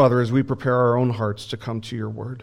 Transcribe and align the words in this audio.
Father, 0.00 0.22
as 0.22 0.32
we 0.32 0.42
prepare 0.42 0.76
our 0.76 0.96
own 0.96 1.10
hearts 1.10 1.44
to 1.48 1.58
come 1.58 1.82
to 1.82 1.94
your 1.94 2.08
word, 2.08 2.42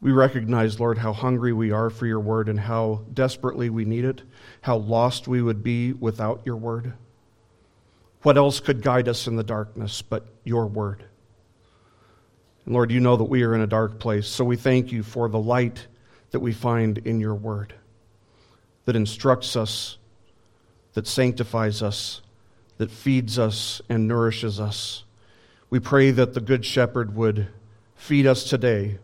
we 0.00 0.12
recognize, 0.12 0.78
Lord, 0.78 0.96
how 0.98 1.12
hungry 1.12 1.52
we 1.52 1.72
are 1.72 1.90
for 1.90 2.06
your 2.06 2.20
word 2.20 2.48
and 2.48 2.60
how 2.60 3.02
desperately 3.12 3.68
we 3.68 3.84
need 3.84 4.04
it, 4.04 4.22
how 4.60 4.76
lost 4.76 5.26
we 5.26 5.42
would 5.42 5.60
be 5.60 5.92
without 5.92 6.42
your 6.44 6.54
word. 6.54 6.92
What 8.22 8.36
else 8.36 8.60
could 8.60 8.80
guide 8.80 9.08
us 9.08 9.26
in 9.26 9.34
the 9.34 9.42
darkness 9.42 10.02
but 10.02 10.24
your 10.44 10.66
word? 10.68 11.04
And 12.64 12.72
Lord, 12.72 12.92
you 12.92 13.00
know 13.00 13.16
that 13.16 13.24
we 13.24 13.42
are 13.42 13.56
in 13.56 13.60
a 13.60 13.66
dark 13.66 13.98
place, 13.98 14.28
so 14.28 14.44
we 14.44 14.54
thank 14.54 14.92
you 14.92 15.02
for 15.02 15.28
the 15.28 15.40
light 15.40 15.88
that 16.30 16.38
we 16.38 16.52
find 16.52 16.98
in 16.98 17.18
your 17.18 17.34
word 17.34 17.74
that 18.84 18.94
instructs 18.94 19.56
us, 19.56 19.98
that 20.92 21.08
sanctifies 21.08 21.82
us, 21.82 22.21
that 22.82 22.90
feeds 22.90 23.38
us 23.38 23.80
and 23.88 24.08
nourishes 24.08 24.58
us. 24.58 25.04
We 25.70 25.78
pray 25.78 26.10
that 26.10 26.34
the 26.34 26.40
Good 26.40 26.66
Shepherd 26.66 27.14
would 27.14 27.46
feed 27.94 28.26
us 28.26 28.42
today 28.42 28.98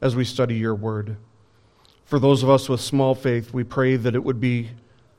as 0.00 0.16
we 0.16 0.24
study 0.24 0.54
your 0.54 0.74
word. 0.74 1.18
For 2.06 2.18
those 2.18 2.42
of 2.42 2.48
us 2.48 2.70
with 2.70 2.80
small 2.80 3.14
faith, 3.14 3.52
we 3.52 3.64
pray 3.64 3.96
that 3.96 4.14
it 4.14 4.24
would 4.24 4.40
be 4.40 4.70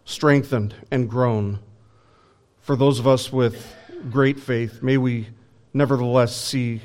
strengthened 0.05 0.73
and 0.89 1.07
grown. 1.07 1.59
For 2.61 2.75
those 2.75 2.97
of 2.97 3.07
us 3.07 3.31
with 3.31 3.71
great 4.09 4.39
faith, 4.39 4.81
may 4.81 4.97
we 4.97 5.27
nevertheless 5.71 6.35
see 6.35 6.81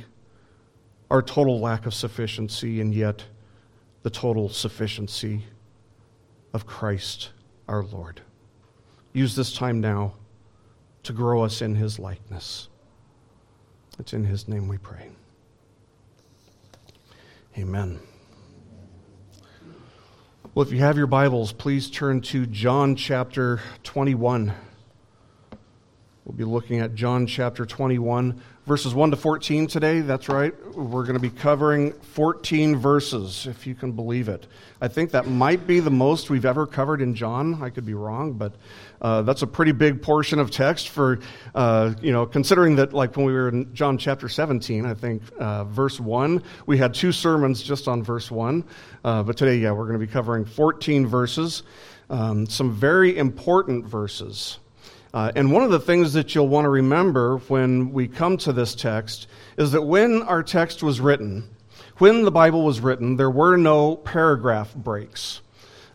our 1.11 1.23
total 1.23 1.59
lack 1.59 1.87
of 1.87 1.95
sufficiency 1.95 2.83
and 2.83 2.93
yet 2.95 3.25
the 4.03 4.11
total 4.11 4.51
sufficiency 4.51 5.45
of 6.53 6.67
Christ 6.67 7.31
our 7.67 7.83
Lord. 7.83 8.21
Use 9.15 9.35
this 9.35 9.55
time 9.55 9.81
now 9.81 10.13
to 11.03 11.13
grow 11.13 11.43
us 11.43 11.63
in 11.63 11.75
his 11.75 11.99
likeness. 11.99 12.69
It's 13.99 14.13
in 14.13 14.25
his 14.25 14.49
name 14.49 14.69
we 14.69 14.79
pray. 14.79 15.09
Amen. 17.57 17.99
Well, 20.55 20.67
if 20.67 20.73
you 20.73 20.79
have 20.79 20.97
your 20.97 21.07
Bibles, 21.07 21.53
please 21.53 21.91
turn 21.91 22.21
to 22.23 22.47
John 22.47 22.97
chapter 22.97 23.61
21. 23.85 24.53
We'll 26.25 26.37
be 26.37 26.45
looking 26.45 26.81
at 26.81 26.95
John 26.95 27.27
chapter 27.27 27.65
21 27.65 28.41
verses 28.69 28.93
1 28.95 29.13
to 29.13 29.17
14 29.17 29.67
today. 29.67 30.01
That's 30.03 30.29
right. 30.29 30.55
We're 30.77 31.05
going 31.05 31.15
to 31.15 31.21
be 31.21 31.31
covering 31.31 31.93
14 31.93 32.77
verses, 32.77 33.47
if 33.47 33.67
you 33.67 33.75
can 33.75 33.93
believe 33.93 34.29
it. 34.29 34.47
I 34.79 34.89
think 34.89 35.11
that 35.13 35.27
might 35.27 35.67
be 35.67 35.81
the 35.81 35.91
most 35.91 36.29
we've 36.29 36.45
ever 36.45 36.67
covered 36.67 37.01
in 37.01 37.15
John. 37.15 37.63
I 37.63 37.71
could 37.71 37.87
be 37.87 37.95
wrong, 37.95 38.35
but 38.35 38.53
uh, 39.01 39.23
that's 39.23 39.43
a 39.43 39.47
pretty 39.47 39.73
big 39.73 40.03
portion 40.03 40.39
of 40.39 40.51
text 40.51 40.89
for, 40.89 41.21
uh, 41.55 41.95
you 42.01 42.13
know, 42.13 42.27
considering 42.27 42.77
that, 42.77 42.93
like 42.93 43.17
when 43.17 43.27
we 43.27 43.33
were 43.33 43.49
in 43.49 43.73
John 43.75 43.99
chapter 43.99 44.29
17, 44.29 44.85
I 44.87 44.95
think 44.95 45.23
uh, 45.39 45.65
verse 45.65 46.01
1, 46.01 46.43
we 46.67 46.79
had 46.79 46.95
two 46.95 47.13
sermons 47.13 47.63
just 47.63 47.89
on 47.89 48.03
verse 48.03 48.31
1. 48.31 48.65
Uh, 49.05 49.23
but 49.23 49.37
today, 49.37 49.57
yeah, 49.57 49.71
we're 49.71 49.87
going 49.87 49.99
to 49.99 50.05
be 50.07 50.13
covering 50.13 50.45
14 50.45 51.07
verses, 51.07 51.63
um, 52.11 52.47
some 52.47 52.73
very 52.73 53.17
important 53.17 53.87
verses. 53.87 54.59
Uh, 55.15 55.33
and 55.37 55.51
one 55.51 55.63
of 55.63 55.71
the 55.71 55.81
things 55.81 56.13
that 56.13 56.35
you'll 56.35 56.49
want 56.49 56.65
to 56.65 56.69
remember 56.69 57.39
when 57.49 57.93
we 57.93 58.07
come 58.07 58.37
to 58.37 58.53
this 58.53 58.75
text 58.75 59.27
is 59.57 59.73
that 59.73 59.83
when 59.83 60.23
our 60.23 60.43
text 60.43 60.83
was 60.83 61.01
written, 61.01 61.49
when 61.97 62.25
the 62.25 62.31
Bible 62.31 62.63
was 62.63 62.81
written, 62.81 63.17
there 63.17 63.31
were 63.31 63.57
no 63.57 63.97
paragraph 63.97 64.75
breaks. 64.75 65.41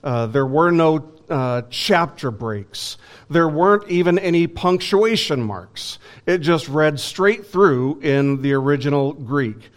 Uh, 0.04 0.26
there 0.26 0.46
were 0.46 0.72
no 0.72 1.10
uh, 1.30 1.62
chapter 1.70 2.30
breaks. 2.30 2.98
There 3.30 3.48
weren't 3.48 3.90
even 3.90 4.20
any 4.20 4.48
punctuation 4.48 5.42
marks. 5.42 6.00
It 6.26 6.40
just 6.40 6.68
read 6.68 7.00
straight 7.00 7.48
through 7.48 8.02
in 8.02 8.42
the 8.42 8.54
original 8.54 9.14
Greek. 9.14 9.70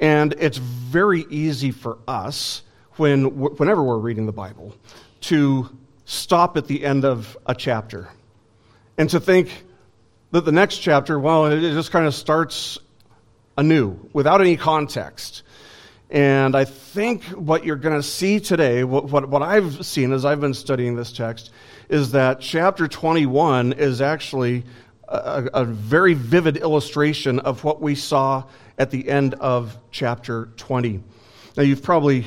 And 0.00 0.34
it's 0.38 0.58
very 0.58 1.26
easy 1.30 1.70
for 1.70 1.98
us, 2.08 2.62
when, 2.96 3.38
whenever 3.38 3.82
we're 3.82 3.98
reading 3.98 4.26
the 4.26 4.32
Bible, 4.32 4.74
to 5.22 5.68
stop 6.04 6.56
at 6.56 6.66
the 6.66 6.84
end 6.84 7.04
of 7.04 7.36
a 7.46 7.54
chapter 7.54 8.08
and 8.98 9.08
to 9.10 9.20
think 9.20 9.64
that 10.32 10.44
the 10.44 10.52
next 10.52 10.78
chapter, 10.78 11.18
well, 11.20 11.46
it 11.46 11.60
just 11.60 11.92
kind 11.92 12.06
of 12.06 12.14
starts 12.14 12.78
anew 13.56 13.96
without 14.12 14.40
any 14.40 14.56
context. 14.56 15.42
And 16.12 16.54
I 16.54 16.66
think 16.66 17.24
what 17.24 17.64
you're 17.64 17.76
going 17.76 17.96
to 17.96 18.02
see 18.02 18.38
today, 18.38 18.84
what, 18.84 19.06
what, 19.06 19.30
what, 19.30 19.40
I've 19.40 19.84
seen 19.84 20.12
as 20.12 20.26
I've 20.26 20.42
been 20.42 20.52
studying 20.52 20.94
this 20.94 21.10
text, 21.10 21.50
is 21.88 22.12
that 22.12 22.38
chapter 22.38 22.86
21 22.86 23.72
is 23.72 24.02
actually 24.02 24.64
a, 25.08 25.48
a 25.54 25.64
very 25.64 26.12
vivid 26.12 26.58
illustration 26.58 27.38
of 27.38 27.64
what 27.64 27.80
we 27.80 27.94
saw 27.94 28.44
at 28.76 28.90
the 28.90 29.08
end 29.08 29.32
of 29.40 29.78
chapter 29.90 30.50
20. 30.58 31.02
Now, 31.56 31.62
you've 31.62 31.82
probably 31.82 32.26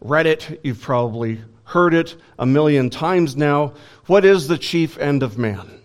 read 0.00 0.26
it, 0.26 0.60
you've 0.64 0.80
probably 0.80 1.40
heard 1.62 1.94
it 1.94 2.16
a 2.36 2.46
million 2.46 2.90
times 2.90 3.36
now. 3.36 3.74
What 4.06 4.24
is 4.24 4.48
the 4.48 4.58
chief 4.58 4.98
end 4.98 5.22
of 5.22 5.38
man? 5.38 5.80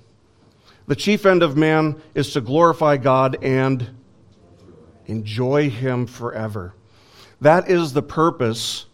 The 0.87 0.95
chief 0.95 1.27
end 1.27 1.43
of 1.43 1.55
man 1.55 2.01
is 2.15 2.33
to 2.33 2.41
glorify 2.41 2.97
God 2.97 3.37
and 3.43 3.87
enjoy 5.05 5.69
Him 5.69 6.07
forever. 6.07 6.73
That 7.41 7.69
is 7.69 7.93
the 7.93 8.01
purpose 8.01 8.85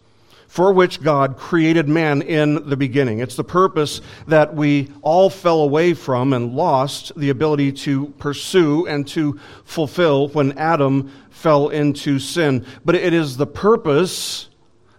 for 0.56 0.72
which 0.72 1.02
God 1.02 1.36
created 1.36 1.86
man 1.86 2.22
in 2.22 2.70
the 2.70 2.78
beginning. 2.78 3.18
It's 3.18 3.36
the 3.36 3.44
purpose 3.44 4.00
that 4.26 4.54
we 4.54 4.90
all 5.02 5.28
fell 5.28 5.60
away 5.60 5.92
from 5.92 6.32
and 6.32 6.54
lost 6.54 7.12
the 7.14 7.28
ability 7.28 7.72
to 7.72 8.06
pursue 8.18 8.86
and 8.86 9.06
to 9.08 9.38
fulfill 9.64 10.28
when 10.28 10.56
Adam 10.56 11.12
fell 11.28 11.68
into 11.68 12.18
sin. 12.18 12.64
But 12.86 12.94
it 12.94 13.12
is 13.12 13.36
the 13.36 13.46
purpose 13.46 14.48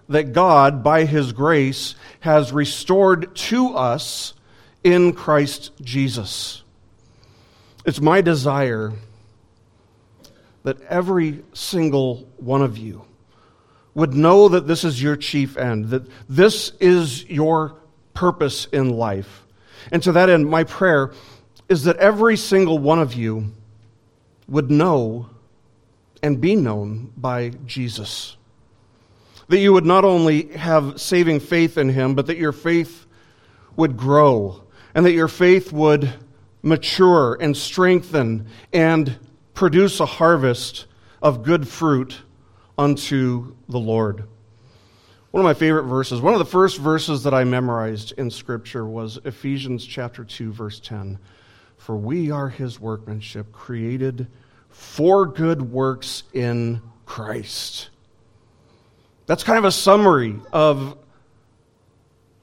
that 0.10 0.32
God, 0.32 0.84
by 0.84 1.06
His 1.06 1.34
grace, 1.34 1.96
has 2.20 2.52
restored 2.52 3.36
to 3.36 3.76
us 3.76 4.34
in 4.84 5.14
Christ 5.14 5.72
Jesus. 5.82 6.62
It's 7.84 8.00
my 8.00 8.22
desire 8.22 8.94
that 10.62 10.80
every 10.84 11.44
single 11.54 12.28
one 12.38 12.62
of 12.62 12.78
you 12.78 13.08
would 13.98 14.14
know 14.14 14.48
that 14.48 14.68
this 14.68 14.84
is 14.84 15.02
your 15.02 15.16
chief 15.16 15.58
end, 15.58 15.86
that 15.90 16.04
this 16.30 16.72
is 16.80 17.28
your 17.28 17.74
purpose 18.14 18.66
in 18.66 18.92
life. 18.92 19.44
And 19.92 20.04
to 20.04 20.12
that 20.12 20.30
end, 20.30 20.48
my 20.48 20.66
prayer 20.66 21.14
is 21.68 21.86
that 21.86 21.98
every 21.98 22.38
single 22.38 22.78
one 22.78 23.00
of 23.00 23.16
you 23.16 23.52
would 24.48 24.70
know 24.70 25.32
and 26.22 26.40
be 26.40 26.56
known 26.56 27.12
by 27.18 27.50
Jesus. 27.66 28.38
That 29.48 29.58
you 29.58 29.74
would 29.74 29.86
not 29.86 30.06
only 30.06 30.50
have 30.56 31.02
saving 31.02 31.40
faith 31.40 31.80
in 31.80 31.90
him, 31.90 32.14
but 32.14 32.28
that 32.28 32.38
your 32.38 32.52
faith 32.52 33.08
would 33.78 33.98
grow 33.98 34.62
and 34.94 35.08
that 35.08 35.14
your 35.14 35.28
faith 35.28 35.74
would 35.74 36.14
mature 36.62 37.36
and 37.42 37.58
strengthen 37.58 38.46
and 38.72 39.18
produce 39.56 40.00
a 40.00 40.06
harvest 40.06 40.86
of 41.20 41.42
good 41.42 41.68
fruit 41.68 42.22
unto 42.78 43.56
the 43.68 43.80
Lord. 43.80 44.24
One 45.32 45.42
of 45.42 45.44
my 45.44 45.54
favorite 45.54 45.84
verses, 45.84 46.22
one 46.22 46.34
of 46.34 46.40
the 46.40 46.46
first 46.46 46.78
verses 46.78 47.24
that 47.24 47.34
I 47.34 47.44
memorized 47.44 48.14
in 48.14 48.32
Scripture 48.32 48.86
was 48.86 49.20
Ephesians 49.26 49.86
chapter 49.86 50.24
2, 50.24 50.52
verse 50.52 50.80
10. 50.80 51.20
For 51.78 51.96
we 51.96 52.32
are 52.32 52.50
his 52.50 52.80
workmanship, 52.80 53.52
created 53.52 54.28
for 54.70 55.26
good 55.26 55.62
works 55.72 56.24
in 56.34 56.82
Christ. 57.06 57.90
That's 59.26 59.44
kind 59.44 59.58
of 59.60 59.66
a 59.66 59.72
summary 59.72 60.40
of 60.54 60.98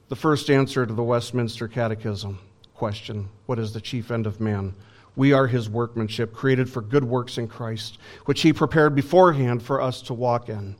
the 0.07 0.15
first 0.15 0.49
answer 0.49 0.85
to 0.85 0.93
the 0.93 1.03
Westminster 1.03 1.67
Catechism 1.67 2.39
question 2.75 3.29
What 3.45 3.57
is 3.57 3.73
the 3.73 3.81
chief 3.81 4.11
end 4.11 4.27
of 4.27 4.39
man? 4.39 4.75
We 5.15 5.33
are 5.33 5.47
his 5.47 5.69
workmanship, 5.69 6.33
created 6.33 6.69
for 6.69 6.81
good 6.81 7.03
works 7.03 7.37
in 7.37 7.47
Christ, 7.47 7.97
which 8.25 8.41
he 8.41 8.53
prepared 8.53 8.95
beforehand 8.95 9.63
for 9.63 9.81
us 9.81 10.01
to 10.03 10.13
walk 10.13 10.49
in. 10.49 10.75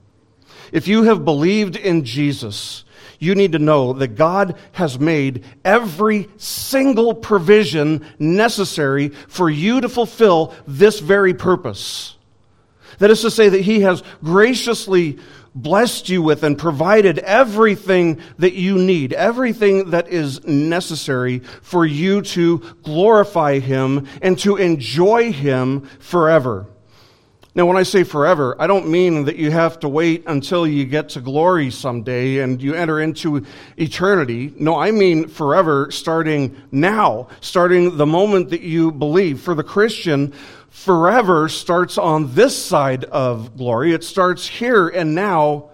If 0.71 0.87
you 0.87 1.03
have 1.03 1.25
believed 1.25 1.75
in 1.75 2.03
Jesus, 2.03 2.83
you 3.19 3.35
need 3.35 3.53
to 3.53 3.59
know 3.59 3.93
that 3.93 4.15
God 4.15 4.57
has 4.73 4.99
made 4.99 5.45
every 5.63 6.29
single 6.37 7.13
provision 7.13 8.05
necessary 8.19 9.09
for 9.09 9.49
you 9.49 9.81
to 9.81 9.89
fulfill 9.89 10.53
this 10.67 10.99
very 10.99 11.33
purpose. 11.33 12.15
That 12.99 13.11
is 13.11 13.21
to 13.21 13.31
say, 13.31 13.49
that 13.49 13.61
He 13.61 13.81
has 13.81 14.03
graciously 14.23 15.19
blessed 15.55 16.09
you 16.09 16.21
with 16.21 16.43
and 16.43 16.57
provided 16.57 17.17
everything 17.19 18.19
that 18.37 18.53
you 18.53 18.77
need, 18.77 19.13
everything 19.13 19.91
that 19.91 20.09
is 20.09 20.45
necessary 20.45 21.39
for 21.39 21.85
you 21.85 22.21
to 22.21 22.59
glorify 22.83 23.59
Him 23.59 24.07
and 24.21 24.37
to 24.39 24.57
enjoy 24.57 25.31
Him 25.31 25.81
forever. 25.99 26.67
Now, 27.57 27.65
when 27.67 27.77
I 27.77 27.83
say 27.83 28.03
forever, 28.03 28.57
I 28.59 28.67
don't 28.67 28.89
mean 28.89 29.23
that 29.25 29.37
you 29.37 29.49
have 29.49 29.79
to 29.79 29.87
wait 29.87 30.25
until 30.27 30.67
you 30.67 30.83
get 30.83 31.07
to 31.09 31.21
glory 31.21 31.71
someday 31.71 32.39
and 32.39 32.61
you 32.61 32.73
enter 32.73 32.99
into 32.99 33.45
eternity. 33.77 34.53
No, 34.59 34.75
I 34.77 34.91
mean 34.91 35.29
forever 35.29 35.89
starting 35.89 36.61
now, 36.71 37.29
starting 37.39 37.95
the 37.95 38.05
moment 38.05 38.49
that 38.49 38.59
you 38.59 38.91
believe. 38.91 39.39
For 39.39 39.55
the 39.55 39.63
Christian, 39.63 40.33
forever 40.75 41.49
starts 41.49 41.97
on 41.97 42.33
this 42.33 42.55
side 42.57 43.05
of 43.05 43.57
glory. 43.57 43.93
It 43.93 44.03
starts 44.03 44.47
here 44.47 44.87
and 44.87 45.15
now 45.15 45.69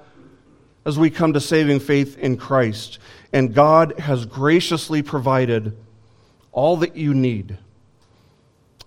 as 0.86 0.98
we 0.98 1.10
come 1.10 1.34
to 1.34 1.40
saving 1.40 1.80
faith 1.80 2.18
in 2.18 2.38
Christ. 2.38 3.00
And 3.34 3.54
God 3.54 4.00
has 4.00 4.26
graciously 4.26 5.02
provided 5.02 5.78
all 6.52 6.78
that 6.78 6.96
you 6.96 7.14
need 7.14 7.58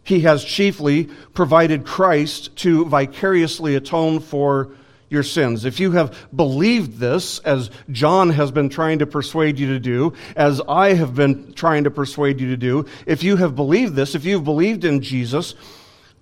he 0.05 0.21
has 0.21 0.45
chiefly 0.45 1.09
provided 1.33 1.85
Christ 1.85 2.55
to 2.57 2.85
vicariously 2.85 3.75
atone 3.75 4.21
for 4.21 4.73
your 5.09 5.23
sins. 5.23 5.65
If 5.65 5.81
you 5.81 5.93
have 5.93 6.29
believed 6.35 6.99
this, 6.99 7.39
as 7.41 7.71
John 7.91 8.31
has 8.31 8.51
been 8.51 8.69
trying 8.69 8.99
to 8.99 9.07
persuade 9.07 9.59
you 9.59 9.69
to 9.69 9.81
do, 9.81 10.13
as 10.37 10.61
I 10.69 10.93
have 10.95 11.15
been 11.15 11.55
trying 11.55 11.85
to 11.85 11.91
persuade 11.91 12.41
you 12.41 12.49
to 12.51 12.57
do, 12.57 12.87
if 13.07 13.23
you 13.23 13.37
have 13.37 13.57
believed 13.57 13.95
this, 13.95 14.15
if 14.15 14.25
you've 14.25 14.45
believed 14.45 14.85
in 14.85 15.01
Jesus, 15.01 15.55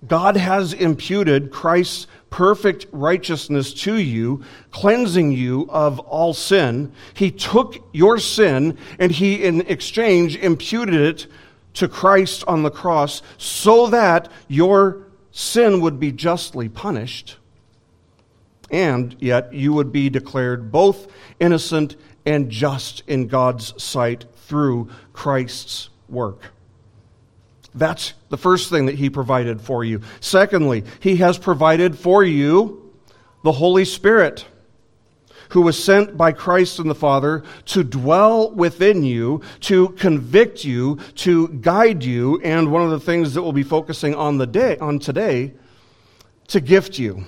God 0.07 0.37
has 0.37 0.73
imputed 0.73 1.51
Christ's 1.51 2.07
perfect 2.29 2.87
righteousness 2.91 3.73
to 3.73 3.95
you, 3.95 4.43
cleansing 4.71 5.31
you 5.31 5.67
of 5.69 5.99
all 5.99 6.33
sin. 6.33 6.91
He 7.13 7.29
took 7.29 7.87
your 7.93 8.17
sin 8.17 8.77
and 8.97 9.11
he, 9.11 9.43
in 9.43 9.61
exchange, 9.61 10.35
imputed 10.37 10.95
it 10.95 11.27
to 11.75 11.87
Christ 11.87 12.43
on 12.47 12.63
the 12.63 12.71
cross 12.71 13.21
so 13.37 13.87
that 13.87 14.31
your 14.47 15.07
sin 15.31 15.81
would 15.81 15.99
be 15.99 16.11
justly 16.11 16.69
punished, 16.69 17.37
and 18.69 19.15
yet 19.19 19.53
you 19.53 19.73
would 19.73 19.91
be 19.91 20.09
declared 20.09 20.71
both 20.71 21.07
innocent 21.39 21.95
and 22.25 22.49
just 22.49 23.03
in 23.07 23.27
God's 23.27 23.81
sight 23.81 24.25
through 24.35 24.89
Christ's 25.11 25.89
work. 26.07 26.51
That's 27.75 28.13
the 28.29 28.37
first 28.37 28.69
thing 28.69 28.85
that 28.85 28.95
He 28.95 29.09
provided 29.09 29.61
for 29.61 29.83
you. 29.83 30.01
Secondly, 30.19 30.83
He 30.99 31.17
has 31.17 31.37
provided 31.37 31.97
for 31.97 32.23
you 32.23 32.91
the 33.43 33.51
Holy 33.51 33.85
Spirit 33.85 34.45
who 35.49 35.61
was 35.61 35.81
sent 35.81 36.17
by 36.17 36.31
Christ 36.31 36.79
and 36.79 36.89
the 36.89 36.95
Father 36.95 37.43
to 37.65 37.83
dwell 37.83 38.51
within 38.51 39.03
you, 39.03 39.41
to 39.61 39.89
convict 39.89 40.63
you, 40.63 40.97
to 41.15 41.47
guide 41.49 42.03
you, 42.03 42.41
and 42.41 42.71
one 42.71 42.81
of 42.81 42.89
the 42.89 42.99
things 42.99 43.35
that 43.35 43.43
we'll 43.43 43.51
be 43.51 43.61
focusing 43.61 44.15
on 44.15 44.39
the 44.39 44.47
day 44.47 44.77
on 44.79 44.97
today, 44.97 45.53
to 46.47 46.59
gift 46.59 46.97
you. 46.97 47.25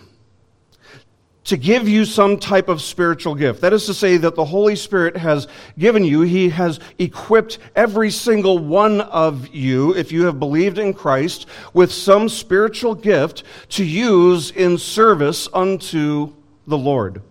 To 1.45 1.57
give 1.57 1.87
you 1.87 2.05
some 2.05 2.39
type 2.39 2.69
of 2.69 2.81
spiritual 2.81 3.35
gift. 3.35 3.61
That 3.61 3.71
is 3.71 3.85
to 3.85 3.93
say, 3.93 4.17
that 4.17 4.35
the 4.35 4.45
Holy 4.45 4.75
Spirit 4.75 5.15
has 5.15 5.47
given 5.77 6.03
you, 6.03 6.21
He 6.21 6.49
has 6.49 6.79
equipped 6.97 7.59
every 7.75 8.09
single 8.09 8.57
one 8.57 9.01
of 9.01 9.47
you, 9.49 9.95
if 9.95 10.11
you 10.11 10.25
have 10.25 10.39
believed 10.39 10.79
in 10.79 10.93
Christ, 10.93 11.45
with 11.73 11.91
some 11.91 12.29
spiritual 12.29 12.95
gift 12.95 13.43
to 13.69 13.85
use 13.85 14.51
in 14.51 14.77
service 14.77 15.47
unto 15.53 16.33
the 16.65 16.77
Lord. 16.77 17.21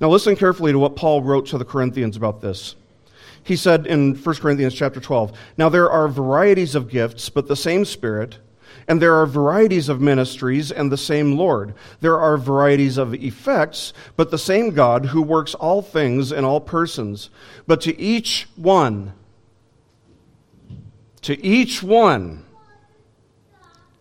Now 0.00 0.08
listen 0.08 0.36
carefully 0.36 0.72
to 0.72 0.78
what 0.78 0.96
Paul 0.96 1.22
wrote 1.22 1.46
to 1.46 1.58
the 1.58 1.64
Corinthians 1.64 2.16
about 2.16 2.40
this. 2.40 2.74
He 3.44 3.54
said 3.56 3.86
in 3.86 4.16
1 4.16 4.34
Corinthians 4.36 4.74
chapter 4.74 4.98
12, 4.98 5.32
Now 5.56 5.68
there 5.68 5.88
are 5.88 6.08
varieties 6.08 6.74
of 6.74 6.88
gifts, 6.88 7.30
but 7.30 7.46
the 7.46 7.54
same 7.54 7.84
Spirit, 7.84 8.38
and 8.88 9.00
there 9.00 9.14
are 9.14 9.26
varieties 9.26 9.88
of 9.88 10.00
ministries, 10.00 10.70
and 10.70 10.90
the 10.90 10.96
same 10.96 11.36
Lord. 11.36 11.74
There 12.00 12.18
are 12.18 12.36
varieties 12.36 12.98
of 12.98 13.14
effects, 13.14 13.92
but 14.16 14.30
the 14.30 14.38
same 14.38 14.70
God 14.70 15.06
who 15.06 15.22
works 15.22 15.54
all 15.54 15.82
things 15.82 16.32
in 16.32 16.44
all 16.44 16.60
persons. 16.60 17.30
But 17.66 17.80
to 17.82 18.00
each 18.00 18.48
one, 18.56 19.12
to 21.22 21.44
each 21.44 21.82
one, 21.82 22.44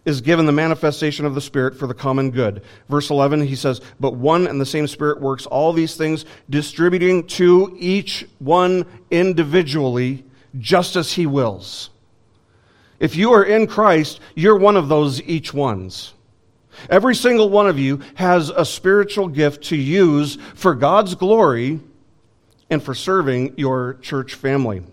is 0.06 0.22
given 0.22 0.45
the 0.45 0.51
manifestation 0.51 1.25
of 1.25 1.33
the 1.33 1.42
Spirit 1.42 1.75
for 1.78 1.88
the 1.88 1.94
common 1.94 2.30
good. 2.30 2.62
Verse 2.88 3.10
11, 3.10 3.42
he 3.48 3.56
says, 3.56 3.81
But 4.00 4.13
one 4.13 4.45
and 4.48 4.62
the 4.62 4.66
same 4.66 4.88
Spirit 4.88 5.19
works 5.19 5.48
all 5.48 5.74
these 5.74 5.98
things, 5.98 6.25
distributing 6.50 7.25
to 7.28 7.75
each 7.80 8.25
one 8.38 8.86
individually, 9.10 10.24
just 10.60 10.95
as 10.95 11.13
he 11.13 11.25
wills. 11.25 11.89
If 13.00 13.15
you 13.15 13.33
are 13.33 13.44
in 13.44 13.68
Christ, 13.68 14.19
you're 14.36 14.57
one 14.57 14.77
of 14.77 14.88
those 14.88 15.21
each 15.21 15.53
ones. 15.53 16.13
Every 16.89 17.15
single 17.15 17.50
one 17.50 17.68
of 17.68 17.80
you 17.80 18.01
has 18.15 18.50
a 18.50 18.65
spiritual 18.65 19.27
gift 19.27 19.65
to 19.65 19.75
use 19.75 20.38
for 20.56 20.75
God's 20.75 21.15
glory 21.15 21.80
and 22.69 22.81
for 22.81 22.94
serving 22.94 23.56
your 23.57 23.95
church 24.01 24.33
family. 24.33 24.83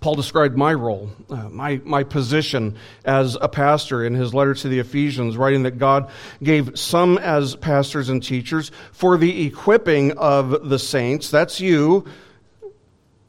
Paul 0.00 0.16
described 0.16 0.56
my 0.56 0.74
role, 0.74 1.10
uh, 1.30 1.48
my, 1.48 1.80
my 1.84 2.02
position 2.02 2.76
as 3.04 3.36
a 3.40 3.48
pastor 3.48 4.04
in 4.04 4.14
his 4.14 4.34
letter 4.34 4.52
to 4.54 4.68
the 4.68 4.80
Ephesians, 4.80 5.36
writing 5.36 5.62
that 5.62 5.78
God 5.78 6.10
gave 6.42 6.76
some 6.76 7.18
as 7.18 7.54
pastors 7.54 8.08
and 8.08 8.20
teachers 8.20 8.72
for 8.90 9.16
the 9.16 9.46
equipping 9.46 10.18
of 10.18 10.68
the 10.68 10.78
saints, 10.78 11.30
that's 11.30 11.60
you, 11.60 12.04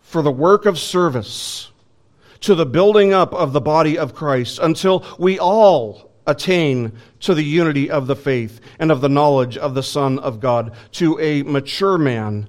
for 0.01 0.23
the 0.23 0.31
work 0.31 0.65
of 0.65 0.79
service, 0.79 1.69
to 2.43 2.55
the 2.55 2.65
building 2.65 3.13
up 3.13 3.33
of 3.33 3.53
the 3.53 3.61
body 3.61 3.97
of 3.97 4.13
Christ, 4.13 4.59
until 4.61 5.05
we 5.17 5.39
all 5.39 6.11
attain 6.27 6.93
to 7.21 7.33
the 7.33 7.43
unity 7.43 7.89
of 7.89 8.07
the 8.07 8.15
faith 8.15 8.61
and 8.79 8.91
of 8.91 9.01
the 9.01 9.09
knowledge 9.09 9.57
of 9.57 9.73
the 9.73 9.83
Son 9.83 10.19
of 10.19 10.39
God, 10.39 10.73
to 10.93 11.19
a 11.19 11.43
mature 11.43 11.97
man 11.97 12.47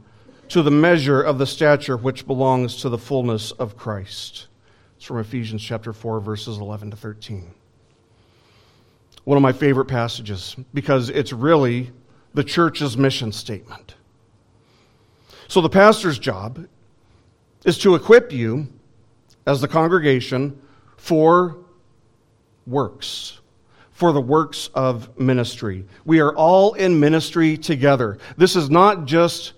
to 0.48 0.62
the 0.62 0.70
measure 0.70 1.22
of 1.22 1.38
the 1.38 1.46
stature 1.46 1.96
which 1.96 2.26
belongs 2.26 2.76
to 2.76 2.88
the 2.88 2.98
fullness 2.98 3.52
of 3.52 3.76
Christ. 3.76 4.48
It's 4.96 5.04
from 5.04 5.18
Ephesians 5.18 5.62
chapter 5.62 5.92
4, 5.92 6.20
verses 6.20 6.58
11 6.58 6.90
to 6.90 6.96
13. 6.96 7.52
One 9.24 9.36
of 9.36 9.42
my 9.42 9.52
favorite 9.52 9.86
passages 9.86 10.56
because 10.72 11.08
it's 11.08 11.32
really 11.32 11.92
the 12.34 12.44
church's 12.44 12.96
mission 12.96 13.32
statement. 13.32 13.94
So, 15.48 15.60
the 15.60 15.68
pastor's 15.68 16.18
job 16.18 16.66
is 17.64 17.78
to 17.78 17.94
equip 17.94 18.32
you 18.32 18.68
as 19.46 19.60
the 19.60 19.68
congregation 19.68 20.60
for 20.96 21.58
works, 22.66 23.40
for 23.92 24.12
the 24.12 24.20
works 24.20 24.70
of 24.74 25.18
ministry. 25.18 25.84
We 26.04 26.20
are 26.20 26.34
all 26.34 26.74
in 26.74 26.98
ministry 26.98 27.56
together. 27.56 28.18
This 28.36 28.56
is 28.56 28.70
not 28.70 29.04
just 29.04 29.52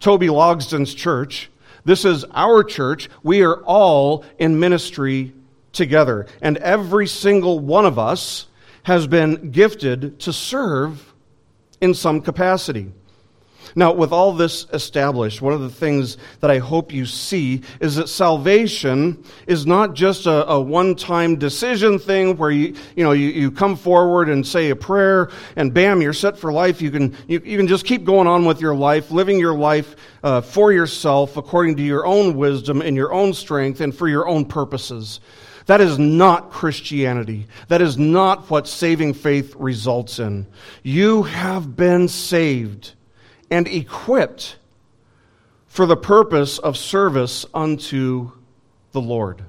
Toby 0.00 0.28
Logsden's 0.28 0.94
church. 0.94 1.50
This 1.84 2.04
is 2.04 2.24
our 2.32 2.64
church. 2.64 3.08
We 3.22 3.42
are 3.42 3.62
all 3.62 4.24
in 4.38 4.58
ministry 4.58 5.32
together. 5.72 6.26
And 6.42 6.56
every 6.58 7.06
single 7.06 7.60
one 7.60 7.86
of 7.86 7.98
us 7.98 8.46
has 8.82 9.06
been 9.06 9.50
gifted 9.50 10.20
to 10.20 10.32
serve 10.32 11.14
in 11.80 11.94
some 11.94 12.20
capacity. 12.20 12.92
Now, 13.74 13.92
with 13.92 14.12
all 14.12 14.32
this 14.32 14.66
established, 14.72 15.42
one 15.42 15.52
of 15.52 15.60
the 15.60 15.70
things 15.70 16.16
that 16.40 16.50
I 16.50 16.58
hope 16.58 16.92
you 16.92 17.06
see 17.06 17.62
is 17.80 17.96
that 17.96 18.08
salvation 18.08 19.22
is 19.46 19.66
not 19.66 19.94
just 19.94 20.26
a, 20.26 20.48
a 20.48 20.60
one-time 20.60 21.36
decision 21.36 21.98
thing 21.98 22.36
where 22.36 22.50
you, 22.50 22.74
you, 22.96 23.04
know, 23.04 23.12
you, 23.12 23.28
you 23.28 23.50
come 23.50 23.76
forward 23.76 24.28
and 24.28 24.46
say 24.46 24.70
a 24.70 24.76
prayer 24.76 25.30
and 25.56 25.72
bam, 25.72 26.02
you're 26.02 26.12
set 26.12 26.38
for 26.38 26.52
life. 26.52 26.80
You 26.80 26.90
can, 26.90 27.16
you, 27.26 27.40
you 27.44 27.56
can 27.56 27.66
just 27.66 27.84
keep 27.84 28.04
going 28.04 28.26
on 28.26 28.44
with 28.44 28.60
your 28.60 28.74
life, 28.74 29.10
living 29.10 29.38
your 29.38 29.54
life 29.54 29.96
uh, 30.22 30.40
for 30.40 30.72
yourself 30.72 31.36
according 31.36 31.76
to 31.76 31.82
your 31.82 32.06
own 32.06 32.36
wisdom 32.36 32.82
and 32.82 32.96
your 32.96 33.12
own 33.12 33.32
strength 33.34 33.80
and 33.80 33.94
for 33.94 34.08
your 34.08 34.28
own 34.28 34.44
purposes. 34.44 35.20
That 35.68 35.82
is 35.82 35.98
not 35.98 36.50
Christianity. 36.50 37.46
That 37.68 37.82
is 37.82 37.98
not 37.98 38.48
what 38.48 38.66
saving 38.66 39.12
faith 39.12 39.54
results 39.56 40.18
in. 40.18 40.46
You 40.82 41.24
have 41.24 41.76
been 41.76 42.08
saved 42.08 42.94
and 43.50 43.66
equipped 43.68 44.56
for 45.66 45.86
the 45.86 45.96
purpose 45.96 46.58
of 46.58 46.76
service 46.76 47.46
unto 47.54 48.32
the 48.92 49.00
Lord. 49.00 49.44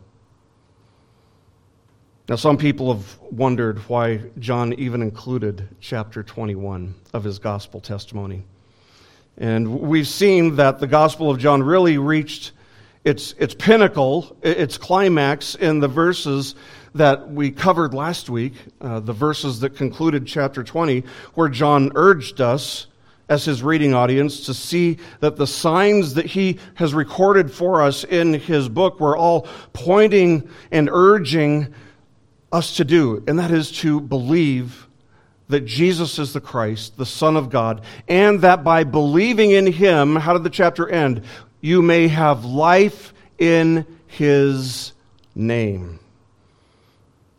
Now, 2.27 2.36
some 2.36 2.58
people 2.58 2.94
have 2.94 3.20
wondered 3.32 3.79
why 3.89 4.22
John 4.38 4.74
even 4.74 5.01
included 5.01 5.68
chapter 5.79 6.22
21 6.22 6.94
of 7.13 7.24
his 7.24 7.39
gospel 7.39 7.82
testimony. 7.82 8.44
And 9.39 9.79
we've 9.79 10.08
seen 10.08 10.58
that 10.58 10.79
the 10.79 10.86
Gospel 10.86 11.32
of 11.32 11.39
John 11.39 11.63
really 11.63 11.98
reached 11.98 12.51
its, 13.03 13.34
its 13.39 13.56
pinnacle, 13.56 14.38
its 14.44 14.77
climax 14.77 15.56
in 15.56 15.79
the 15.79 15.88
verses 15.88 16.53
that 16.94 17.32
we 17.32 17.50
covered 17.50 17.94
last 17.94 18.29
week, 18.29 18.53
uh, 18.82 19.00
the 19.00 19.13
verses 19.13 19.62
that 19.62 19.75
concluded 19.75 20.27
chapter 20.27 20.63
20, 20.63 21.03
where 21.34 21.50
John 21.50 21.94
urged 21.96 22.41
us 22.41 22.88
as 23.29 23.45
his 23.45 23.62
reading 23.63 23.93
audience 23.93 24.48
to 24.48 24.53
see 24.53 24.98
that 25.19 25.38
the 25.38 25.48
signs 25.48 26.15
that 26.15 26.25
he 26.25 26.59
has 26.74 26.93
recorded 26.93 27.51
for 27.51 27.81
us 27.81 28.03
in 28.03 28.33
his 28.33 28.67
book 28.67 29.00
were 29.00 29.15
all 29.15 29.48
pointing 29.71 30.50
and 30.71 30.89
urging 30.91 31.74
us 32.51 32.77
to 32.77 32.83
do, 32.83 33.24
and 33.27 33.38
that 33.38 33.51
is 33.51 33.71
to 33.71 34.01
believe 34.01 34.88
that 35.48 35.62
Jesus 35.62 36.19
is 36.19 36.33
the 36.33 36.41
Christ, 36.41 36.98
the 36.98 37.05
Son 37.05 37.38
of 37.38 37.50
God, 37.50 37.81
and 38.07 38.41
that 38.41 38.63
by 38.63 38.83
believing 38.83 39.51
in 39.51 39.71
him, 39.71 40.15
how 40.15 40.33
did 40.33 40.43
the 40.43 40.50
chapter 40.50 40.89
end? 40.89 41.24
You 41.62 41.81
may 41.81 42.07
have 42.07 42.45
life 42.45 43.13
in 43.38 43.86
his 44.07 44.93
name. 45.36 46.00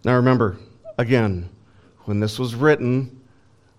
Now 0.05 0.17
remember, 0.17 0.57
again, 0.99 1.49
when 2.05 2.21
this 2.21 2.39
was 2.39 2.55
written, 2.55 3.21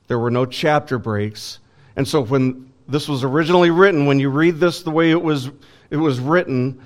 there 0.07 0.19
were 0.19 0.31
no 0.31 0.45
chapter 0.45 0.99
breaks. 0.99 1.59
And 1.95 2.07
so 2.07 2.21
when 2.21 2.71
this 2.87 3.07
was 3.07 3.23
originally 3.23 3.71
written, 3.71 4.05
when 4.05 4.19
you 4.19 4.29
read 4.29 4.59
this 4.59 4.83
the 4.83 4.91
way 4.91 5.11
it 5.11 5.21
was, 5.21 5.51
it 5.89 5.97
was 5.97 6.19
written, 6.19 6.81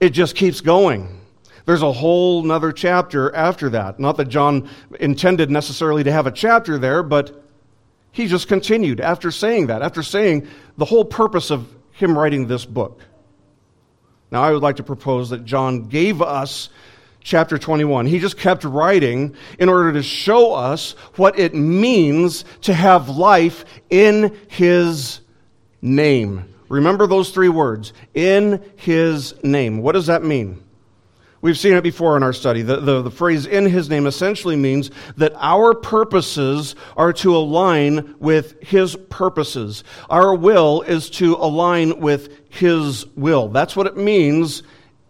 it 0.00 0.10
just 0.10 0.34
keeps 0.36 0.60
going. 0.60 1.20
There's 1.64 1.82
a 1.82 1.92
whole 1.92 2.42
nother 2.42 2.72
chapter 2.72 3.34
after 3.34 3.70
that. 3.70 3.98
Not 3.98 4.16
that 4.18 4.26
John 4.26 4.68
intended 5.00 5.50
necessarily 5.50 6.04
to 6.04 6.12
have 6.12 6.26
a 6.26 6.30
chapter 6.30 6.78
there, 6.78 7.02
but 7.02 7.42
he 8.12 8.26
just 8.28 8.48
continued 8.48 9.00
after 9.00 9.30
saying 9.30 9.66
that, 9.66 9.82
after 9.82 10.02
saying 10.02 10.46
the 10.78 10.84
whole 10.84 11.04
purpose 11.04 11.50
of 11.50 11.68
him 11.92 12.16
writing 12.16 12.46
this 12.46 12.64
book. 12.64 13.02
Now, 14.30 14.42
I 14.42 14.52
would 14.52 14.62
like 14.62 14.76
to 14.76 14.82
propose 14.82 15.30
that 15.30 15.44
John 15.44 15.82
gave 15.88 16.22
us 16.22 16.68
chapter 17.26 17.58
21. 17.58 18.06
He 18.06 18.20
just 18.20 18.38
kept 18.38 18.62
writing 18.62 19.34
in 19.58 19.68
order 19.68 19.92
to 19.94 20.02
show 20.02 20.54
us 20.54 20.92
what 21.16 21.38
it 21.38 21.54
means 21.54 22.44
to 22.62 22.72
have 22.72 23.08
life 23.08 23.64
in 23.90 24.38
his 24.46 25.20
name. 25.82 26.44
Remember 26.68 27.08
those 27.08 27.30
three 27.30 27.48
words 27.48 27.92
in 28.14 28.64
his 28.76 29.34
name. 29.42 29.78
What 29.78 29.92
does 29.92 30.06
that 30.06 30.22
mean? 30.22 30.62
We've 31.40 31.58
seen 31.58 31.74
it 31.74 31.82
before 31.82 32.16
in 32.16 32.22
our 32.22 32.32
study. 32.32 32.62
The, 32.62 32.76
the, 32.76 33.02
the, 33.02 33.10
phrase 33.10 33.44
in 33.44 33.66
his 33.66 33.90
name 33.90 34.06
essentially 34.06 34.56
means 34.56 34.90
that 35.16 35.32
our 35.36 35.74
purposes 35.74 36.76
are 36.96 37.12
to 37.14 37.36
align 37.36 38.14
with 38.20 38.60
his 38.62 38.96
purposes. 39.10 39.82
Our 40.08 40.34
will 40.34 40.82
is 40.82 41.10
to 41.10 41.34
align 41.34 42.00
with 42.00 42.50
his 42.50 43.04
will. 43.16 43.48
That's 43.48 43.76
what 43.76 43.86
it 43.86 43.96
means 43.96 44.62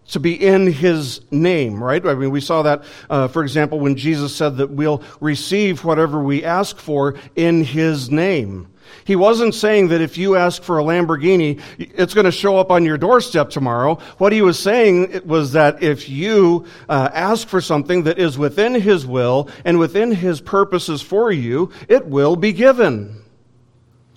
to 0.09 0.21
be 0.21 0.35
in 0.35 0.67
his 0.73 1.21
name, 1.31 1.83
right? 1.83 2.05
I 2.05 2.15
mean, 2.15 2.31
we 2.31 2.41
saw 2.41 2.63
that, 2.63 2.85
uh, 3.11 3.29
for 3.29 3.43
example, 3.43 3.81
when 3.81 3.97
Jesus 3.97 4.35
said 4.35 4.57
that 4.59 4.71
we'll 4.71 5.03
receive 5.21 5.85
whatever 5.85 6.23
we 6.23 6.45
ask 6.45 6.79
for 6.79 7.17
in 7.35 7.65
his 7.65 8.11
name. 8.11 8.69
He 9.05 9.17
wasn't 9.17 9.55
saying 9.55 9.89
that 9.89 10.01
if 10.01 10.19
you 10.19 10.37
ask 10.37 10.63
for 10.63 10.79
a 10.79 10.83
Lamborghini, 10.83 11.61
it's 11.79 12.15
going 12.15 12.25
to 12.25 12.33
show 12.33 12.59
up 12.59 12.71
on 12.71 12.85
your 12.85 12.99
doorstep 12.99 13.51
tomorrow. 13.51 13.97
What 14.19 14.33
he 14.33 14.43
was 14.43 14.59
saying 14.59 15.23
was 15.25 15.53
that 15.53 15.83
if 15.83 16.09
you 16.09 16.67
uh, 16.89 17.11
ask 17.13 17.49
for 17.49 17.61
something 17.61 18.05
that 18.05 18.19
is 18.19 18.39
within 18.39 18.75
his 18.75 19.07
will 19.07 19.49
and 19.65 19.79
within 19.79 20.13
his 20.13 20.41
purposes 20.41 21.03
for 21.03 21.31
you, 21.31 21.71
it 21.89 22.07
will 22.07 22.37
be 22.37 22.53
given. 22.53 23.23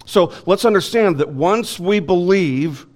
So 0.06 0.34
let's 0.48 0.66
understand 0.66 1.20
that 1.20 1.30
once 1.30 1.80
we 1.80 2.00
believe, 2.00 2.88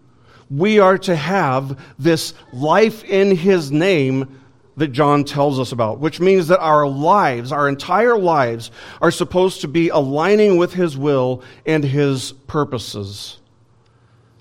we 0.58 0.80
are 0.80 0.98
to 1.00 1.16
have 1.16 1.80
this 1.98 2.34
life 2.52 3.04
in 3.04 3.36
his 3.36 3.72
name 3.72 4.40
that 4.78 4.90
John 4.90 5.24
tells 5.24 5.60
us 5.60 5.72
about, 5.72 6.00
which 6.00 6.20
means 6.20 6.48
that 6.48 6.60
our 6.60 6.88
lives, 6.88 7.52
our 7.52 7.70
entire 7.70 8.18
lives, 8.18 8.72
are 9.02 9.12
supposed 9.12 9.62
to 9.62 9.68
be 9.68 9.90
aligning 9.90 10.58
with 10.58 10.74
His 10.74 10.98
will 10.98 11.44
and 11.66 11.84
His 11.84 12.32
purposes. 12.48 13.40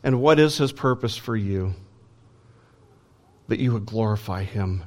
And 0.02 0.20
what 0.20 0.38
is 0.38 0.56
His 0.56 0.72
purpose 0.72 1.16
for 1.16 1.36
you? 1.36 1.74
That 3.48 3.58
you 3.58 3.72
would 3.72 3.86
glorify 3.86 4.44
Him 4.44 4.84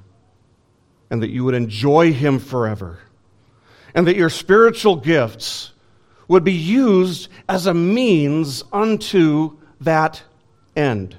and 1.12 1.22
that 1.22 1.29
you 1.29 1.44
would 1.44 1.53
enjoy 1.53 2.12
Him 2.12 2.39
forever, 2.39 2.98
and 3.94 4.08
that 4.08 4.15
your 4.15 4.32
spiritual 4.32 4.96
gifts 4.96 5.72
would 6.27 6.44
be 6.44 6.53
used 6.53 7.29
as 7.48 7.67
a 7.67 7.74
means 7.74 8.63
unto 8.74 9.58
that 9.82 10.24
end. 10.75 11.15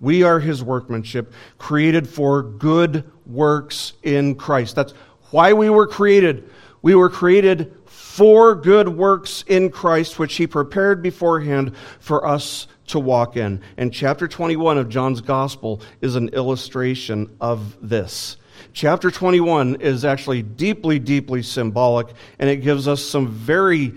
We 0.00 0.24
are 0.24 0.40
his 0.40 0.62
workmanship, 0.64 1.32
created 1.58 2.08
for 2.08 2.42
good 2.42 3.10
works 3.24 3.92
in 4.02 4.34
Christ. 4.34 4.74
That's 4.74 4.92
why 5.30 5.52
we 5.52 5.70
were 5.70 5.86
created. 5.86 6.50
We 6.82 6.94
were 6.96 7.08
created 7.08 7.72
for 7.86 8.54
good 8.54 8.88
works 8.88 9.44
in 9.46 9.70
Christ, 9.70 10.18
which 10.18 10.34
he 10.34 10.46
prepared 10.46 11.02
beforehand 11.02 11.74
for 12.00 12.26
us 12.26 12.66
to 12.88 12.98
walk 12.98 13.36
in. 13.36 13.62
And 13.76 13.92
chapter 13.92 14.28
21 14.28 14.76
of 14.76 14.88
John's 14.88 15.20
Gospel 15.20 15.80
is 16.00 16.16
an 16.16 16.28
illustration 16.30 17.34
of 17.40 17.76
this. 17.80 18.36
Chapter 18.72 19.10
21 19.10 19.76
is 19.76 20.04
actually 20.04 20.42
deeply, 20.42 20.98
deeply 20.98 21.42
symbolic, 21.42 22.08
and 22.38 22.50
it 22.50 22.56
gives 22.56 22.88
us 22.88 23.02
some 23.02 23.28
very 23.28 23.94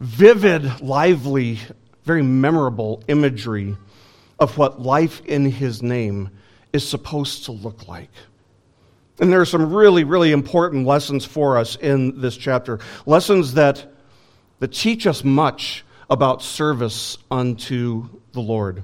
vivid, 0.00 0.80
lively, 0.80 1.58
very 2.10 2.22
memorable 2.22 3.04
imagery 3.06 3.76
of 4.40 4.58
what 4.58 4.82
life 4.82 5.24
in 5.26 5.44
his 5.48 5.80
name 5.80 6.28
is 6.72 6.88
supposed 6.88 7.44
to 7.44 7.52
look 7.52 7.86
like. 7.86 8.10
And 9.20 9.32
there 9.32 9.40
are 9.40 9.44
some 9.44 9.72
really, 9.72 10.02
really 10.02 10.32
important 10.32 10.88
lessons 10.88 11.24
for 11.24 11.56
us 11.56 11.76
in 11.76 12.20
this 12.20 12.36
chapter. 12.36 12.80
Lessons 13.06 13.54
that, 13.54 13.92
that 14.58 14.72
teach 14.72 15.06
us 15.06 15.22
much 15.22 15.84
about 16.08 16.42
service 16.42 17.16
unto 17.30 18.08
the 18.32 18.40
Lord. 18.40 18.82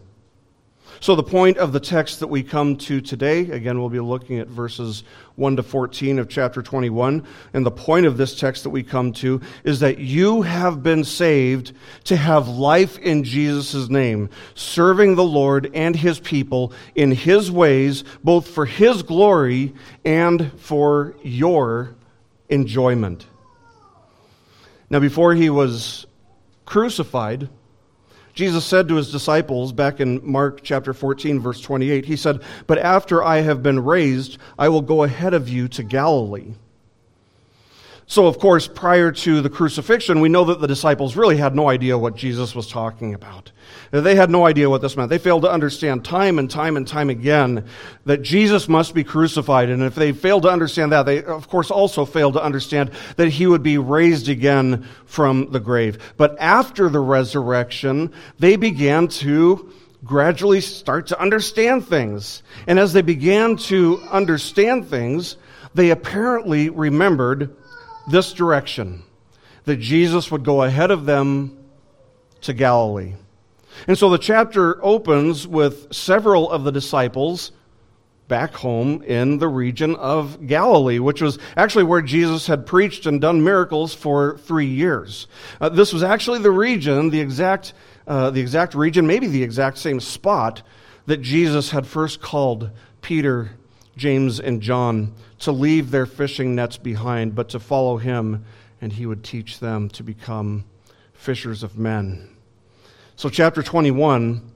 So, 1.01 1.15
the 1.15 1.23
point 1.23 1.59
of 1.59 1.73
the 1.73 1.81
text 1.81 2.21
that 2.21 2.29
we 2.29 2.43
come 2.43 2.77
to 2.77 3.01
today, 3.01 3.41
again, 3.51 3.79
we'll 3.79 3.91
be 3.91 4.01
looking 4.01 4.39
at 4.39 4.49
verses 4.49 5.05
1 5.35 5.57
to 5.57 5.63
14 5.63 6.19
of 6.19 6.29
chapter 6.29 6.63
21. 6.63 7.27
And 7.53 7.67
the 7.67 7.71
point 7.71 8.07
of 8.07 8.17
this 8.17 8.39
text 8.39 8.63
that 8.63 8.71
we 8.71 8.83
come 8.83 9.13
to 9.15 9.41
is 9.65 9.81
that 9.81 9.99
you 9.99 10.43
have 10.43 10.83
been 10.83 11.05
saved 11.05 11.73
to 12.05 12.17
have 12.17 12.49
life 12.49 12.99
in 12.99 13.25
Jesus' 13.25 13.91
name, 13.91 14.31
serving 14.55 15.17
the 15.17 15.25
Lord 15.25 15.71
and 15.75 15.95
his 15.95 16.19
people 16.19 16.73
in 16.95 17.13
his 17.13 17.51
ways, 17.51 18.03
both 18.25 18.49
for 18.49 18.65
his 18.65 19.03
glory 19.03 19.75
and 20.05 20.51
for 20.61 21.15
your 21.23 21.95
enjoyment. 22.49 23.27
Now, 24.89 25.01
before 25.01 25.35
he 25.35 25.51
was 25.51 26.07
crucified, 26.65 27.49
Jesus 28.37 28.67
said 28.67 28.87
to 28.89 28.97
his 28.97 29.11
disciples 29.11 29.73
back 29.73 29.99
in 29.99 30.21
Mark 30.23 30.61
chapter 30.63 30.93
14, 30.93 31.41
verse 31.41 31.59
28, 31.63 32.05
he 32.05 32.17
said, 32.17 32.43
But 32.67 32.79
after 32.79 33.25
I 33.25 33.41
have 33.41 33.63
been 33.63 33.83
raised, 33.83 34.37
I 34.59 34.69
will 34.69 34.83
go 34.83 35.05
ahead 35.05 35.33
of 35.33 35.49
you 35.49 35.69
to 35.69 35.83
Galilee. 35.83 36.53
So, 38.09 38.29
of 38.29 38.39
course, 38.39 38.69
prior 38.69 39.11
to 39.11 39.41
the 39.41 39.51
crucifixion, 39.51 40.21
we 40.21 40.29
know 40.29 40.45
that 40.45 40.61
the 40.61 40.69
disciples 40.69 41.17
really 41.17 41.37
had 41.37 41.57
no 41.57 41.69
idea 41.69 41.99
what 41.99 42.15
Jesus 42.15 42.55
was 42.55 42.69
talking 42.69 43.15
about. 43.15 43.51
They 43.91 44.15
had 44.15 44.31
no 44.31 44.47
idea 44.47 44.71
what 44.71 44.81
this 44.81 44.97
meant. 44.97 45.11
They 45.11 45.19
failed 45.19 45.43
to 45.43 45.51
understand 45.51 46.05
time 46.05 46.39
and 46.39 46.49
time 46.49 46.77
and 46.77 46.87
time 46.87 47.11
again 47.11 47.67
that 48.05 48.23
Jesus 48.23 48.69
must 48.69 48.95
be 48.95 49.03
crucified. 49.03 49.71
And 49.71 49.83
if 49.83 49.97
they 49.97 50.13
failed 50.13 50.45
to 50.45 50.51
understand 50.51 50.93
that, 50.93 51.03
they, 51.03 51.25
of 51.25 51.49
course, 51.49 51.73
also 51.73 52.05
failed 52.05 52.35
to 52.35 52.43
understand 52.43 52.93
that 53.17 53.29
he 53.29 53.49
would 53.49 53.65
be 53.65 53.77
raised 53.77 54.29
again 54.29 54.87
from 55.07 55.51
the 55.51 55.61
grave. 55.61 55.99
But 56.17 56.37
after 56.39 56.89
the 56.89 57.01
resurrection, 57.01 58.13
they 58.39 58.55
began 58.55 59.09
to 59.09 59.73
gradually 60.05 60.61
start 60.61 61.09
to 61.09 61.21
understand 61.21 61.89
things. 61.89 62.45
And 62.69 62.79
as 62.79 62.93
they 62.93 63.03
began 63.03 63.57
to 63.57 64.01
understand 64.13 64.89
things, 64.89 65.37
they 65.75 65.91
apparently 65.91 66.71
remembered 66.71 67.57
this 68.09 68.33
direction 68.33 69.03
that 69.65 69.77
Jesus 69.77 70.31
would 70.31 70.45
go 70.45 70.63
ahead 70.63 70.91
of 70.91 71.07
them 71.07 71.59
to 72.43 72.53
Galilee. 72.53 73.15
And 73.87 73.99
so 73.99 74.11
the 74.11 74.19
chapter 74.19 74.83
opens 74.85 75.47
with 75.47 75.93
several 75.93 76.51
of 76.51 76.65
the 76.65 76.73
disciples 76.73 77.53
back 78.29 78.55
home 78.55 79.03
in 79.03 79.39
the 79.39 79.49
region 79.49 79.95
of 79.97 80.47
Galilee, 80.47 80.99
which 80.99 81.23
was 81.23 81.39
actually 81.57 81.85
where 81.85 82.03
Jesus 82.03 82.47
had 82.47 82.67
preached 82.67 83.07
and 83.07 83.21
done 83.21 83.45
miracles 83.45 83.95
for 83.95 84.39
three 84.39 84.67
years. 84.67 85.29
Uh, 85.61 85.69
this 85.69 85.93
was 85.93 86.03
actually 86.03 86.41
the 86.41 86.51
region, 86.51 87.11
the 87.11 87.21
exact, 87.21 87.73
uh, 88.07 88.31
the 88.31 88.41
exact 88.41 88.75
region, 88.75 89.07
maybe 89.07 89.27
the 89.27 89.43
exact 89.43 89.79
same 89.79 90.01
spot 90.01 90.63
that 91.07 91.19
Jesus 91.19 91.71
had 91.71 91.87
first 91.87 92.21
called 92.21 92.71
Peter, 93.01 93.51
James, 93.97 94.41
and 94.41 94.61
John 94.61 95.15
to 95.41 95.53
leave 95.53 95.91
their 95.91 96.07
fishing 96.07 96.55
nets 96.55 96.77
behind, 96.77 97.35
but 97.35 97.49
to 97.51 97.61
follow 97.61 97.97
him, 97.97 98.45
and 98.81 98.93
he 98.93 99.07
would 99.07 99.25
teach 99.25 99.59
them 99.59 99.89
to 99.91 100.03
become 100.03 100.65
fishers 101.15 101.63
of 101.63 101.79
men. 101.79 102.29
So, 103.17 103.29
chapter 103.31 103.63
21 103.63 104.53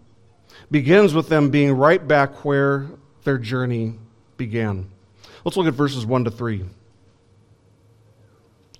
begins 0.71 1.15
with 1.15 1.29
them 1.29 1.51
being 1.51 1.73
right 1.73 2.07
back 2.07 2.45
where 2.45 2.87
their 3.25 3.39
journey 3.39 3.95
began. 4.37 4.91
Let's 5.45 5.57
look 5.57 5.67
at 5.67 5.75
verses 5.75 6.05
1 6.05 6.25
to 6.25 6.31
3. 6.31 6.65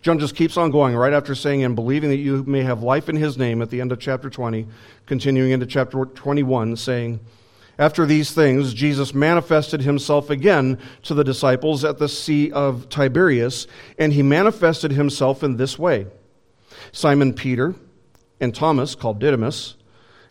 John 0.03 0.19
just 0.19 0.35
keeps 0.35 0.57
on 0.57 0.71
going 0.71 0.97
right 0.97 1.13
after 1.13 1.35
saying, 1.35 1.63
and 1.63 1.75
believing 1.75 2.11
that 2.11 2.17
you 2.17 2.43
may 2.45 2.63
have 2.63 2.83
life 2.83 3.09
in 3.09 3.17
his 3.17 3.37
name 3.37 3.61
at 3.61 3.71
the 3.71 3.81
end 3.81 3.93
of 3.93 3.99
chapter 3.99 4.31
20, 4.31 4.67
continuing 5.07 5.51
into 5.51 5.67
chapter 5.67 6.05
21, 6.07 6.77
saying, 6.77 7.21
After 7.81 8.05
these 8.05 8.33
things, 8.33 8.75
Jesus 8.75 9.15
manifested 9.15 9.81
himself 9.81 10.29
again 10.29 10.79
to 11.05 11.15
the 11.15 11.25
disciples 11.25 11.83
at 11.83 11.97
the 11.97 12.11
Sea 12.11 12.53
of 12.53 12.91
Tiberias, 12.91 13.67
and 13.99 14.13
he 14.13 14.23
manifested 14.23 14.93
himself 14.93 15.43
in 15.43 15.57
this 15.57 15.79
way 15.79 16.07
Simon 16.93 17.33
Peter 17.33 17.75
and 18.39 18.55
Thomas, 18.55 18.95
called 18.95 19.19
Didymus, 19.19 19.77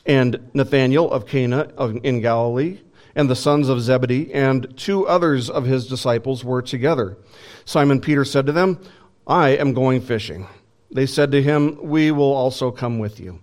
and 0.05 0.51
Nathanael 0.53 1.09
of 1.09 1.25
Cana 1.25 1.71
in 2.03 2.21
Galilee, 2.21 2.81
and 3.15 3.27
the 3.27 3.35
sons 3.35 3.67
of 3.67 3.81
Zebedee, 3.81 4.31
and 4.31 4.71
two 4.77 5.07
others 5.07 5.49
of 5.49 5.65
his 5.65 5.87
disciples 5.87 6.45
were 6.45 6.61
together. 6.61 7.17
Simon 7.65 7.99
Peter 7.99 8.25
said 8.25 8.45
to 8.45 8.51
them, 8.51 8.79
I 9.25 9.49
am 9.49 9.73
going 9.73 10.01
fishing. 10.01 10.45
They 10.91 11.07
said 11.07 11.31
to 11.31 11.41
him, 11.41 11.79
We 11.81 12.11
will 12.11 12.31
also 12.31 12.69
come 12.69 12.99
with 12.99 13.19
you. 13.19 13.39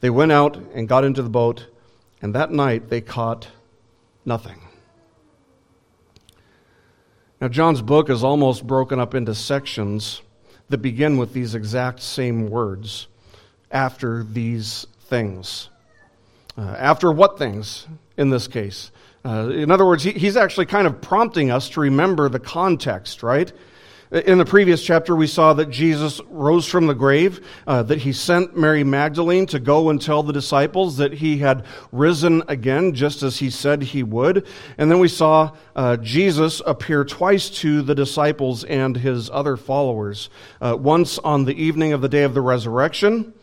They 0.00 0.08
went 0.08 0.32
out 0.32 0.56
and 0.56 0.88
got 0.88 1.04
into 1.04 1.22
the 1.22 1.28
boat 1.28 1.66
and 2.22 2.34
that 2.34 2.50
night 2.50 2.88
they 2.88 3.00
caught 3.00 3.48
nothing. 4.24 4.60
Now, 7.40 7.48
John's 7.48 7.82
book 7.82 8.08
is 8.08 8.24
almost 8.24 8.66
broken 8.66 8.98
up 8.98 9.14
into 9.14 9.34
sections 9.34 10.22
that 10.70 10.78
begin 10.78 11.18
with 11.18 11.32
these 11.32 11.54
exact 11.54 12.00
same 12.00 12.48
words 12.48 13.06
after 13.70 14.22
these 14.24 14.86
things. 15.00 15.68
Uh, 16.56 16.62
after 16.78 17.12
what 17.12 17.36
things 17.36 17.86
in 18.16 18.30
this 18.30 18.48
case? 18.48 18.90
Uh, 19.24 19.50
in 19.50 19.70
other 19.70 19.84
words, 19.84 20.02
he, 20.02 20.12
he's 20.12 20.36
actually 20.36 20.66
kind 20.66 20.86
of 20.86 21.00
prompting 21.00 21.50
us 21.50 21.68
to 21.70 21.80
remember 21.80 22.28
the 22.28 22.38
context, 22.38 23.22
right? 23.22 23.52
In 24.14 24.38
the 24.38 24.44
previous 24.44 24.80
chapter, 24.80 25.16
we 25.16 25.26
saw 25.26 25.54
that 25.54 25.70
Jesus 25.70 26.20
rose 26.28 26.68
from 26.68 26.86
the 26.86 26.94
grave, 26.94 27.44
uh, 27.66 27.82
that 27.82 27.98
he 27.98 28.12
sent 28.12 28.56
Mary 28.56 28.84
Magdalene 28.84 29.44
to 29.46 29.58
go 29.58 29.90
and 29.90 30.00
tell 30.00 30.22
the 30.22 30.32
disciples 30.32 30.98
that 30.98 31.14
he 31.14 31.38
had 31.38 31.66
risen 31.90 32.44
again, 32.46 32.94
just 32.94 33.24
as 33.24 33.40
he 33.40 33.50
said 33.50 33.82
he 33.82 34.04
would. 34.04 34.46
And 34.78 34.88
then 34.88 35.00
we 35.00 35.08
saw 35.08 35.56
uh, 35.74 35.96
Jesus 35.96 36.62
appear 36.64 37.04
twice 37.04 37.50
to 37.50 37.82
the 37.82 37.96
disciples 37.96 38.62
and 38.62 38.96
his 38.96 39.30
other 39.30 39.56
followers. 39.56 40.30
Uh, 40.60 40.76
once 40.78 41.18
on 41.18 41.44
the 41.44 41.60
evening 41.60 41.92
of 41.92 42.00
the 42.00 42.08
day 42.08 42.22
of 42.22 42.34
the 42.34 42.40
resurrection, 42.40 43.34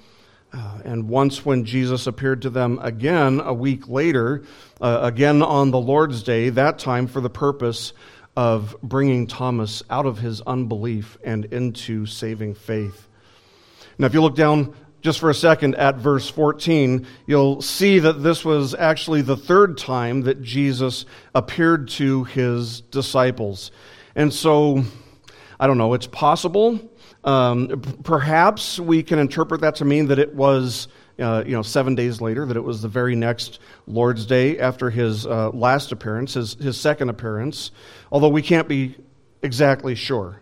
uh, 0.54 0.80
and 0.86 1.10
once 1.10 1.46
when 1.46 1.66
Jesus 1.66 2.08
appeared 2.08 2.44
to 2.44 2.50
them 2.50 2.80
again 2.82 3.42
a 3.42 3.54
week 3.54 3.90
later, 3.90 4.44
uh, 4.80 5.00
again 5.04 5.42
on 5.42 5.72
the 5.72 5.80
Lord's 5.80 6.24
Day, 6.24 6.48
that 6.50 6.80
time 6.80 7.08
for 7.08 7.20
the 7.20 7.30
purpose 7.30 7.92
of 8.36 8.76
bringing 8.82 9.28
Thomas 9.28 9.84
out 9.90 10.06
of 10.06 10.20
his 10.20 10.42
unbelief 10.42 11.18
and 11.24 11.46
into 11.46 12.06
saving 12.06 12.56
faith. 12.56 13.08
Now, 13.98 14.08
if 14.08 14.14
you 14.14 14.22
look 14.22 14.36
down 14.36 14.74
just 15.02 15.20
for 15.20 15.30
a 15.30 15.34
second 15.34 15.76
at 15.76 15.98
verse 15.98 16.30
14, 16.30 17.06
you'll 17.26 17.62
see 17.62 18.00
that 18.00 18.24
this 18.24 18.46
was 18.46 18.74
actually 18.76 19.22
the 19.22 19.36
third 19.36 19.78
time 19.78 20.22
that 20.22 20.42
Jesus 20.42 21.06
appeared 21.34 21.88
to 21.90 22.24
his 22.26 22.82
disciples. 22.82 23.72
And 24.16 24.34
so, 24.34 24.84
I 25.60 25.68
don't 25.68 25.78
know, 25.78 25.94
it's 25.94 26.08
possible. 26.08 26.80
Um, 27.24 27.82
perhaps 28.04 28.80
we 28.80 29.04
can 29.04 29.20
interpret 29.20 29.62
that 29.62 29.76
to 29.76 29.86
mean 29.86 30.08
that 30.08 30.20
it 30.20 30.34
was 30.34 30.88
uh, 31.22 31.44
you 31.46 31.54
know, 31.54 31.62
seven 31.62 31.96
days 31.96 32.20
later, 32.20 32.46
that 32.46 32.58
it 32.58 32.64
was 32.64 32.82
the 32.82 32.88
very 32.88 33.16
next 33.16 33.60
Lord's 33.88 34.26
Day 34.26 34.60
after 34.60 34.90
his 34.90 35.26
uh, 35.26 35.50
last 35.50 35.92
appearance, 35.92 36.34
his, 36.34 36.56
his 36.56 36.80
second 36.80 37.10
appearance, 37.10 37.72
although 38.12 38.30
we 38.30 38.42
can't 38.42 38.68
be 38.68 38.96
exactly 39.42 39.96
sure. 39.96 40.42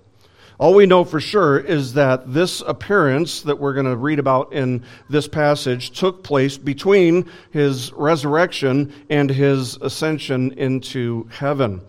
All 0.59 0.73
we 0.73 0.85
know 0.85 1.05
for 1.05 1.21
sure 1.21 1.57
is 1.57 1.93
that 1.93 2.33
this 2.33 2.59
appearance 2.59 3.43
that 3.43 3.59
we're 3.59 3.73
going 3.73 3.85
to 3.85 3.95
read 3.95 4.19
about 4.19 4.51
in 4.51 4.83
this 5.09 5.25
passage 5.25 5.91
took 5.91 6.21
place 6.21 6.57
between 6.57 7.31
his 7.51 7.93
resurrection 7.93 8.93
and 9.09 9.29
his 9.29 9.77
ascension 9.77 10.51
into 10.59 11.29
heaven. 11.31 11.81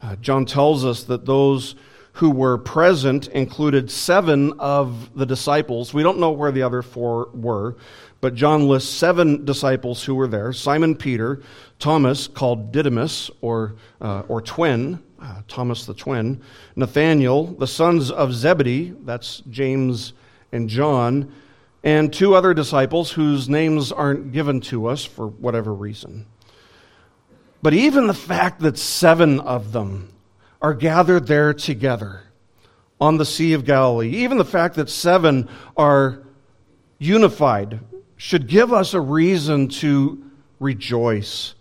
Uh, 0.00 0.14
John 0.16 0.46
tells 0.46 0.84
us 0.84 1.02
that 1.04 1.26
those 1.26 1.74
who 2.12 2.30
were 2.30 2.58
present 2.58 3.26
included 3.28 3.90
seven 3.90 4.52
of 4.60 5.16
the 5.16 5.26
disciples. 5.26 5.92
We 5.92 6.04
don't 6.04 6.18
know 6.18 6.30
where 6.30 6.52
the 6.52 6.62
other 6.62 6.82
four 6.82 7.28
were, 7.32 7.76
but 8.22 8.36
John 8.36 8.68
lists 8.68 8.88
seven 8.88 9.44
disciples 9.44 10.04
who 10.04 10.14
were 10.14 10.28
there 10.28 10.52
Simon 10.52 10.94
Peter, 10.94 11.42
Thomas, 11.80 12.28
called 12.28 12.70
Didymus, 12.72 13.30
or, 13.42 13.74
uh, 14.00 14.22
or 14.28 14.40
twin, 14.40 15.02
uh, 15.20 15.42
Thomas 15.48 15.84
the 15.84 15.92
twin, 15.92 16.40
Nathanael, 16.76 17.46
the 17.46 17.66
sons 17.66 18.12
of 18.12 18.32
Zebedee, 18.32 18.94
that's 19.02 19.42
James 19.50 20.12
and 20.52 20.68
John, 20.68 21.34
and 21.82 22.12
two 22.12 22.36
other 22.36 22.54
disciples 22.54 23.10
whose 23.10 23.48
names 23.48 23.90
aren't 23.90 24.30
given 24.30 24.60
to 24.62 24.86
us 24.86 25.04
for 25.04 25.26
whatever 25.26 25.74
reason. 25.74 26.26
But 27.60 27.74
even 27.74 28.06
the 28.06 28.14
fact 28.14 28.60
that 28.60 28.78
seven 28.78 29.40
of 29.40 29.72
them 29.72 30.12
are 30.60 30.74
gathered 30.74 31.26
there 31.26 31.52
together 31.52 32.22
on 33.00 33.16
the 33.16 33.26
Sea 33.26 33.54
of 33.54 33.64
Galilee. 33.64 34.10
Even 34.10 34.38
the 34.38 34.44
fact 34.44 34.76
that 34.76 34.88
seven 34.88 35.48
are 35.76 36.22
unified 37.00 37.80
should 38.22 38.46
give 38.46 38.72
us 38.72 38.94
a 38.94 39.00
reason 39.00 39.66
to 39.66 40.22
rejoice. 40.60 41.56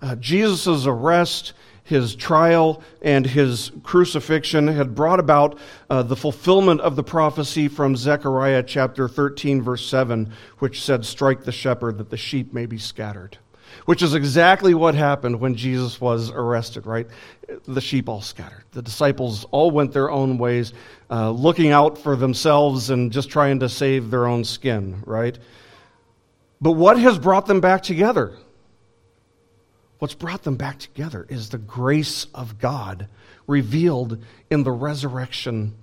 Uh, 0.00 0.16
Jesus' 0.16 0.86
arrest, 0.86 1.52
his 1.84 2.16
trial, 2.16 2.82
and 3.02 3.26
his 3.26 3.70
crucifixion 3.82 4.66
had 4.66 4.94
brought 4.94 5.20
about 5.20 5.58
uh, 5.90 6.02
the 6.02 6.16
fulfillment 6.16 6.80
of 6.80 6.96
the 6.96 7.02
prophecy 7.02 7.68
from 7.68 7.94
Zechariah 7.94 8.62
chapter 8.62 9.08
13, 9.10 9.60
verse 9.60 9.86
7, 9.86 10.32
which 10.58 10.82
said, 10.82 11.04
Strike 11.04 11.44
the 11.44 11.52
shepherd 11.52 11.98
that 11.98 12.08
the 12.08 12.16
sheep 12.16 12.50
may 12.54 12.64
be 12.64 12.78
scattered 12.78 13.36
which 13.84 14.00
is 14.02 14.14
exactly 14.14 14.74
what 14.74 14.94
happened 14.94 15.38
when 15.38 15.54
Jesus 15.54 16.00
was 16.00 16.30
arrested, 16.30 16.86
right? 16.86 17.06
The 17.66 17.80
sheep 17.80 18.08
all 18.08 18.22
scattered. 18.22 18.64
The 18.72 18.80
disciples 18.80 19.44
all 19.50 19.70
went 19.70 19.92
their 19.92 20.10
own 20.10 20.38
ways, 20.38 20.72
uh, 21.10 21.30
looking 21.30 21.72
out 21.72 21.98
for 21.98 22.16
themselves 22.16 22.90
and 22.90 23.12
just 23.12 23.28
trying 23.28 23.60
to 23.60 23.68
save 23.68 24.10
their 24.10 24.26
own 24.26 24.44
skin, 24.44 25.02
right? 25.04 25.38
But 26.60 26.72
what 26.72 26.98
has 26.98 27.18
brought 27.18 27.46
them 27.46 27.60
back 27.60 27.82
together? 27.82 28.32
What's 29.98 30.14
brought 30.14 30.42
them 30.42 30.56
back 30.56 30.78
together 30.78 31.26
is 31.28 31.48
the 31.48 31.58
grace 31.58 32.26
of 32.34 32.58
God 32.58 33.08
revealed 33.46 34.22
in 34.50 34.62
the 34.62 34.72
resurrection 34.72 35.74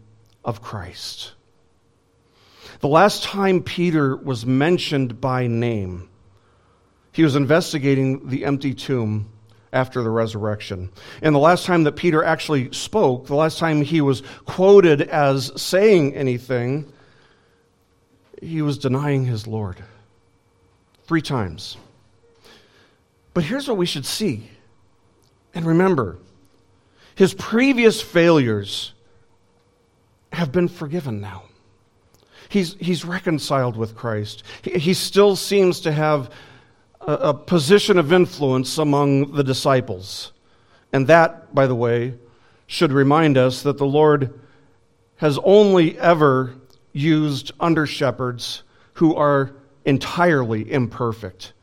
of 0.46 0.62
Christ. 0.62 1.34
The 2.80 2.88
last 2.88 3.24
time 3.24 3.64
Peter 3.64 4.16
was 4.16 4.46
mentioned 4.46 5.22
by 5.22 5.48
name, 5.48 6.10
he 7.12 7.24
was 7.24 7.36
investigating 7.36 8.30
the 8.30 8.46
empty 8.46 8.74
tomb 8.74 9.30
after 9.72 10.04
the 10.04 10.10
resurrection. 10.10 10.92
And 11.22 11.34
the 11.34 11.40
last 11.40 11.66
time 11.66 11.84
that 11.86 11.96
Peter 11.96 12.24
actually 12.24 12.72
spoke, 12.72 13.28
the 13.28 13.36
last 13.36 13.58
time 13.58 13.82
he 13.82 14.02
was 14.02 14.22
quoted 14.46 15.02
as 15.02 15.52
saying 15.60 16.14
anything, 16.16 16.92
he 18.42 18.62
was 18.62 18.78
denying 18.78 19.26
his 19.26 19.48
Lord. 19.48 19.84
Three 21.06 21.22
times. 21.22 21.78
But 23.34 23.44
here's 23.44 23.68
what 23.68 23.78
we 23.78 23.86
should 23.86 24.06
see 24.06 24.50
and 25.54 25.66
remember 25.66 26.18
his 27.16 27.34
previous 27.36 28.02
failures 28.02 28.94
have 30.32 30.52
been 30.52 30.68
forgiven 30.68 31.22
now. 31.22 31.44
He's, 32.50 32.76
he's 32.80 33.06
reconciled 33.06 33.78
with 33.78 33.96
Christ. 33.96 34.44
He, 34.64 34.72
he 34.72 34.94
still 34.96 35.36
seems 35.36 35.80
to 35.82 35.92
have 35.92 36.32
a, 37.02 37.14
a 37.14 37.34
position 37.34 38.00
of 38.00 38.12
influence 38.12 38.80
among 38.80 39.34
the 39.34 39.44
disciples. 39.44 40.32
And 40.92 41.06
that, 41.08 41.54
by 41.54 41.68
the 41.68 41.76
way, 41.76 42.16
should 42.66 42.92
remind 42.92 43.38
us 43.38 43.62
that 43.62 43.78
the 43.78 43.86
Lord 43.86 44.40
has 45.18 45.38
only 45.44 45.98
ever 46.00 46.56
used 46.94 47.52
under 47.60 47.86
shepherds 47.86 48.64
who 48.94 49.16
are 49.16 49.54
entirely 49.86 50.72
imperfect. 50.72 51.54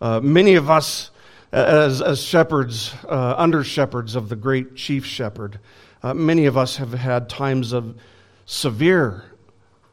Uh, 0.00 0.20
many 0.20 0.54
of 0.54 0.70
us, 0.70 1.10
as, 1.52 2.00
as 2.00 2.22
shepherds, 2.22 2.94
uh, 3.08 3.34
under 3.36 3.62
shepherds 3.62 4.16
of 4.16 4.28
the 4.28 4.36
great 4.36 4.76
chief 4.76 5.04
shepherd, 5.04 5.58
uh, 6.02 6.14
many 6.14 6.46
of 6.46 6.56
us 6.56 6.76
have 6.76 6.92
had 6.92 7.28
times 7.28 7.72
of 7.72 7.96
severe 8.46 9.24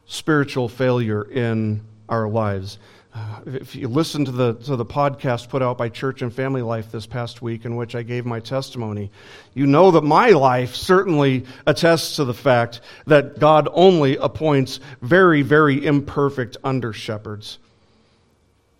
spiritual 0.05 0.69
failure 0.69 1.23
in 1.23 1.81
our 2.07 2.29
lives. 2.29 2.79
Uh, 3.13 3.41
if 3.47 3.75
you 3.75 3.87
listen 3.87 4.23
to 4.23 4.31
the, 4.31 4.53
to 4.53 4.75
the 4.75 4.85
podcast 4.85 5.49
put 5.49 5.61
out 5.61 5.77
by 5.77 5.89
Church 5.89 6.21
and 6.21 6.31
Family 6.31 6.61
Life 6.61 6.91
this 6.91 7.07
past 7.07 7.41
week, 7.41 7.65
in 7.65 7.75
which 7.75 7.95
I 7.95 8.03
gave 8.03 8.25
my 8.25 8.39
testimony, 8.39 9.11
you 9.55 9.65
know 9.65 9.91
that 9.91 10.03
my 10.03 10.29
life 10.29 10.75
certainly 10.75 11.45
attests 11.65 12.17
to 12.17 12.25
the 12.25 12.33
fact 12.33 12.81
that 13.07 13.39
God 13.39 13.67
only 13.71 14.17
appoints 14.17 14.79
very, 15.01 15.41
very 15.41 15.83
imperfect 15.83 16.57
under 16.63 16.93
shepherds. 16.93 17.57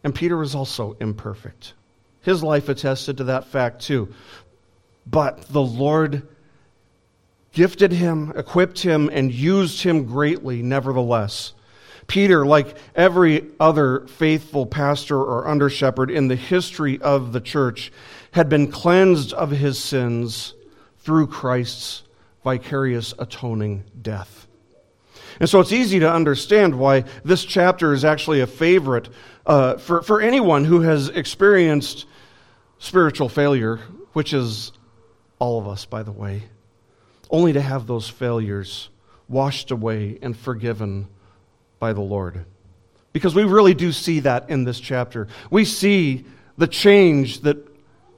And 0.08 0.16
Peter 0.16 0.38
was 0.38 0.56
also 0.56 0.96
imperfect. 1.02 1.74
His 2.22 2.42
life 2.42 2.70
attested 2.70 3.18
to 3.18 3.26
that 3.26 3.48
fact 3.48 3.82
too. 3.82 4.08
But 5.06 5.42
the 5.50 5.62
Lord 5.62 6.26
gifted 7.52 7.92
him, 7.92 8.32
equipped 8.34 8.80
him, 8.80 9.10
and 9.12 9.34
used 9.34 9.84
him 9.84 10.06
greatly, 10.06 10.64
nevertheless 10.64 11.52
Peter, 12.08 12.46
like 12.46 12.78
every 12.96 13.46
other 13.60 14.08
faithful 14.08 14.66
pastor 14.66 15.18
or 15.18 15.46
under 15.46 15.70
shepherd 15.70 16.10
in 16.10 16.30
the 16.30 16.36
history 16.36 17.00
of 17.02 17.34
the 17.34 17.42
church, 17.42 17.92
had 18.32 18.48
been 18.48 18.72
cleansed 18.72 19.34
of 19.34 19.52
his 19.52 19.78
sins 19.78 20.54
through 21.00 21.28
Christ's 21.28 22.04
vicarious 22.44 23.14
atoning 23.20 23.84
death. 24.02 24.48
And 25.40 25.50
so 25.50 25.60
it's 25.60 25.74
easy 25.74 26.00
to 26.00 26.12
understand 26.12 26.80
why 26.80 27.04
this 27.24 27.44
chapter 27.44 27.94
is 27.94 28.06
actually 28.06 28.40
a 28.40 28.48
favorite 28.48 29.10
uh, 29.48 29.78
for, 29.78 30.02
for 30.02 30.22
anyone 30.22 30.66
who 30.66 30.82
has 30.82 31.08
experienced 31.08 32.06
spiritual 32.80 33.30
failure, 33.30 33.78
which 34.14 34.34
is 34.34 34.74
all 35.40 35.58
of 35.58 35.68
us, 35.68 35.86
by 35.86 36.04
the 36.04 36.12
way, 36.12 36.44
only 37.32 37.54
to 37.54 37.62
have 37.62 37.88
those 37.88 38.10
failures 38.10 38.90
washed 39.30 39.72
away 39.72 40.20
and 40.22 40.36
forgiven 40.36 41.08
by 41.80 41.94
the 41.94 42.02
Lord. 42.02 42.46
Because 43.14 43.34
we 43.34 43.46
really 43.46 43.74
do 43.74 43.92
see 43.92 44.20
that 44.22 44.50
in 44.50 44.66
this 44.66 44.80
chapter. 44.80 45.28
We 45.50 45.64
see 45.64 46.26
the 46.58 46.68
change 46.68 47.42
that 47.42 47.58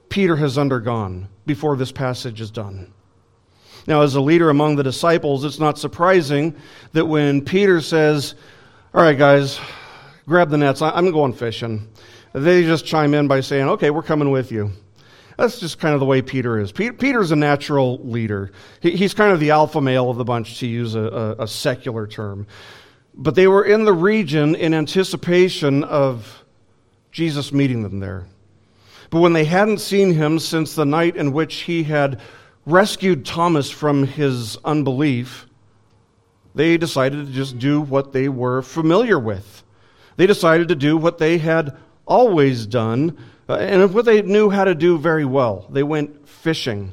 Peter 0.08 0.36
has 0.36 0.58
undergone 0.58 1.28
before 1.46 1.76
this 1.76 1.92
passage 1.92 2.40
is 2.40 2.50
done. 2.50 2.92
Now, 3.86 4.02
as 4.02 4.14
a 4.14 4.20
leader 4.20 4.50
among 4.50 4.76
the 4.76 4.82
disciples, 4.82 5.44
it's 5.44 5.58
not 5.58 5.78
surprising 5.78 6.54
that 6.92 7.06
when 7.06 7.44
Peter 7.44 7.80
says, 7.80 8.34
All 8.92 9.02
right, 9.02 9.16
guys, 9.16 9.58
grab 10.26 10.50
the 10.50 10.58
nets, 10.58 10.82
I'm 10.82 11.10
going 11.10 11.32
fishing, 11.32 11.88
they 12.32 12.62
just 12.62 12.86
chime 12.86 13.14
in 13.14 13.28
by 13.28 13.40
saying, 13.40 13.68
Okay, 13.68 13.90
we're 13.90 14.02
coming 14.02 14.30
with 14.30 14.52
you. 14.52 14.72
That's 15.36 15.58
just 15.58 15.78
kind 15.78 15.94
of 15.94 16.00
the 16.00 16.06
way 16.06 16.20
Peter 16.20 16.58
is. 16.58 16.70
Peter's 16.70 17.32
a 17.32 17.36
natural 17.36 17.98
leader. 18.04 18.52
He's 18.82 19.14
kind 19.14 19.32
of 19.32 19.40
the 19.40 19.52
alpha 19.52 19.80
male 19.80 20.10
of 20.10 20.18
the 20.18 20.24
bunch, 20.24 20.58
to 20.58 20.66
use 20.66 20.94
a, 20.94 21.36
a 21.38 21.48
secular 21.48 22.06
term. 22.06 22.46
But 23.14 23.36
they 23.36 23.48
were 23.48 23.64
in 23.64 23.84
the 23.84 23.92
region 23.92 24.54
in 24.54 24.74
anticipation 24.74 25.82
of 25.82 26.44
Jesus 27.10 27.52
meeting 27.52 27.82
them 27.82 28.00
there. 28.00 28.26
But 29.08 29.20
when 29.20 29.32
they 29.32 29.44
hadn't 29.44 29.78
seen 29.78 30.12
him 30.12 30.38
since 30.38 30.74
the 30.74 30.84
night 30.84 31.16
in 31.16 31.32
which 31.32 31.54
he 31.62 31.84
had 31.84 32.20
rescued 32.66 33.24
Thomas 33.24 33.70
from 33.70 34.06
his 34.06 34.58
unbelief, 34.58 35.46
they 36.54 36.76
decided 36.76 37.26
to 37.26 37.32
just 37.32 37.58
do 37.58 37.80
what 37.80 38.12
they 38.12 38.28
were 38.28 38.62
familiar 38.62 39.18
with. 39.18 39.62
They 40.20 40.26
decided 40.26 40.68
to 40.68 40.74
do 40.74 40.98
what 40.98 41.16
they 41.16 41.38
had 41.38 41.78
always 42.04 42.66
done 42.66 43.16
uh, 43.48 43.54
and 43.54 43.94
what 43.94 44.04
they 44.04 44.20
knew 44.20 44.50
how 44.50 44.64
to 44.64 44.74
do 44.74 44.98
very 44.98 45.24
well. 45.24 45.66
They 45.70 45.82
went 45.82 46.28
fishing. 46.28 46.92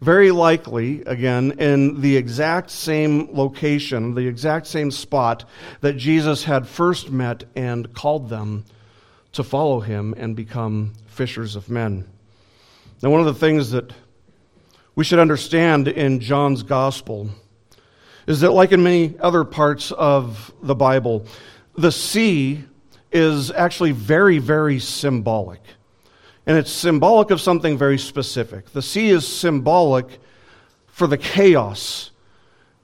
Very 0.00 0.30
likely, 0.30 1.02
again, 1.02 1.58
in 1.58 2.00
the 2.00 2.16
exact 2.16 2.70
same 2.70 3.34
location, 3.36 4.14
the 4.14 4.28
exact 4.28 4.68
same 4.68 4.92
spot 4.92 5.44
that 5.80 5.94
Jesus 5.94 6.44
had 6.44 6.68
first 6.68 7.10
met 7.10 7.42
and 7.56 7.92
called 7.94 8.28
them 8.28 8.64
to 9.32 9.42
follow 9.42 9.80
him 9.80 10.14
and 10.16 10.36
become 10.36 10.92
fishers 11.08 11.56
of 11.56 11.68
men. 11.68 12.08
Now, 13.02 13.10
one 13.10 13.18
of 13.18 13.26
the 13.26 13.34
things 13.34 13.72
that 13.72 13.92
we 14.94 15.02
should 15.02 15.18
understand 15.18 15.88
in 15.88 16.20
John's 16.20 16.62
gospel 16.62 17.28
is 18.28 18.42
that, 18.42 18.52
like 18.52 18.70
in 18.70 18.84
many 18.84 19.18
other 19.18 19.42
parts 19.42 19.90
of 19.90 20.54
the 20.62 20.76
Bible, 20.76 21.26
the 21.78 21.92
sea 21.92 22.64
is 23.12 23.52
actually 23.52 23.92
very, 23.92 24.38
very 24.38 24.80
symbolic. 24.80 25.60
And 26.44 26.58
it's 26.58 26.72
symbolic 26.72 27.30
of 27.30 27.40
something 27.40 27.78
very 27.78 27.98
specific. 27.98 28.70
The 28.72 28.82
sea 28.82 29.10
is 29.10 29.26
symbolic 29.26 30.18
for 30.88 31.06
the 31.06 31.16
chaos 31.16 32.10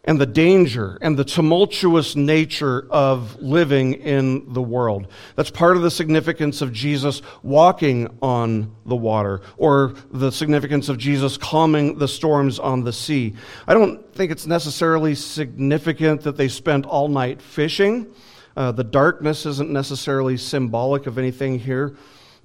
and 0.05 0.21
the 0.21 0.27
danger 0.27 0.97
and 1.01 1.17
the 1.17 1.25
tumultuous 1.25 2.15
nature 2.15 2.87
of 2.91 3.41
living 3.43 3.95
in 3.95 4.53
the 4.53 4.63
world. 4.63 5.09
That's 5.35 5.51
part 5.51 5.77
of 5.77 5.83
the 5.83 5.91
significance 5.91 6.63
of 6.63 6.73
Jesus 6.73 7.21
walking 7.43 8.17
on 8.23 8.77
the 8.87 8.97
water 8.97 9.41
or 9.57 9.95
the 10.13 10.31
significance 10.31 10.89
of 10.89 10.99
Jesus 10.99 11.37
calming 11.37 11.99
the 11.99 12.07
storms 12.07 12.61
on 12.61 12.85
the 12.85 12.93
sea. 12.93 13.35
I 13.67 13.75
don't 13.75 14.15
think 14.15 14.31
it's 14.31 14.47
necessarily 14.47 15.17
significant 15.17 16.21
that 16.23 16.37
they 16.37 16.49
spent 16.49 16.87
all 16.87 17.09
night 17.09 17.43
fishing. 17.43 18.15
Uh, 18.57 18.73
the 18.73 18.85
darkness 18.85 19.47
isn't 19.47 19.71
necessarily 19.71 20.37
symbolic 20.37 21.07
of 21.07 21.19
anything 21.19 21.59
here. 21.59 21.97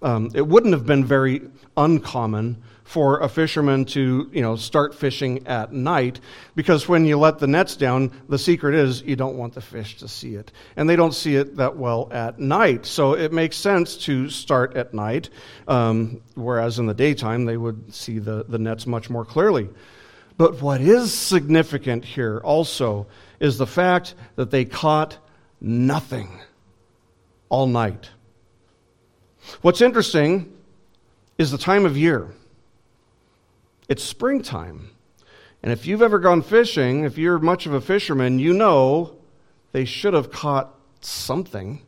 Um, 0.02 0.32
it 0.34 0.48
wouldn't 0.48 0.74
have 0.74 0.86
been 0.86 1.04
very 1.04 1.42
uncommon 1.76 2.62
for 2.90 3.20
a 3.20 3.30
fisherman 3.30 3.86
to, 3.86 4.28
you 4.34 4.42
know, 4.42 4.56
start 4.56 4.96
fishing 4.96 5.46
at 5.46 5.72
night 5.72 6.20
because 6.56 6.88
when 6.88 7.06
you 7.06 7.20
let 7.20 7.38
the 7.38 7.46
nets 7.46 7.76
down, 7.76 8.12
the 8.30 8.40
secret 8.40 8.74
is 8.74 9.04
you 9.04 9.16
don't 9.16 9.38
want 9.38 9.54
the 9.54 9.62
fish 9.62 9.98
to 9.98 10.08
see 10.08 10.34
it. 10.34 10.52
And 10.76 10.90
they 10.90 10.96
don't 10.96 11.14
see 11.14 11.36
it 11.36 11.58
that 11.58 11.78
well 11.78 12.08
at 12.12 12.40
night. 12.40 12.88
So 12.88 13.14
it 13.14 13.32
makes 13.32 13.58
sense 13.58 13.96
to 14.06 14.30
start 14.32 14.76
at 14.76 14.92
night, 14.92 15.30
um, 15.68 16.22
whereas 16.34 16.80
in 16.80 16.88
the 16.88 16.96
daytime 16.96 17.46
they 17.46 17.58
would 17.58 17.94
see 17.94 18.18
the, 18.18 18.44
the 18.50 18.58
nets 18.58 18.88
much 18.88 19.08
more 19.08 19.24
clearly. 19.24 19.70
But 20.38 20.60
what 20.60 20.82
is 20.82 21.14
significant 21.14 22.06
here 22.06 22.42
also 22.44 23.06
is 23.40 23.60
the 23.60 23.68
fact 23.68 24.16
that 24.36 24.50
they 24.50 24.66
caught 24.66 25.18
nothing 25.62 26.30
all 27.50 27.68
night. 27.68 28.10
What's 29.62 29.82
interesting 29.82 30.54
is 31.38 31.52
the 31.52 31.58
time 31.58 31.86
of 31.86 31.98
year. 31.98 32.30
It's 33.88 34.04
springtime. 34.04 34.92
And 35.64 35.72
if 35.72 35.86
you've 35.86 36.02
ever 36.02 36.20
gone 36.20 36.42
fishing, 36.42 37.04
if 37.04 37.18
you're 37.18 37.40
much 37.40 37.66
of 37.66 37.74
a 37.74 37.82
fisherman, 37.82 38.40
you 38.40 38.54
know 38.54 39.16
they 39.72 39.86
should 39.86 40.14
have 40.14 40.32
caught 40.32 40.74
something. 41.02 41.82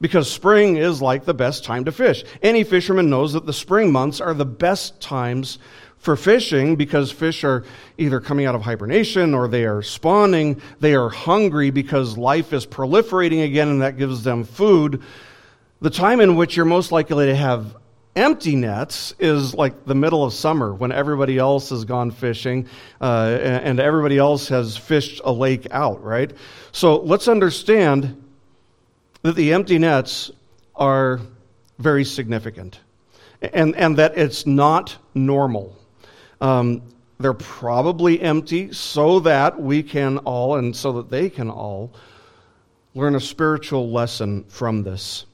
Because 0.00 0.28
spring 0.28 0.76
is 0.76 1.00
like 1.00 1.24
the 1.24 1.34
best 1.34 1.64
time 1.64 1.84
to 1.84 1.92
fish. 1.92 2.24
Any 2.42 2.64
fisherman 2.64 3.08
knows 3.08 3.34
that 3.34 3.46
the 3.46 3.52
spring 3.52 3.92
months 3.92 4.20
are 4.20 4.34
the 4.34 4.46
best 4.46 5.00
times 5.00 5.58
for 6.02 6.16
fishing 6.16 6.76
because 6.76 7.10
fish 7.10 7.44
are 7.44 7.64
either 7.96 8.20
coming 8.20 8.44
out 8.44 8.54
of 8.54 8.60
hibernation 8.60 9.34
or 9.34 9.48
they 9.48 9.64
are 9.64 9.82
spawning. 9.82 10.60
They 10.80 10.94
are 10.94 11.08
hungry 11.08 11.70
because 11.70 12.18
life 12.18 12.52
is 12.52 12.66
proliferating 12.66 13.44
again 13.44 13.68
and 13.68 13.82
that 13.82 13.96
gives 13.96 14.22
them 14.22 14.44
food. 14.44 15.02
The 15.80 15.90
time 15.90 16.20
in 16.20 16.36
which 16.36 16.56
you're 16.56 16.66
most 16.66 16.92
likely 16.92 17.26
to 17.26 17.36
have 17.36 17.76
Empty 18.14 18.56
nets 18.56 19.14
is 19.18 19.54
like 19.54 19.86
the 19.86 19.94
middle 19.94 20.22
of 20.22 20.34
summer 20.34 20.74
when 20.74 20.92
everybody 20.92 21.38
else 21.38 21.70
has 21.70 21.86
gone 21.86 22.10
fishing 22.10 22.68
uh, 23.00 23.38
and 23.40 23.80
everybody 23.80 24.18
else 24.18 24.48
has 24.48 24.76
fished 24.76 25.22
a 25.24 25.32
lake 25.32 25.66
out, 25.70 26.02
right? 26.04 26.30
So 26.72 26.98
let's 26.98 27.26
understand 27.26 28.22
that 29.22 29.34
the 29.34 29.54
empty 29.54 29.78
nets 29.78 30.30
are 30.74 31.20
very 31.78 32.04
significant 32.04 32.80
and, 33.40 33.74
and 33.76 33.96
that 33.96 34.18
it's 34.18 34.46
not 34.46 34.98
normal. 35.14 35.74
Um, 36.42 36.82
they're 37.20 37.32
probably 37.32 38.20
empty 38.20 38.72
so 38.72 39.20
that 39.20 39.62
we 39.62 39.84
can 39.84 40.18
all, 40.18 40.56
and 40.56 40.74
so 40.74 40.94
that 40.94 41.08
they 41.08 41.30
can 41.30 41.48
all, 41.48 41.92
learn 42.94 43.14
a 43.14 43.20
spiritual 43.20 43.90
lesson 43.90 44.42
from 44.48 44.82
this. 44.82 45.24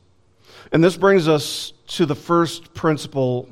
And 0.71 0.85
this 0.85 0.99
brings 0.99 1.27
us 1.27 1.73
to 1.89 2.05
the 2.05 2.15
first 2.15 2.75
principle 2.75 3.49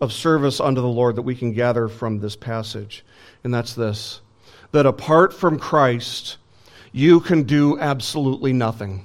of 0.00 0.12
service 0.12 0.60
unto 0.60 0.80
the 0.80 0.88
Lord 0.88 1.14
that 1.14 1.22
we 1.22 1.36
can 1.36 1.52
gather 1.52 1.86
from 1.86 2.18
this 2.18 2.34
passage, 2.34 3.04
and 3.44 3.54
that's 3.54 3.74
this 3.74 4.20
that 4.72 4.84
apart 4.84 5.32
from 5.32 5.60
Christ, 5.60 6.36
you 6.90 7.20
can 7.20 7.44
do 7.44 7.78
absolutely 7.78 8.52
nothing. 8.52 9.04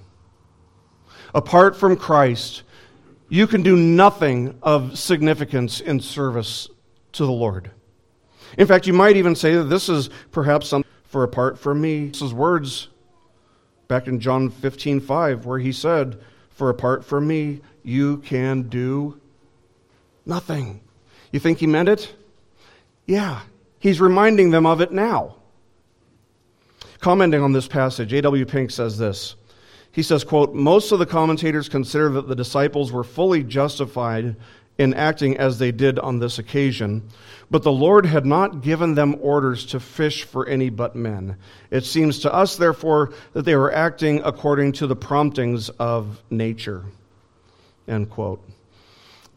Apart 1.36 1.78
from 1.78 1.95
Christ, 1.95 2.63
you 3.30 3.45
can 3.45 3.62
do 3.62 3.76
nothing 3.76 4.58
of 4.63 4.97
significance 4.97 5.80
in 5.80 6.00
service 6.00 6.67
to 7.13 7.26
the 7.26 7.32
Lord. 7.32 7.71
In 8.58 8.67
fact, 8.67 8.88
you 8.88 8.93
might 8.93 9.15
even 9.15 9.36
say 9.36 9.56
that 9.56 9.65
this 9.65 9.89
is 9.89 10.10
perhaps 10.32 10.67
something 10.67 10.89
for 11.06 11.24
apart 11.24 11.60
from 11.60 11.82
me. 11.82 12.08
This 12.08 12.21
is 12.21 12.34
words 12.34 12.88
back 13.88 14.08
in 14.08 14.19
John 14.19 14.50
15 14.50 15.00
5, 15.02 15.45
where 15.45 15.60
he 15.60 15.71
said, 15.71 16.19
For 16.50 16.69
apart 16.69 17.04
from 17.04 17.28
me, 17.28 17.62
you 17.84 18.17
can 18.17 18.63
do 18.63 19.19
nothing. 20.26 20.82
You 21.32 21.39
think 21.39 21.60
he 21.60 21.67
meant 21.67 21.89
it? 21.89 22.13
Yeah, 23.06 23.41
he's 23.80 24.00
reminding 24.00 24.52
them 24.52 24.65
of 24.65 24.82
it 24.82 24.91
now. 24.91 25.36
Commenting 27.00 27.41
on 27.41 27.52
this 27.52 27.67
passage, 27.67 28.13
A.W. 28.13 28.45
Pink 28.45 28.71
says 28.71 28.97
this. 28.97 29.36
He 29.91 30.04
says, 30.04 30.24
quote, 30.24 30.54
Most 30.54 30.91
of 30.91 31.00
the 31.00 31.06
commentators 31.06 31.67
consider 31.67 32.10
that 32.10 32.28
the 32.28 32.36
disciples 32.36 32.91
were 32.91 33.04
fully 33.04 33.43
justified 33.43 34.36
in 34.82 34.96
acting 34.96 35.38
as 35.38 35.60
they 35.60 35.72
did 35.72 36.00
on 36.00 36.17
this 36.17 36.39
occasion, 36.39 37.08
but 37.52 37.62
the 37.62 37.72
Lord 37.72 38.06
had 38.06 38.26
not 38.26 38.62
given 38.62 38.96
them 38.96 39.15
orders 39.22 39.67
to 39.67 39.80
fish 39.80 40.24
for 40.24 40.48
any 40.48 40.70
but 40.70 40.96
men. 40.96 41.38
It 41.70 41.86
seems 41.86 42.20
to 42.20 42.34
us, 42.34 42.56
therefore, 42.56 43.13
that 43.34 43.44
they 43.44 43.56
were 43.56 43.72
acting 43.72 44.22
according 44.26 44.72
to 44.74 44.88
the 44.88 44.96
promptings 44.96 45.70
of 45.70 46.22
nature. 46.32 46.84
End 47.88 48.10
quote. 48.10 48.44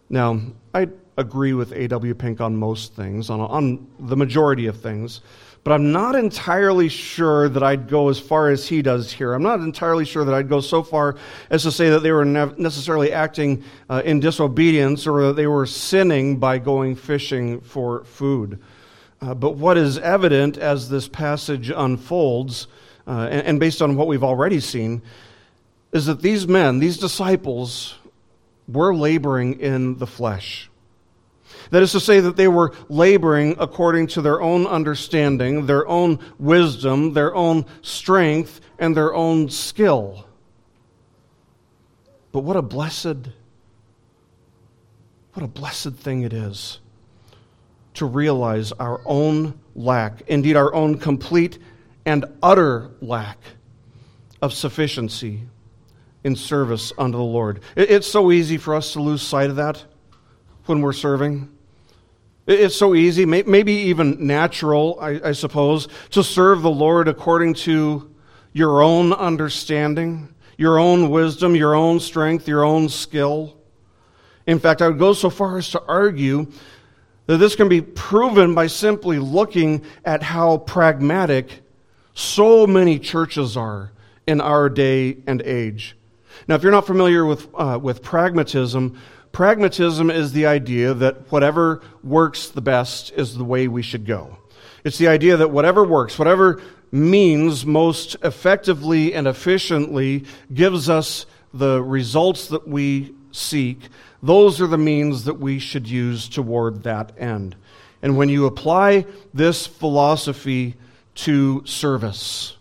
Now, 0.09 0.41
I 0.73 0.89
agree 1.19 1.53
with 1.53 1.73
A.W. 1.73 2.15
Pink 2.15 2.41
on 2.41 2.57
most 2.57 2.95
things, 2.95 3.29
on, 3.29 3.41
on 3.41 3.87
the 4.01 4.17
majority 4.17 4.67
of 4.67 4.81
things, 4.81 5.21
but 5.65 5.73
I'm 5.73 5.93
not 5.93 6.15
entirely 6.15 6.91
sure 6.91 7.49
that 7.49 7.63
I'd 7.63 7.89
go 7.89 8.11
as 8.11 8.21
far 8.21 8.51
as 8.51 8.69
he 8.69 8.83
does 8.83 9.11
here. 9.11 9.33
I'm 9.33 9.43
not 9.43 9.61
entirely 9.61 10.05
sure 10.05 10.23
that 10.27 10.35
I'd 10.35 10.49
go 10.49 10.61
so 10.61 10.83
far 10.83 11.17
as 11.49 11.63
to 11.63 11.73
say 11.73 11.89
that 11.89 12.01
they 12.01 12.13
were 12.13 12.27
necessarily 12.27 13.13
acting 13.13 13.65
uh, 13.89 14.03
in 14.05 14.21
disobedience 14.21 15.07
or 15.07 15.29
that 15.29 15.37
they 15.37 15.47
were 15.47 15.65
sinning 15.65 16.37
by 16.37 16.59
going 16.59 16.95
fishing 16.95 17.63
for 17.63 18.05
food. 18.05 18.63
Uh, 19.23 19.33
but 19.33 19.57
what 19.57 19.79
is 19.79 19.97
evident 19.99 20.59
as 20.59 20.91
this 20.91 21.09
passage 21.09 21.73
unfolds, 21.75 22.67
uh, 23.07 23.29
and, 23.31 23.47
and 23.47 23.61
based 23.61 23.81
on 23.81 23.97
what 23.97 24.07
we've 24.07 24.25
already 24.25 24.61
seen, 24.61 25.01
is 25.93 26.05
that 26.05 26.21
these 26.21 26.47
men, 26.47 26.79
these 26.79 26.99
disciples, 26.99 27.95
were 28.69 28.95
laboring 28.95 29.59
in 29.61 29.97
the 29.97 30.07
flesh. 30.07 30.69
That 31.71 31.83
is 31.83 31.93
to 31.93 32.01
say, 32.01 32.21
that 32.21 32.37
they 32.37 32.49
were 32.49 32.73
laboring 32.89 33.57
according 33.59 34.09
to 34.09 34.23
their 34.23 34.41
own 34.41 34.67
understanding, 34.67 35.67
their 35.67 35.87
own 35.87 36.19
wisdom, 36.39 37.13
their 37.13 37.35
own 37.35 37.67
strength, 37.83 38.61
and 38.79 38.97
their 38.97 39.15
own 39.15 39.49
skill. 39.49 40.27
But 42.33 42.41
what 42.41 42.57
a 42.57 42.63
blessed, 42.63 43.29
what 45.35 45.43
a 45.45 45.49
blessed 45.49 45.95
thing 45.95 46.23
it 46.23 46.33
is 46.33 46.81
to 47.95 48.07
realize 48.07 48.73
our 48.73 49.01
own 49.05 49.59
lack, 49.75 50.23
indeed, 50.27 50.57
our 50.57 50.75
own 50.75 50.99
complete 50.99 51.59
and 52.05 52.25
utter 52.43 52.91
lack 53.01 53.39
of 54.43 54.53
sufficiency 54.53 55.43
in 56.25 56.35
service 56.37 56.93
unto 56.99 57.17
the 57.17 57.25
Lord. 57.25 57.61
It's 57.77 58.07
so 58.07 58.33
easy 58.33 58.57
for 58.57 58.75
us 58.75 58.93
to 58.95 59.01
lose 59.01 59.23
sight 59.23 59.51
of 59.51 59.57
that 59.57 59.85
when 60.67 60.81
we're 60.81 60.93
serving. 60.93 61.51
It's 62.47 62.77
so 62.77 62.95
easy, 62.95 63.25
maybe 63.25 63.73
even 63.73 64.27
natural, 64.27 64.99
I, 65.01 65.33
suppose, 65.33 65.89
to 66.11 66.23
serve 66.23 66.61
the 66.61 66.71
Lord 66.71 67.09
according 67.09 67.55
to 67.55 68.15
your 68.53 68.83
own 68.83 69.15
understanding, 69.15 70.35
your 70.59 70.79
own 70.79 71.09
wisdom, 71.09 71.57
your 71.57 71.75
own 71.75 72.01
strength, 72.01 72.47
your 72.47 72.63
own 72.63 72.91
skill. 72.91 73.57
In 74.47 74.59
fact, 74.59 74.83
I 74.83 74.89
would 74.89 74.99
go 74.99 75.15
so 75.15 75.31
far 75.31 75.57
as 75.57 75.71
to 75.71 75.83
argue 75.89 76.47
that 77.27 77.39
this 77.39 77.57
can 77.57 77.71
be 77.71 77.81
proven 77.81 78.55
by 78.55 78.67
simply 78.67 79.19
looking 79.19 79.83
at 80.05 80.23
how 80.23 80.59
pragmatic 80.59 81.63
so 82.13 82.67
many 82.67 82.99
churches 82.99 83.57
are 83.57 83.91
in 84.27 84.43
our 84.43 84.69
day 84.69 85.17
and 85.27 85.41
age. 85.43 85.97
Now, 86.47 86.57
if 86.57 86.63
you're 86.63 86.73
not 86.73 86.87
familiar 86.87 87.25
with, 87.25 87.49
uh, 87.55 87.79
with 87.81 88.03
pragmatism, 88.03 89.01
pragmatism 89.35 90.11
is 90.11 90.33
the 90.33 90.47
idea 90.47 90.95
that 90.95 91.31
whatever 91.31 91.83
works 92.03 92.49
the 92.49 92.63
best 92.63 93.13
is 93.13 93.37
the 93.37 93.45
way 93.45 93.69
we 93.69 93.83
should 93.83 94.07
go. 94.07 94.39
It's 94.85 94.97
the 94.97 95.09
idea 95.09 95.37
that 95.37 95.51
whatever 95.51 95.85
works, 95.85 96.19
whatever 96.19 96.63
means 96.91 97.67
most 97.67 98.17
effectively 98.23 99.13
and 99.13 99.27
efficiently 99.27 100.25
gives 100.53 100.89
us 100.89 101.27
the 101.53 101.83
results 101.83 102.49
that 102.49 102.67
we 102.67 103.15
seek, 103.33 103.89
those 104.23 104.61
are 104.61 104.67
the 104.67 104.79
means 104.79 105.25
that 105.25 105.35
we 105.35 105.59
should 105.59 105.89
use 105.89 106.29
toward 106.29 106.85
that 106.85 107.13
end. 107.19 107.57
And 108.01 108.17
when 108.17 108.29
you 108.29 108.47
apply 108.47 109.05
this 109.35 109.67
philosophy 109.67 110.77
to 111.17 111.63
service, 111.67 112.57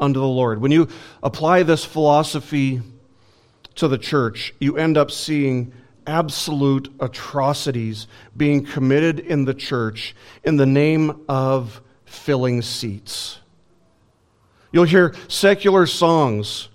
unto 0.00 0.18
the 0.18 0.26
Lord. 0.26 0.60
When 0.60 0.72
you 0.72 0.88
apply 1.22 1.62
this 1.62 1.84
philosophy 1.84 2.80
to 3.80 3.88
the 3.88 3.98
church, 3.98 4.54
you 4.60 4.76
end 4.76 4.96
up 4.96 5.10
seeing 5.10 5.72
absolute 6.06 6.92
atrocities 7.00 8.06
being 8.36 8.64
committed 8.64 9.20
in 9.20 9.46
the 9.46 9.54
church 9.54 10.14
in 10.44 10.56
the 10.56 10.66
name 10.66 11.22
of 11.28 11.80
filling 12.04 12.60
seats. 12.60 13.38
You'll 14.70 14.84
hear 14.84 15.14
secular 15.28 15.86
songs 15.86 16.68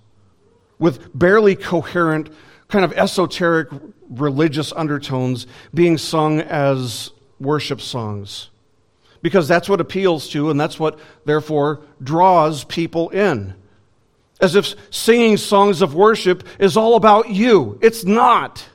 with 0.80 1.18
barely 1.18 1.56
coherent, 1.56 2.30
kind 2.70 2.84
of 2.84 2.92
esoteric 2.94 3.70
religious 4.10 4.74
undertones 4.74 5.46
being 5.74 5.98
sung 6.00 6.42
as 6.42 7.12
worship 7.40 7.82
songs 7.82 8.50
because 9.22 9.48
that's 9.48 9.70
what 9.70 9.80
appeals 9.80 10.30
to 10.30 10.50
and 10.50 10.60
that's 10.60 10.80
what, 10.80 10.98
therefore, 11.26 11.82
draws 12.02 12.64
people 12.64 13.10
in. 13.10 13.54
As 14.42 14.56
if 14.56 14.76
singing 14.90 15.38
songs 15.38 15.82
of 15.82 15.96
worship 15.96 16.48
is 16.60 16.76
all 16.76 16.96
about 16.96 17.30
you. 17.30 17.80
It's 17.82 18.04
not. 18.04 18.66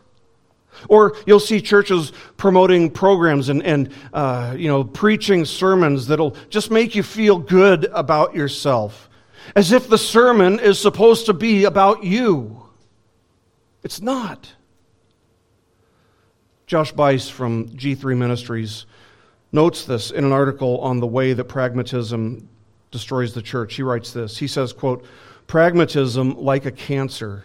Or 0.88 1.16
you'll 1.26 1.40
see 1.40 1.60
churches 1.60 2.12
promoting 2.36 2.90
programs 2.90 3.48
and, 3.48 3.62
and 3.62 3.92
uh, 4.12 4.54
you 4.56 4.68
know, 4.68 4.84
preaching 4.84 5.44
sermons 5.44 6.06
that'll 6.06 6.36
just 6.48 6.70
make 6.70 6.94
you 6.94 7.02
feel 7.02 7.38
good 7.38 7.84
about 7.92 8.34
yourself, 8.34 9.10
as 9.54 9.72
if 9.72 9.88
the 9.88 9.98
sermon 9.98 10.58
is 10.58 10.78
supposed 10.78 11.26
to 11.26 11.34
be 11.34 11.64
about 11.64 12.04
you. 12.04 12.62
It's 13.82 14.00
not. 14.00 14.54
Josh 16.66 16.92
Buice 16.92 17.28
from 17.28 17.68
G3 17.70 18.16
Ministries 18.16 18.86
notes 19.52 19.84
this 19.84 20.10
in 20.10 20.24
an 20.24 20.32
article 20.32 20.78
on 20.78 21.00
the 21.00 21.06
way 21.06 21.32
that 21.32 21.44
pragmatism 21.44 22.48
destroys 22.90 23.34
the 23.34 23.42
church. 23.42 23.74
He 23.74 23.82
writes 23.82 24.12
this. 24.12 24.38
He 24.38 24.46
says, 24.46 24.72
quote, 24.72 25.04
"Pragmatism 25.50 26.36
like 26.38 26.64
a 26.64 26.70
cancer 26.70 27.42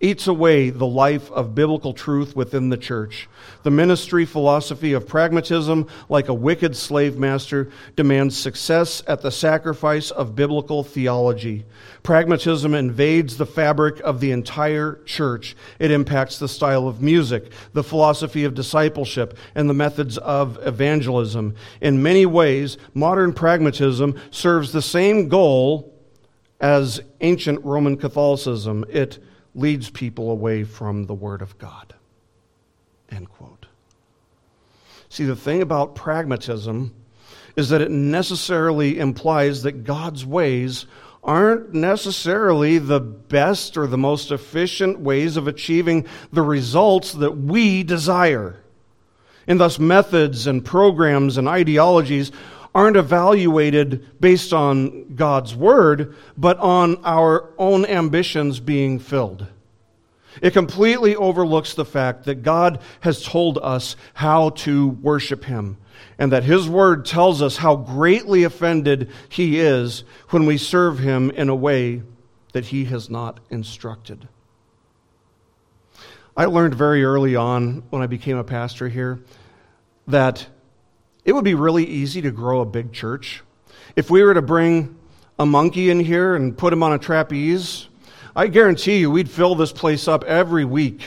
eats 0.00 0.26
away 0.26 0.70
the 0.70 0.86
life 0.86 1.30
of 1.30 1.54
biblical 1.54 1.92
truth 1.92 2.34
within 2.34 2.70
the 2.70 2.76
church. 2.78 3.28
The 3.64 3.70
ministry 3.70 4.24
philosophy 4.24 4.94
of 4.94 5.06
pragmatism, 5.06 5.88
like 6.08 6.28
a 6.28 6.32
wicked 6.32 6.74
slave 6.74 7.18
master, 7.18 7.68
demands 7.96 8.34
success 8.34 9.02
at 9.06 9.20
the 9.20 9.30
sacrifice 9.30 10.10
of 10.10 10.34
biblical 10.34 10.82
theology. 10.82 11.66
Pragmatism 12.02 12.72
invades 12.72 13.36
the 13.36 13.44
fabric 13.44 14.00
of 14.00 14.20
the 14.20 14.30
entire 14.30 14.98
church. 15.04 15.54
It 15.78 15.90
impacts 15.90 16.38
the 16.38 16.48
style 16.48 16.88
of 16.88 17.02
music, 17.02 17.52
the 17.74 17.84
philosophy 17.84 18.44
of 18.44 18.54
discipleship, 18.54 19.36
and 19.54 19.68
the 19.68 19.74
methods 19.74 20.16
of 20.16 20.58
evangelism. 20.66 21.56
In 21.82 22.02
many 22.02 22.24
ways, 22.24 22.78
modern 22.94 23.34
pragmatism 23.34 24.18
serves 24.30 24.72
the 24.72 24.80
same 24.80 25.28
goal 25.28 25.92
as 26.60 27.00
ancient 27.20 27.64
Roman 27.64 27.96
Catholicism. 27.96 28.84
It 28.88 29.18
leads 29.54 29.90
people 29.90 30.30
away 30.30 30.64
from 30.64 31.06
the 31.06 31.14
Word 31.14 31.42
of 31.42 31.58
God. 31.58 31.94
End 33.10 33.28
quote. 33.28 33.66
See, 35.08 35.24
the 35.24 35.36
thing 35.36 35.62
about 35.62 35.94
pragmatism 35.94 36.94
is 37.56 37.70
that 37.70 37.80
it 37.80 37.90
necessarily 37.90 38.98
implies 38.98 39.62
that 39.62 39.84
God's 39.84 40.24
ways 40.24 40.86
aren't 41.24 41.74
necessarily 41.74 42.78
the 42.78 43.00
best 43.00 43.76
or 43.76 43.86
the 43.86 43.98
most 43.98 44.30
efficient 44.30 45.00
ways 45.00 45.36
of 45.36 45.48
achieving 45.48 46.06
the 46.32 46.42
results 46.42 47.12
that 47.14 47.36
we 47.36 47.82
desire. 47.82 48.56
And 49.46 49.58
thus, 49.58 49.78
methods 49.78 50.46
and 50.46 50.64
programs 50.64 51.38
and 51.38 51.48
ideologies 51.48 52.30
aren't 52.78 52.96
evaluated 52.96 54.20
based 54.20 54.52
on 54.52 55.16
God's 55.16 55.52
word, 55.52 56.14
but 56.36 56.56
on 56.58 57.04
our 57.04 57.50
own 57.58 57.84
ambitions 57.84 58.60
being 58.60 59.00
filled. 59.00 59.44
It 60.40 60.52
completely 60.52 61.16
overlooks 61.16 61.74
the 61.74 61.84
fact 61.84 62.22
that 62.26 62.44
God 62.44 62.80
has 63.00 63.24
told 63.24 63.58
us 63.58 63.96
how 64.14 64.50
to 64.50 64.90
worship 64.90 65.42
Him, 65.42 65.76
and 66.20 66.30
that 66.30 66.44
His 66.44 66.68
Word 66.68 67.04
tells 67.04 67.42
us 67.42 67.56
how 67.56 67.74
greatly 67.74 68.44
offended 68.44 69.10
He 69.28 69.58
is 69.58 70.04
when 70.28 70.46
we 70.46 70.56
serve 70.56 71.00
Him 71.00 71.32
in 71.32 71.48
a 71.48 71.56
way 71.56 72.02
that 72.52 72.66
He 72.66 72.84
has 72.84 73.10
not 73.10 73.40
instructed. 73.50 74.28
I 76.36 76.44
learned 76.44 76.76
very 76.76 77.02
early 77.04 77.34
on 77.34 77.82
when 77.90 78.02
I 78.02 78.06
became 78.06 78.36
a 78.36 78.44
pastor 78.44 78.88
here 78.88 79.18
that 80.06 80.46
it 81.28 81.34
would 81.34 81.44
be 81.44 81.52
really 81.52 81.84
easy 81.84 82.22
to 82.22 82.30
grow 82.30 82.62
a 82.62 82.64
big 82.64 82.90
church. 82.90 83.42
If 83.94 84.08
we 84.08 84.22
were 84.22 84.32
to 84.32 84.40
bring 84.40 84.96
a 85.38 85.44
monkey 85.44 85.90
in 85.90 86.00
here 86.00 86.34
and 86.34 86.56
put 86.56 86.72
him 86.72 86.82
on 86.82 86.94
a 86.94 86.98
trapeze, 86.98 87.86
I 88.34 88.46
guarantee 88.46 88.96
you 88.96 89.10
we'd 89.10 89.28
fill 89.28 89.54
this 89.54 89.70
place 89.70 90.08
up 90.08 90.24
every 90.24 90.64
week. 90.64 91.02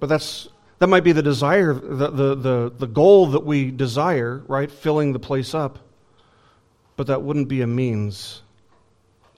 But 0.00 0.06
that's 0.06 0.48
that 0.78 0.86
might 0.86 1.04
be 1.04 1.12
the 1.12 1.22
desire, 1.22 1.74
the, 1.74 2.08
the, 2.10 2.34
the, 2.34 2.72
the 2.78 2.86
goal 2.86 3.26
that 3.26 3.44
we 3.44 3.72
desire, 3.72 4.42
right? 4.48 4.70
Filling 4.70 5.12
the 5.12 5.18
place 5.18 5.54
up. 5.54 5.80
But 6.96 7.08
that 7.08 7.20
wouldn't 7.20 7.48
be 7.48 7.60
a 7.60 7.66
means 7.66 8.40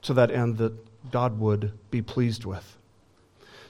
to 0.03 0.15
that 0.15 0.31
end 0.31 0.59
that 0.59 0.75
God 1.11 1.41
would 1.41 1.73
be 1.91 2.03
pleased 2.03 2.45
with. 2.45 2.77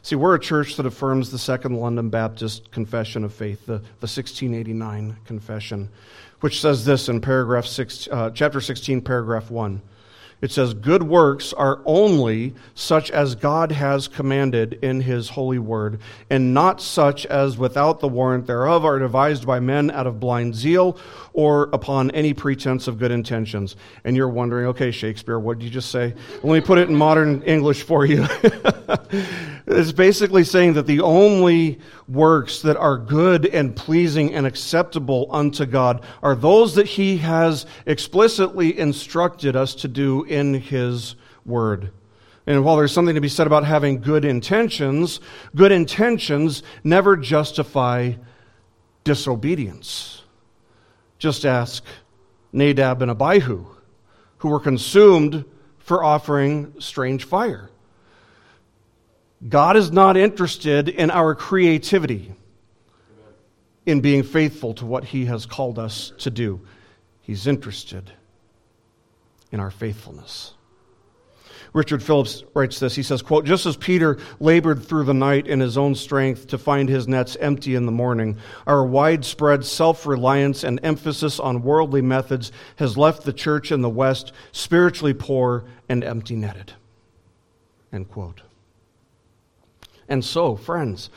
See, 0.02 0.16
we're 0.16 0.34
a 0.34 0.40
church 0.40 0.76
that 0.76 0.86
affirms 0.86 1.30
the 1.30 1.38
Second 1.38 1.76
London 1.76 2.08
Baptist 2.08 2.70
Confession 2.70 3.22
of 3.22 3.34
Faith, 3.34 3.66
the, 3.66 3.78
the 3.78 4.08
1689 4.08 5.16
Confession, 5.26 5.90
which 6.40 6.60
says 6.60 6.86
this 6.86 7.10
in 7.10 7.20
paragraph 7.20 7.66
six, 7.66 8.08
uh, 8.10 8.30
chapter 8.30 8.60
16, 8.62 9.02
paragraph 9.02 9.50
1. 9.50 9.82
It 10.40 10.50
says, 10.50 10.72
Good 10.72 11.02
works 11.02 11.52
are 11.52 11.82
only 11.84 12.54
such 12.74 13.10
as 13.10 13.34
God 13.34 13.72
has 13.72 14.08
commanded 14.08 14.78
in 14.82 15.02
his 15.02 15.30
holy 15.30 15.58
word, 15.58 16.00
and 16.30 16.54
not 16.54 16.80
such 16.80 17.26
as 17.26 17.58
without 17.58 18.00
the 18.00 18.08
warrant 18.08 18.46
thereof 18.46 18.84
are 18.84 18.98
devised 18.98 19.46
by 19.46 19.60
men 19.60 19.90
out 19.90 20.06
of 20.06 20.18
blind 20.18 20.54
zeal 20.54 20.98
or 21.32 21.64
upon 21.72 22.10
any 22.12 22.32
pretense 22.32 22.88
of 22.88 22.98
good 22.98 23.10
intentions. 23.10 23.76
And 24.04 24.16
you're 24.16 24.28
wondering, 24.28 24.66
okay, 24.68 24.90
Shakespeare, 24.90 25.38
what 25.38 25.58
did 25.58 25.64
you 25.66 25.70
just 25.70 25.90
say? 25.90 26.14
Let 26.42 26.52
me 26.52 26.60
put 26.60 26.78
it 26.78 26.88
in 26.88 26.96
modern 26.96 27.42
English 27.42 27.82
for 27.82 28.06
you. 28.06 28.26
it's 29.66 29.92
basically 29.92 30.44
saying 30.44 30.72
that 30.74 30.86
the 30.86 31.00
only 31.00 31.78
works 32.08 32.62
that 32.62 32.76
are 32.76 32.98
good 32.98 33.46
and 33.46 33.74
pleasing 33.76 34.34
and 34.34 34.46
acceptable 34.46 35.28
unto 35.30 35.66
God 35.66 36.02
are 36.22 36.34
those 36.34 36.74
that 36.74 36.86
he 36.86 37.18
has 37.18 37.66
explicitly 37.86 38.78
instructed 38.78 39.54
us 39.54 39.74
to 39.76 39.88
do 39.88 40.24
in 40.30 40.54
His 40.54 41.16
Word. 41.44 41.92
And 42.46 42.64
while 42.64 42.76
there's 42.76 42.92
something 42.92 43.14
to 43.14 43.20
be 43.20 43.28
said 43.28 43.46
about 43.46 43.64
having 43.64 44.00
good 44.00 44.24
intentions, 44.24 45.20
good 45.54 45.72
intentions 45.72 46.62
never 46.82 47.16
justify 47.16 48.14
disobedience. 49.04 50.22
Just 51.18 51.44
ask 51.44 51.84
Nadab 52.52 53.02
and 53.02 53.10
Abihu, 53.10 53.66
who 54.38 54.48
were 54.48 54.60
consumed 54.60 55.44
for 55.78 56.02
offering 56.02 56.74
strange 56.80 57.24
fire. 57.24 57.70
God 59.46 59.76
is 59.76 59.90
not 59.90 60.16
interested 60.16 60.88
in 60.88 61.10
our 61.10 61.34
creativity, 61.34 62.34
in 63.86 64.00
being 64.00 64.22
faithful 64.22 64.74
to 64.74 64.86
what 64.86 65.04
He 65.04 65.26
has 65.26 65.46
called 65.46 65.78
us 65.78 66.12
to 66.18 66.30
do. 66.30 66.60
He's 67.20 67.46
interested 67.46 68.12
in 69.52 69.60
our 69.60 69.70
faithfulness. 69.70 70.54
Richard 71.72 72.02
Phillips 72.02 72.42
writes 72.54 72.80
this. 72.80 72.96
He 72.96 73.02
says, 73.02 73.22
quote, 73.22 73.44
Just 73.44 73.64
as 73.64 73.76
Peter 73.76 74.18
labored 74.40 74.84
through 74.84 75.04
the 75.04 75.14
night 75.14 75.46
in 75.46 75.60
his 75.60 75.78
own 75.78 75.94
strength 75.94 76.48
to 76.48 76.58
find 76.58 76.88
his 76.88 77.06
nets 77.06 77.36
empty 77.38 77.76
in 77.76 77.86
the 77.86 77.92
morning, 77.92 78.38
our 78.66 78.84
widespread 78.84 79.64
self 79.64 80.04
reliance 80.04 80.64
and 80.64 80.80
emphasis 80.82 81.38
on 81.38 81.62
worldly 81.62 82.02
methods 82.02 82.50
has 82.76 82.98
left 82.98 83.22
the 83.22 83.32
church 83.32 83.70
in 83.70 83.82
the 83.82 83.88
West 83.88 84.32
spiritually 84.52 85.14
poor 85.14 85.64
and 85.88 86.02
empty 86.02 86.34
netted. 86.34 86.72
End 87.92 88.10
quote. 88.10 88.42
And 90.08 90.24
so, 90.24 90.56
friends, 90.56 91.08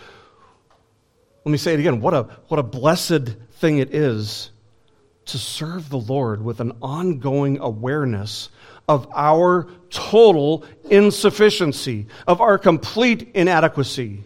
let 1.45 1.51
me 1.51 1.57
say 1.57 1.73
it 1.73 1.79
again. 1.79 1.99
What 1.99 2.13
a, 2.13 2.23
what 2.47 2.59
a 2.59 2.63
blessed 2.63 3.35
thing 3.53 3.79
it 3.79 3.93
is 3.93 4.51
to 5.25 5.37
serve 5.37 5.89
the 5.89 5.99
Lord 5.99 6.43
with 6.43 6.59
an 6.59 6.73
ongoing 6.81 7.59
awareness 7.59 8.49
of 8.87 9.07
our 9.15 9.67
total 9.89 10.65
insufficiency, 10.89 12.07
of 12.27 12.41
our 12.41 12.57
complete 12.57 13.31
inadequacy. 13.33 14.23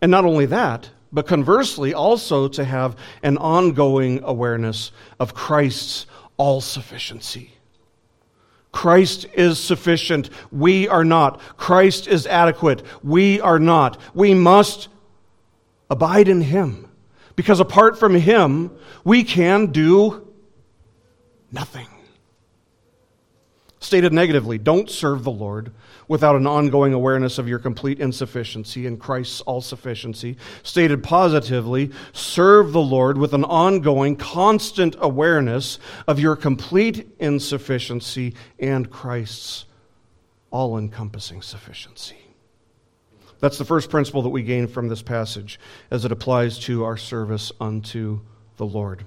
And 0.00 0.10
not 0.10 0.24
only 0.24 0.46
that, 0.46 0.88
but 1.12 1.26
conversely, 1.26 1.92
also 1.92 2.48
to 2.48 2.64
have 2.64 2.96
an 3.22 3.36
ongoing 3.36 4.20
awareness 4.24 4.92
of 5.20 5.34
Christ's 5.34 6.06
all 6.38 6.60
sufficiency. 6.60 7.52
Christ 8.72 9.26
is 9.34 9.58
sufficient. 9.58 10.30
We 10.50 10.88
are 10.88 11.04
not. 11.04 11.40
Christ 11.58 12.08
is 12.08 12.26
adequate. 12.26 12.82
We 13.02 13.40
are 13.40 13.58
not. 13.58 14.00
We 14.14 14.32
must 14.32 14.88
abide 15.90 16.28
in 16.28 16.40
Him. 16.40 16.88
Because 17.36 17.60
apart 17.60 17.98
from 17.98 18.14
Him, 18.14 18.70
we 19.04 19.24
can 19.24 19.66
do 19.66 20.32
nothing. 21.50 21.88
Stated 23.80 24.12
negatively, 24.12 24.58
don't 24.58 24.88
serve 24.88 25.24
the 25.24 25.30
Lord 25.32 25.72
without 26.06 26.36
an 26.36 26.46
ongoing 26.46 26.92
awareness 26.92 27.36
of 27.38 27.48
your 27.48 27.58
complete 27.58 27.98
insufficiency 27.98 28.86
and 28.86 28.98
Christ's 28.98 29.40
all 29.40 29.60
sufficiency. 29.60 30.36
Stated 30.62 31.02
positively, 31.02 31.90
serve 32.12 32.72
the 32.72 32.80
Lord 32.80 33.18
with 33.18 33.34
an 33.34 33.44
ongoing, 33.44 34.14
constant 34.14 34.94
awareness 35.00 35.80
of 36.06 36.20
your 36.20 36.36
complete 36.36 37.08
insufficiency 37.18 38.34
and 38.60 38.88
Christ's 38.88 39.64
all 40.52 40.78
encompassing 40.78 41.42
sufficiency. 41.42 42.21
That's 43.42 43.58
the 43.58 43.64
first 43.64 43.90
principle 43.90 44.22
that 44.22 44.28
we 44.28 44.44
gain 44.44 44.68
from 44.68 44.86
this 44.86 45.02
passage 45.02 45.58
as 45.90 46.04
it 46.04 46.12
applies 46.12 46.60
to 46.60 46.84
our 46.84 46.96
service 46.96 47.50
unto 47.60 48.20
the 48.56 48.64
Lord. 48.64 49.04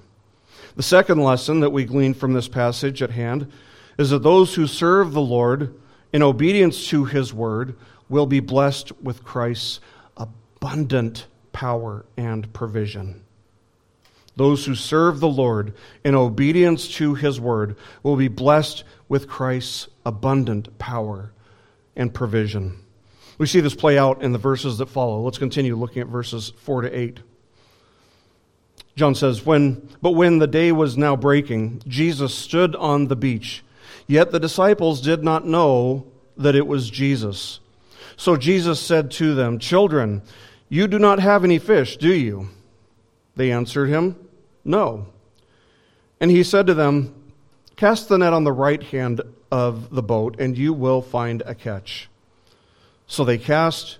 The 0.76 0.82
second 0.82 1.22
lesson 1.22 1.60
that 1.60 1.70
we 1.70 1.86
glean 1.86 2.12
from 2.12 2.34
this 2.34 2.46
passage 2.46 3.00
at 3.00 3.12
hand 3.12 3.50
is 3.96 4.10
that 4.10 4.22
those 4.22 4.54
who 4.54 4.66
serve 4.66 5.14
the 5.14 5.22
Lord 5.22 5.74
in 6.12 6.22
obedience 6.22 6.86
to 6.88 7.06
his 7.06 7.32
word 7.32 7.76
will 8.10 8.26
be 8.26 8.40
blessed 8.40 8.92
with 9.00 9.24
Christ's 9.24 9.80
abundant 10.18 11.28
power 11.54 12.04
and 12.18 12.52
provision. 12.52 13.24
Those 14.36 14.66
who 14.66 14.74
serve 14.74 15.18
the 15.18 15.28
Lord 15.28 15.72
in 16.04 16.14
obedience 16.14 16.88
to 16.96 17.14
his 17.14 17.40
word 17.40 17.74
will 18.02 18.16
be 18.16 18.28
blessed 18.28 18.84
with 19.08 19.28
Christ's 19.28 19.88
abundant 20.04 20.76
power 20.76 21.32
and 21.96 22.12
provision. 22.12 22.82
We 23.38 23.46
see 23.46 23.60
this 23.60 23.74
play 23.74 23.98
out 23.98 24.22
in 24.22 24.32
the 24.32 24.38
verses 24.38 24.78
that 24.78 24.86
follow. 24.86 25.20
Let's 25.22 25.38
continue 25.38 25.76
looking 25.76 26.02
at 26.02 26.08
verses 26.08 26.52
4 26.58 26.82
to 26.82 26.98
8. 26.98 27.20
John 28.96 29.14
says, 29.14 29.44
when, 29.44 29.88
But 30.00 30.12
when 30.12 30.38
the 30.38 30.46
day 30.46 30.72
was 30.72 30.96
now 30.96 31.16
breaking, 31.16 31.82
Jesus 31.86 32.34
stood 32.34 32.74
on 32.74 33.08
the 33.08 33.16
beach. 33.16 33.62
Yet 34.06 34.32
the 34.32 34.40
disciples 34.40 35.00
did 35.00 35.22
not 35.22 35.46
know 35.46 36.06
that 36.36 36.54
it 36.54 36.66
was 36.66 36.88
Jesus. 36.88 37.60
So 38.16 38.36
Jesus 38.36 38.80
said 38.80 39.10
to 39.12 39.34
them, 39.34 39.58
Children, 39.58 40.22
you 40.68 40.86
do 40.86 40.98
not 40.98 41.18
have 41.18 41.44
any 41.44 41.58
fish, 41.58 41.98
do 41.98 42.12
you? 42.12 42.48
They 43.36 43.52
answered 43.52 43.88
him, 43.88 44.16
No. 44.64 45.06
And 46.20 46.30
he 46.30 46.42
said 46.42 46.66
to 46.68 46.74
them, 46.74 47.14
Cast 47.76 48.08
the 48.08 48.16
net 48.16 48.32
on 48.32 48.44
the 48.44 48.52
right 48.52 48.82
hand 48.82 49.20
of 49.50 49.90
the 49.90 50.02
boat, 50.02 50.40
and 50.40 50.56
you 50.56 50.72
will 50.72 51.02
find 51.02 51.42
a 51.44 51.54
catch. 51.54 52.08
So 53.06 53.24
they 53.24 53.38
cast, 53.38 53.98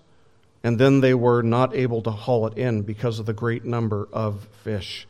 and 0.65 0.79
then 0.79 1.01
they 1.01 1.15
were 1.15 1.43
not 1.43 1.75
able 1.75 2.03
to 2.03 2.11
haul 2.11 2.47
it 2.47 2.59
in 2.59 2.83
because 2.83 3.19
of 3.19 3.27
the 3.27 3.33
great 3.33 3.65
number 3.65 4.09
of 4.13 4.49
fish. 4.65 5.07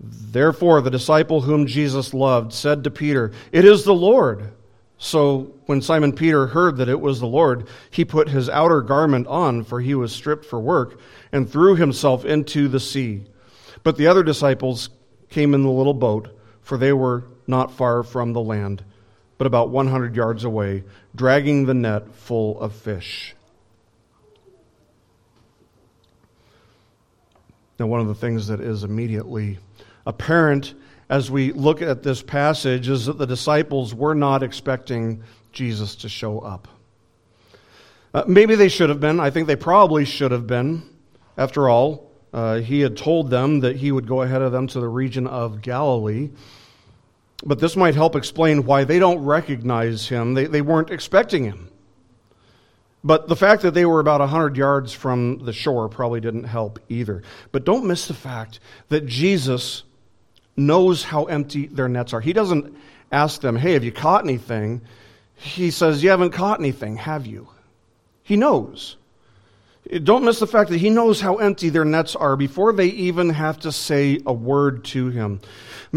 Therefore, 0.00 0.80
the 0.80 0.90
disciple 0.90 1.40
whom 1.40 1.66
Jesus 1.66 2.14
loved 2.14 2.52
said 2.52 2.84
to 2.84 2.90
Peter, 2.90 3.32
It 3.52 3.64
is 3.64 3.84
the 3.84 3.94
Lord. 3.94 4.52
So 5.00 5.52
when 5.66 5.80
Simon 5.80 6.12
Peter 6.12 6.48
heard 6.48 6.76
that 6.78 6.88
it 6.88 7.00
was 7.00 7.20
the 7.20 7.26
Lord, 7.26 7.68
he 7.90 8.04
put 8.04 8.28
his 8.28 8.48
outer 8.48 8.80
garment 8.80 9.28
on, 9.28 9.62
for 9.62 9.80
he 9.80 9.94
was 9.94 10.12
stripped 10.12 10.44
for 10.44 10.58
work, 10.58 10.98
and 11.30 11.48
threw 11.48 11.76
himself 11.76 12.24
into 12.24 12.66
the 12.66 12.80
sea. 12.80 13.24
But 13.84 13.96
the 13.96 14.08
other 14.08 14.24
disciples 14.24 14.90
came 15.30 15.54
in 15.54 15.62
the 15.62 15.70
little 15.70 15.94
boat, 15.94 16.36
for 16.62 16.76
they 16.76 16.92
were 16.92 17.24
not 17.46 17.72
far 17.72 18.02
from 18.02 18.32
the 18.32 18.40
land 18.40 18.82
but 19.38 19.46
about 19.46 19.70
100 19.70 20.16
yards 20.16 20.44
away, 20.44 20.82
dragging 21.18 21.66
the 21.66 21.74
net 21.74 22.14
full 22.14 22.58
of 22.60 22.72
fish. 22.72 23.34
Now, 27.78 27.86
one 27.86 28.00
of 28.00 28.06
the 28.06 28.14
things 28.14 28.46
that 28.46 28.60
is 28.60 28.84
immediately 28.84 29.58
apparent 30.06 30.74
as 31.10 31.30
we 31.30 31.52
look 31.52 31.82
at 31.82 32.02
this 32.02 32.22
passage 32.22 32.88
is 32.88 33.06
that 33.06 33.18
the 33.18 33.26
disciples 33.26 33.94
were 33.94 34.14
not 34.14 34.42
expecting 34.42 35.22
Jesus 35.52 35.96
to 35.96 36.08
show 36.08 36.38
up. 36.38 36.68
Uh, 38.14 38.24
maybe 38.26 38.54
they 38.54 38.68
should 38.68 38.88
have 38.88 39.00
been. 39.00 39.20
I 39.20 39.30
think 39.30 39.46
they 39.46 39.56
probably 39.56 40.04
should 40.04 40.32
have 40.32 40.46
been. 40.46 40.82
After 41.36 41.68
all, 41.68 42.10
uh, 42.32 42.56
he 42.60 42.80
had 42.80 42.96
told 42.96 43.30
them 43.30 43.60
that 43.60 43.76
he 43.76 43.92
would 43.92 44.06
go 44.06 44.22
ahead 44.22 44.42
of 44.42 44.52
them 44.52 44.66
to 44.68 44.80
the 44.80 44.88
region 44.88 45.26
of 45.26 45.62
Galilee. 45.62 46.30
But 47.44 47.60
this 47.60 47.76
might 47.76 47.94
help 47.94 48.16
explain 48.16 48.64
why 48.64 48.84
they 48.84 48.98
don't 48.98 49.24
recognize 49.24 50.08
him. 50.08 50.34
They, 50.34 50.46
they 50.46 50.60
weren't 50.60 50.90
expecting 50.90 51.44
him. 51.44 51.70
But 53.04 53.28
the 53.28 53.36
fact 53.36 53.62
that 53.62 53.74
they 53.74 53.86
were 53.86 54.00
about 54.00 54.20
100 54.20 54.56
yards 54.56 54.92
from 54.92 55.38
the 55.38 55.52
shore 55.52 55.88
probably 55.88 56.20
didn't 56.20 56.44
help 56.44 56.80
either. 56.88 57.22
But 57.52 57.64
don't 57.64 57.86
miss 57.86 58.08
the 58.08 58.14
fact 58.14 58.58
that 58.88 59.06
Jesus 59.06 59.84
knows 60.56 61.04
how 61.04 61.24
empty 61.24 61.66
their 61.68 61.88
nets 61.88 62.12
are. 62.12 62.20
He 62.20 62.32
doesn't 62.32 62.76
ask 63.12 63.40
them, 63.40 63.54
hey, 63.56 63.74
have 63.74 63.84
you 63.84 63.92
caught 63.92 64.24
anything? 64.24 64.80
He 65.36 65.70
says, 65.70 66.02
you 66.02 66.10
haven't 66.10 66.32
caught 66.32 66.58
anything, 66.58 66.96
have 66.96 67.24
you? 67.24 67.48
He 68.24 68.36
knows. 68.36 68.96
Don't 70.02 70.24
miss 70.24 70.38
the 70.38 70.46
fact 70.46 70.68
that 70.70 70.78
he 70.78 70.90
knows 70.90 71.20
how 71.20 71.36
empty 71.36 71.70
their 71.70 71.84
nets 71.84 72.14
are 72.14 72.36
before 72.36 72.74
they 72.74 72.88
even 72.88 73.30
have 73.30 73.58
to 73.60 73.72
say 73.72 74.20
a 74.26 74.32
word 74.32 74.84
to 74.86 75.08
him. 75.08 75.40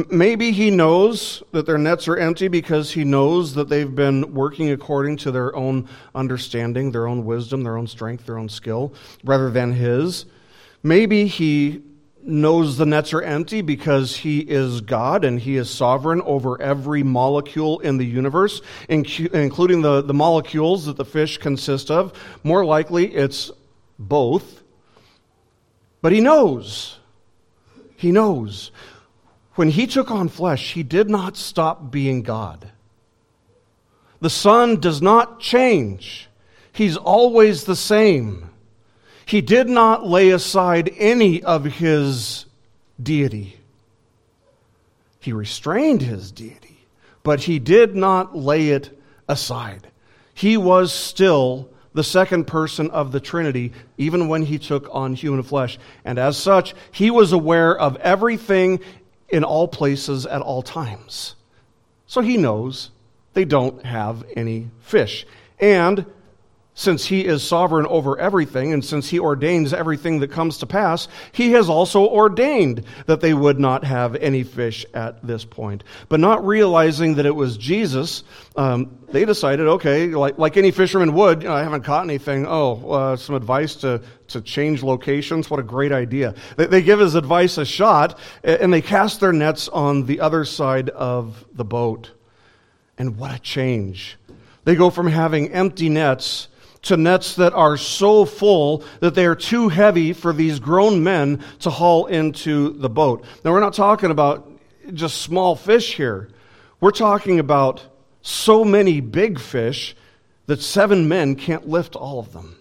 Maybe 0.10 0.52
he 0.52 0.72
knows 0.72 1.44
that 1.52 1.66
their 1.66 1.78
nets 1.78 2.08
are 2.08 2.16
empty 2.16 2.48
because 2.48 2.92
he 2.92 3.04
knows 3.04 3.56
that 3.56 3.68
they've 3.68 3.94
been 3.94 4.34
working 4.34 4.72
according 4.72 5.18
to 5.18 5.32
their 5.32 5.54
own 5.54 5.90
understanding, 6.16 6.92
their 6.92 7.08
own 7.08 7.26
wisdom, 7.26 7.64
their 7.64 7.78
own 7.78 7.88
strength, 7.88 8.26
their 8.26 8.38
own 8.38 8.48
skill, 8.48 8.94
rather 9.26 9.50
than 9.50 9.74
his. 9.74 10.26
Maybe 10.84 11.28
he 11.28 11.82
knows 12.24 12.78
the 12.78 12.86
nets 12.86 13.14
are 13.14 13.22
empty 13.22 13.62
because 13.62 14.16
he 14.16 14.40
is 14.40 14.80
God 14.80 15.26
and 15.26 15.38
he 15.40 15.58
is 15.58 15.70
sovereign 15.70 16.22
over 16.22 16.62
every 16.62 17.04
molecule 17.04 17.80
in 17.80 17.98
the 17.98 18.06
universe, 18.06 18.62
including 18.88 19.82
the, 19.82 20.02
the 20.02 20.14
molecules 20.14 20.86
that 20.86 20.96
the 20.96 21.04
fish 21.04 21.38
consist 21.40 21.92
of. 21.92 22.14
More 22.44 22.64
likely, 22.64 23.14
it's 23.14 23.52
both. 24.08 24.64
But 26.02 26.12
he 26.12 26.22
knows. 26.22 27.00
He 27.96 28.12
knows. 28.12 28.72
When 29.56 29.70
he 29.70 29.86
took 29.86 30.10
on 30.10 30.30
flesh, 30.30 30.74
he 30.74 30.84
did 30.84 31.10
not 31.10 31.38
stop 31.38 31.92
being 31.92 32.24
God. 32.24 32.72
The 34.22 34.30
Son 34.30 34.80
does 34.80 35.02
not 35.02 35.40
change, 35.40 36.30
he's 36.72 36.98
always 36.98 37.64
the 37.64 37.76
same. 37.76 38.50
He 39.26 39.42
did 39.42 39.70
not 39.70 40.06
lay 40.06 40.32
aside 40.32 40.94
any 40.98 41.42
of 41.42 41.64
his 41.64 42.46
deity. 43.02 43.58
He 45.20 45.32
restrained 45.32 46.02
his 46.02 46.32
deity, 46.32 46.86
but 47.24 47.42
he 47.42 47.60
did 47.60 47.96
not 47.96 48.36
lay 48.36 48.70
it 48.70 49.00
aside. 49.28 49.88
He 50.34 50.58
was 50.58 50.92
still 50.92 51.70
the 51.94 52.04
second 52.04 52.46
person 52.46 52.90
of 52.92 53.12
the 53.12 53.20
Trinity, 53.20 53.74
even 53.98 54.28
when 54.28 54.44
he 54.44 54.58
took 54.58 54.88
on 54.92 55.14
human 55.14 55.44
flesh. 55.44 55.78
And 56.06 56.18
as 56.18 56.38
such, 56.38 56.74
he 56.92 57.12
was 57.12 57.34
aware 57.34 57.78
of 57.78 57.98
everything 57.98 58.80
in 59.30 59.44
all 59.44 59.68
places 59.68 60.26
at 60.26 60.42
all 60.42 60.62
times. 60.62 61.36
So 62.06 62.22
he 62.22 62.38
knows 62.38 62.92
they 63.34 63.46
don't 63.46 63.86
have 63.86 64.24
any 64.36 64.70
fish. 64.80 65.26
And 65.60 66.06
since 66.82 67.06
he 67.06 67.24
is 67.24 67.44
sovereign 67.44 67.86
over 67.86 68.18
everything, 68.18 68.74
and 68.74 68.84
since 68.84 69.08
he 69.08 69.20
ordains 69.20 69.72
everything 69.72 70.20
that 70.20 70.32
comes 70.32 70.58
to 70.58 70.66
pass, 70.66 71.08
he 71.32 71.52
has 71.52 71.70
also 71.70 72.08
ordained 72.08 72.84
that 73.06 73.22
they 73.22 73.36
would 73.36 73.60
not 73.60 73.84
have 73.84 74.16
any 74.16 74.42
fish 74.42 74.84
at 74.96 75.22
this 75.26 75.46
point. 75.46 75.84
But 76.10 76.20
not 76.20 76.44
realizing 76.44 77.16
that 77.16 77.28
it 77.28 77.36
was 77.36 77.56
Jesus, 77.56 78.24
um, 78.56 78.98
they 79.12 79.26
decided, 79.26 79.68
okay, 79.68 80.08
like, 80.08 80.40
like 80.40 80.58
any 80.58 80.72
fisherman 80.72 81.14
would, 81.14 81.44
you 81.44 81.50
know, 81.50 81.54
I 81.54 81.62
haven't 81.62 81.84
caught 81.84 82.04
anything. 82.04 82.48
Oh, 82.48 82.90
uh, 82.90 83.16
some 83.16 83.36
advice 83.36 83.76
to, 83.76 84.02
to 84.30 84.42
change 84.42 84.82
locations. 84.82 85.52
What 85.52 85.60
a 85.60 85.64
great 85.64 85.92
idea. 85.92 86.34
They, 86.58 86.66
they 86.66 86.82
give 86.82 86.98
his 86.98 87.14
advice 87.14 87.60
a 87.60 87.66
shot, 87.66 88.18
and 88.44 88.74
they 88.74 88.82
cast 88.82 89.20
their 89.20 89.34
nets 89.34 89.70
on 89.70 90.08
the 90.08 90.20
other 90.20 90.46
side 90.46 90.90
of 90.90 91.46
the 91.54 91.64
boat. 91.64 92.10
And 92.98 93.18
what 93.18 93.36
a 93.36 93.40
change. 93.40 94.18
They 94.64 94.74
go 94.74 94.90
from 94.90 95.06
having 95.06 95.52
empty 95.52 95.88
nets 95.88 96.48
to 96.84 96.98
nets 96.98 97.36
that 97.36 97.54
are 97.54 97.78
so 97.78 98.26
full 98.26 98.84
that 99.00 99.14
they 99.14 99.26
are 99.26 99.36
too 99.36 99.70
heavy 99.70 100.14
for 100.14 100.34
these 100.34 100.60
grown 100.60 101.04
men 101.04 101.44
to 101.60 101.70
haul 101.70 102.08
into 102.08 102.72
the 102.74 102.90
boat. 102.90 103.24
Now, 103.44 103.52
we're 103.52 103.60
not 103.60 103.74
talking 103.74 104.12
about 104.12 104.50
just 104.94 105.22
small 105.22 105.56
fish 105.56 105.96
here. 105.96 106.30
We're 106.80 106.92
talking 106.92 107.40
about 107.40 107.84
so 108.22 108.66
many 108.66 109.00
big 109.00 109.40
fish 109.40 109.96
that 110.48 110.62
seven 110.62 111.08
men 111.08 111.36
can't 111.36 111.68
lift 111.68 111.96
all 111.96 112.20
of 112.20 112.34
them. 112.34 112.58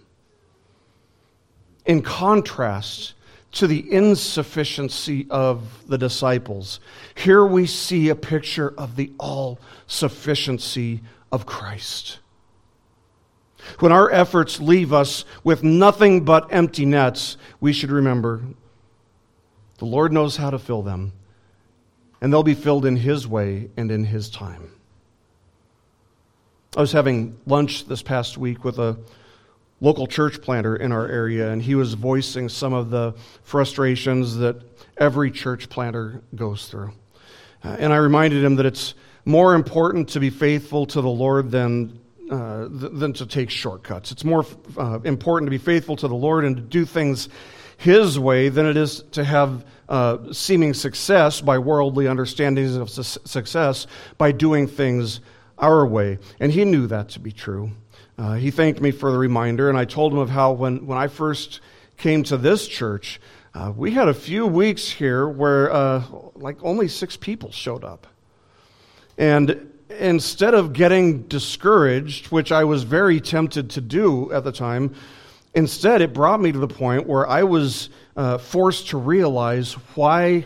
In 1.85 2.01
contrast 2.01 3.15
to 3.53 3.67
the 3.67 3.91
insufficiency 3.91 5.27
of 5.29 5.87
the 5.87 5.97
disciples, 5.97 6.79
here 7.15 7.45
we 7.45 7.65
see 7.65 8.09
a 8.09 8.15
picture 8.15 8.73
of 8.77 8.95
the 8.95 9.11
all 9.19 9.59
sufficiency 9.87 11.01
of 11.31 11.45
Christ. 11.45 12.19
When 13.79 13.91
our 13.91 14.11
efforts 14.11 14.59
leave 14.59 14.93
us 14.93 15.25
with 15.43 15.63
nothing 15.63 16.25
but 16.25 16.51
empty 16.51 16.85
nets, 16.85 17.37
we 17.59 17.73
should 17.73 17.91
remember 17.91 18.41
the 19.77 19.85
Lord 19.85 20.13
knows 20.13 20.37
how 20.37 20.51
to 20.51 20.59
fill 20.59 20.83
them, 20.83 21.11
and 22.21 22.31
they'll 22.31 22.43
be 22.43 22.53
filled 22.53 22.85
in 22.85 22.95
His 22.95 23.27
way 23.27 23.69
and 23.77 23.91
in 23.91 24.03
His 24.03 24.29
time. 24.29 24.71
I 26.77 26.81
was 26.81 26.91
having 26.91 27.37
lunch 27.45 27.85
this 27.85 28.01
past 28.01 28.37
week 28.37 28.63
with 28.63 28.77
a 28.79 28.97
local 29.81 30.07
church 30.07 30.41
planter 30.41 30.75
in 30.75 30.91
our 30.91 31.07
area, 31.07 31.51
and 31.51 31.61
he 31.61 31.75
was 31.75 31.95
voicing 31.95 32.47
some 32.47 32.71
of 32.73 32.91
the 32.91 33.13
frustrations 33.43 34.37
that 34.37 34.61
every 34.97 35.31
church 35.31 35.67
planter 35.67 36.21
goes 36.35 36.67
through. 36.67 36.93
Uh, 37.63 37.75
and 37.79 37.91
I 37.91 37.97
reminded 37.97 38.43
him 38.43 38.55
that 38.55 38.65
it's 38.65 38.93
more 39.25 39.55
important 39.55 40.09
to 40.09 40.19
be 40.19 40.29
faithful 40.29 40.85
to 40.85 41.01
the 41.01 41.09
Lord 41.09 41.51
than 41.51 41.99
uh, 42.31 42.67
than 42.69 43.13
to 43.13 43.25
take 43.25 43.49
shortcuts. 43.49 44.11
It's 44.11 44.23
more 44.23 44.45
uh, 44.77 44.99
important 45.03 45.47
to 45.47 45.51
be 45.51 45.57
faithful 45.57 45.95
to 45.97 46.07
the 46.07 46.15
Lord 46.15 46.45
and 46.45 46.55
to 46.55 46.61
do 46.61 46.85
things 46.85 47.27
His 47.77 48.17
way 48.17 48.49
than 48.49 48.65
it 48.65 48.77
is 48.77 49.03
to 49.11 49.23
have 49.23 49.65
uh, 49.89 50.31
seeming 50.31 50.73
success 50.73 51.41
by 51.41 51.57
worldly 51.59 52.07
understandings 52.07 52.77
of 52.77 52.89
su- 52.89 53.19
success 53.25 53.85
by 54.17 54.31
doing 54.31 54.65
things 54.65 55.19
our 55.57 55.85
way. 55.85 56.19
And 56.39 56.51
he 56.51 56.63
knew 56.63 56.87
that 56.87 57.09
to 57.09 57.19
be 57.19 57.33
true. 57.33 57.71
Uh, 58.17 58.35
he 58.35 58.49
thanked 58.49 58.79
me 58.79 58.91
for 58.91 59.11
the 59.11 59.17
reminder, 59.17 59.67
and 59.67 59.77
I 59.77 59.85
told 59.85 60.13
him 60.13 60.19
of 60.19 60.29
how 60.29 60.53
when, 60.53 60.85
when 60.85 60.97
I 60.97 61.07
first 61.07 61.59
came 61.97 62.23
to 62.23 62.37
this 62.37 62.67
church, 62.67 63.19
uh, 63.53 63.73
we 63.75 63.91
had 63.91 64.07
a 64.07 64.13
few 64.13 64.47
weeks 64.47 64.89
here 64.89 65.27
where 65.27 65.71
uh, 65.71 66.03
like 66.35 66.57
only 66.63 66.87
six 66.87 67.17
people 67.17 67.51
showed 67.51 67.83
up. 67.83 68.07
And 69.17 69.70
instead 69.99 70.53
of 70.53 70.73
getting 70.73 71.23
discouraged, 71.23 72.27
which 72.27 72.51
I 72.51 72.63
was 72.63 72.83
very 72.83 73.19
tempted 73.19 73.69
to 73.71 73.81
do 73.81 74.31
at 74.31 74.43
the 74.43 74.51
time, 74.51 74.93
instead 75.53 76.01
it 76.01 76.13
brought 76.13 76.41
me 76.41 76.51
to 76.51 76.59
the 76.59 76.67
point 76.67 77.07
where 77.07 77.27
I 77.27 77.43
was 77.43 77.89
uh, 78.15 78.37
forced 78.37 78.89
to 78.89 78.97
realize 78.97 79.73
why 79.95 80.45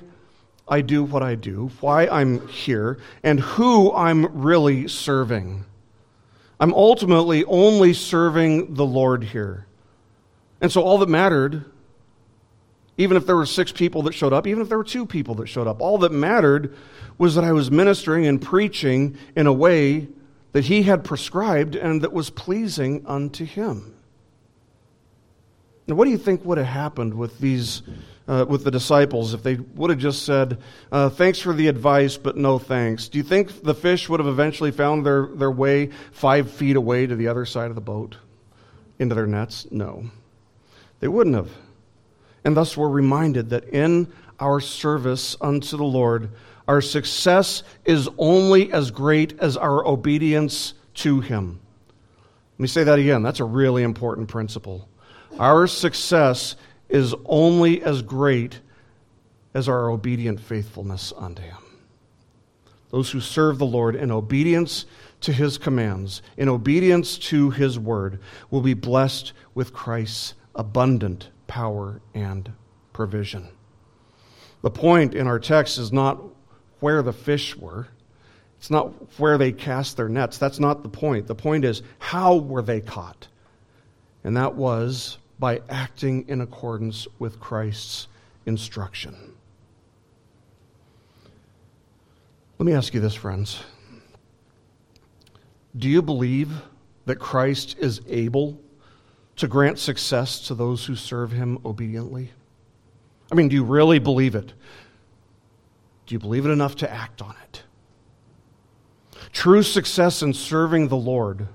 I 0.67 0.81
do 0.81 1.03
what 1.03 1.21
I 1.21 1.35
do, 1.35 1.69
why 1.79 2.07
I'm 2.07 2.47
here, 2.47 2.97
and 3.23 3.39
who 3.39 3.93
I'm 3.93 4.41
really 4.41 4.87
serving. 4.87 5.63
I'm 6.59 6.73
ultimately 6.73 7.43
only 7.45 7.93
serving 7.93 8.73
the 8.73 8.85
Lord 8.85 9.23
here. 9.23 9.67
And 10.61 10.71
so 10.71 10.81
all 10.81 10.97
that 10.99 11.09
mattered, 11.09 11.65
even 12.97 13.17
if 13.17 13.25
there 13.25 13.35
were 13.35 13.45
six 13.45 13.71
people 13.71 14.03
that 14.03 14.13
showed 14.13 14.33
up, 14.33 14.47
even 14.47 14.61
if 14.61 14.69
there 14.69 14.77
were 14.77 14.83
two 14.83 15.05
people 15.05 15.35
that 15.35 15.47
showed 15.47 15.67
up, 15.67 15.81
all 15.81 15.97
that 15.99 16.11
mattered 16.11 16.75
was 17.17 17.35
that 17.35 17.43
I 17.43 17.51
was 17.51 17.69
ministering 17.69 18.25
and 18.25 18.41
preaching 18.41 19.17
in 19.35 19.47
a 19.47 19.53
way 19.53 20.07
that 20.53 20.65
he 20.65 20.83
had 20.83 21.03
prescribed 21.03 21.75
and 21.75 22.01
that 22.01 22.13
was 22.13 22.29
pleasing 22.29 23.05
unto 23.05 23.43
him. 23.43 23.93
Now, 25.87 25.95
what 25.95 26.05
do 26.05 26.11
you 26.11 26.17
think 26.17 26.45
would 26.45 26.57
have 26.57 26.67
happened 26.67 27.13
with 27.13 27.39
these, 27.39 27.83
uh, 28.27 28.45
with 28.47 28.63
the 28.63 28.71
disciples 28.71 29.33
if 29.33 29.43
they 29.43 29.55
would 29.55 29.89
have 29.91 29.99
just 29.99 30.23
said, 30.23 30.57
uh, 30.91 31.09
"Thanks 31.09 31.39
for 31.39 31.53
the 31.53 31.67
advice, 31.67 32.17
but 32.17 32.37
no 32.37 32.57
thanks"? 32.57 33.07
Do 33.07 33.17
you 33.19 33.23
think 33.23 33.61
the 33.61 33.75
fish 33.75 34.09
would 34.09 34.19
have 34.19 34.27
eventually 34.27 34.71
found 34.71 35.05
their, 35.05 35.27
their 35.27 35.51
way 35.51 35.91
five 36.11 36.49
feet 36.49 36.75
away 36.75 37.05
to 37.05 37.15
the 37.15 37.27
other 37.27 37.45
side 37.45 37.69
of 37.69 37.75
the 37.75 37.81
boat, 37.81 38.17
into 38.97 39.13
their 39.13 39.27
nets? 39.27 39.67
No, 39.69 40.05
they 41.01 41.07
wouldn't 41.07 41.35
have. 41.35 41.51
And 42.45 42.55
thus, 42.55 42.77
we're 42.77 42.87
reminded 42.87 43.49
that 43.49 43.65
in 43.69 44.07
our 44.39 44.59
service 44.59 45.35
unto 45.41 45.77
the 45.77 45.83
Lord, 45.83 46.29
our 46.67 46.79
success 46.79 47.63
is 47.85 48.07
only 48.19 48.71
as 48.71 48.91
great 48.91 49.39
as 49.39 49.57
our 49.57 49.85
obedience 49.85 50.75
to 50.95 51.21
Him. 51.21 51.59
Let 52.53 52.59
me 52.59 52.67
say 52.67 52.83
that 52.83 52.99
again. 52.99 53.23
That's 53.23 53.39
a 53.39 53.45
really 53.45 53.81
important 53.81 54.27
principle. 54.27 54.87
Our 55.39 55.65
success 55.65 56.55
is 56.87 57.15
only 57.25 57.81
as 57.81 58.03
great 58.03 58.59
as 59.55 59.67
our 59.67 59.89
obedient 59.89 60.39
faithfulness 60.39 61.13
unto 61.17 61.41
Him. 61.41 61.57
Those 62.91 63.09
who 63.09 63.19
serve 63.19 63.57
the 63.57 63.65
Lord 63.65 63.95
in 63.95 64.11
obedience 64.11 64.85
to 65.21 65.33
His 65.33 65.57
commands, 65.57 66.21
in 66.37 66.47
obedience 66.47 67.17
to 67.17 67.49
His 67.49 67.79
word, 67.79 68.19
will 68.51 68.61
be 68.61 68.75
blessed 68.75 69.33
with 69.55 69.73
Christ's 69.73 70.35
abundant 70.53 71.29
power 71.47 72.01
and 72.13 72.51
provision. 72.93 73.49
The 74.61 74.71
point 74.71 75.13
in 75.13 75.27
our 75.27 75.39
text 75.39 75.77
is 75.77 75.91
not 75.91 76.21
where 76.79 77.01
the 77.01 77.13
fish 77.13 77.55
were. 77.55 77.87
It's 78.57 78.71
not 78.71 79.19
where 79.19 79.37
they 79.37 79.51
cast 79.51 79.97
their 79.97 80.09
nets. 80.09 80.37
That's 80.37 80.59
not 80.59 80.81
the 80.81 80.89
point. 80.89 81.27
The 81.27 81.35
point 81.35 81.65
is, 81.65 81.83
how 81.99 82.37
were 82.37 82.61
they 82.61 82.81
caught? 82.81 83.27
And 84.23 84.37
that 84.37 84.55
was 84.55 85.17
by 85.37 85.61
acting 85.69 86.27
in 86.29 86.41
accordance 86.41 87.07
with 87.19 87.39
Christ's 87.39 88.07
instruction. 88.45 89.33
Let 92.57 92.65
me 92.65 92.73
ask 92.73 92.93
you 92.93 93.01
this, 93.01 93.13
friends. 93.13 93.61
Do 95.77 95.89
you 95.89 96.01
believe 96.01 96.51
that 97.05 97.17
Christ 97.17 97.75
is 97.79 98.01
able 98.07 98.59
to 99.37 99.47
grant 99.47 99.79
success 99.79 100.39
to 100.47 100.55
those 100.55 100.85
who 100.85 100.95
serve 100.95 101.31
him 101.31 101.59
obediently? 101.65 102.31
I 103.31 103.35
mean, 103.35 103.49
do 103.49 103.55
you 103.55 103.63
really 103.63 103.99
believe 103.99 104.35
it? 104.35 104.53
Do 106.05 106.15
you 106.15 106.19
believe 106.19 106.45
it 106.45 106.49
enough 106.49 106.75
to 106.77 106.91
act 106.91 107.21
on 107.21 107.35
it? 107.43 107.63
True 109.31 109.63
success 109.63 110.21
in 110.21 110.33
serving 110.33 110.87
the 110.87 110.95
Lord 110.95 111.47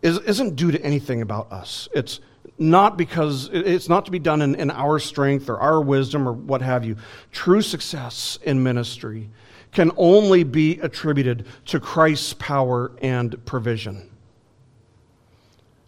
is, 0.00 0.18
isn't 0.20 0.56
due 0.56 0.70
to 0.72 0.82
anything 0.82 1.22
about 1.22 1.52
us. 1.52 1.88
It's 1.94 2.20
not 2.58 2.96
because 2.96 3.48
it's 3.52 3.88
not 3.88 4.04
to 4.06 4.10
be 4.10 4.18
done 4.18 4.42
in, 4.42 4.54
in 4.54 4.70
our 4.70 4.98
strength 4.98 5.48
or 5.48 5.58
our 5.60 5.80
wisdom 5.80 6.26
or 6.28 6.32
what 6.32 6.62
have 6.62 6.84
you. 6.84 6.96
True 7.30 7.62
success 7.62 8.38
in 8.42 8.62
ministry 8.62 9.30
can 9.72 9.90
only 9.96 10.44
be 10.44 10.78
attributed 10.80 11.46
to 11.66 11.80
Christ's 11.80 12.34
power 12.34 12.92
and 13.00 13.42
provision. 13.44 14.10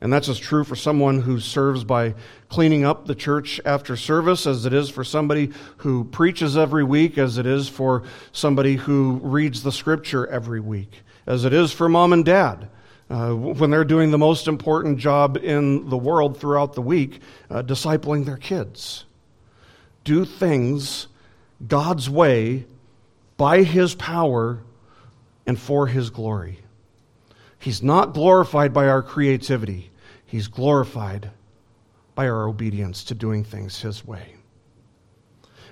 And 0.05 0.13
that's 0.13 0.29
as 0.29 0.39
true 0.39 0.65
for 0.65 0.77
someone 0.77 1.23
who 1.23 1.41
serves 1.41 1.83
by 1.83 2.15
cleaning 2.51 2.85
up 2.85 3.07
the 3.07 3.15
church 3.15 3.59
after 3.65 3.97
service 3.97 4.47
as 4.47 4.67
it 4.67 4.75
is 4.75 4.91
for 4.91 5.03
somebody 5.03 5.51
who 5.79 6.05
preaches 6.05 6.59
every 6.59 6.85
week, 6.85 7.17
as 7.17 7.39
it 7.39 7.47
is 7.47 7.71
for 7.71 8.03
somebody 8.31 8.77
who 8.77 9.19
reads 9.23 9.63
the 9.63 9.73
scripture 9.73 10.27
every 10.27 10.61
week, 10.61 11.01
as 11.27 11.47
it 11.47 11.55
is 11.55 11.73
for 11.73 11.89
mom 11.89 12.13
and 12.13 12.23
dad. 12.23 12.69
Uh, 13.09 13.33
when 13.33 13.71
they're 13.71 13.83
doing 13.83 14.11
the 14.11 14.19
most 14.19 14.47
important 14.47 14.99
job 14.99 15.39
in 15.39 15.89
the 15.89 15.97
world 15.97 16.39
throughout 16.39 16.75
the 16.75 16.83
week, 16.83 17.23
uh, 17.49 17.63
discipling 17.63 18.27
their 18.27 18.37
kids. 18.37 19.07
Do 20.05 20.27
things 20.27 21.07
God's 21.67 22.11
way 22.11 22.67
by 23.39 23.63
His 23.63 23.95
power 23.95 24.61
and 25.47 25.59
for 25.59 25.87
His 25.87 26.11
glory. 26.11 26.59
He's 27.59 27.83
not 27.83 28.13
glorified 28.13 28.75
by 28.75 28.87
our 28.89 29.03
creativity, 29.03 29.91
He's 30.35 30.49
glorified 30.49 31.31
by 32.17 32.27
our 32.27 32.49
obedience 32.49 33.05
to 33.05 33.15
doing 33.15 33.45
things 33.45 33.81
His 33.81 34.05
way. 34.05 34.35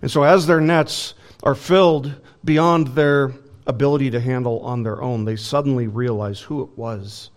And 0.00 0.08
so, 0.08 0.22
as 0.22 0.46
their 0.46 0.60
nets 0.60 1.14
are 1.42 1.56
filled 1.56 2.14
beyond 2.44 2.86
their 2.94 3.32
ability 3.66 4.10
to 4.10 4.20
handle 4.20 4.60
on 4.60 4.84
their 4.84 5.02
own, 5.02 5.24
they 5.24 5.34
suddenly 5.34 5.88
realize 5.88 6.38
who 6.38 6.62
it 6.62 6.78
was 6.78 7.30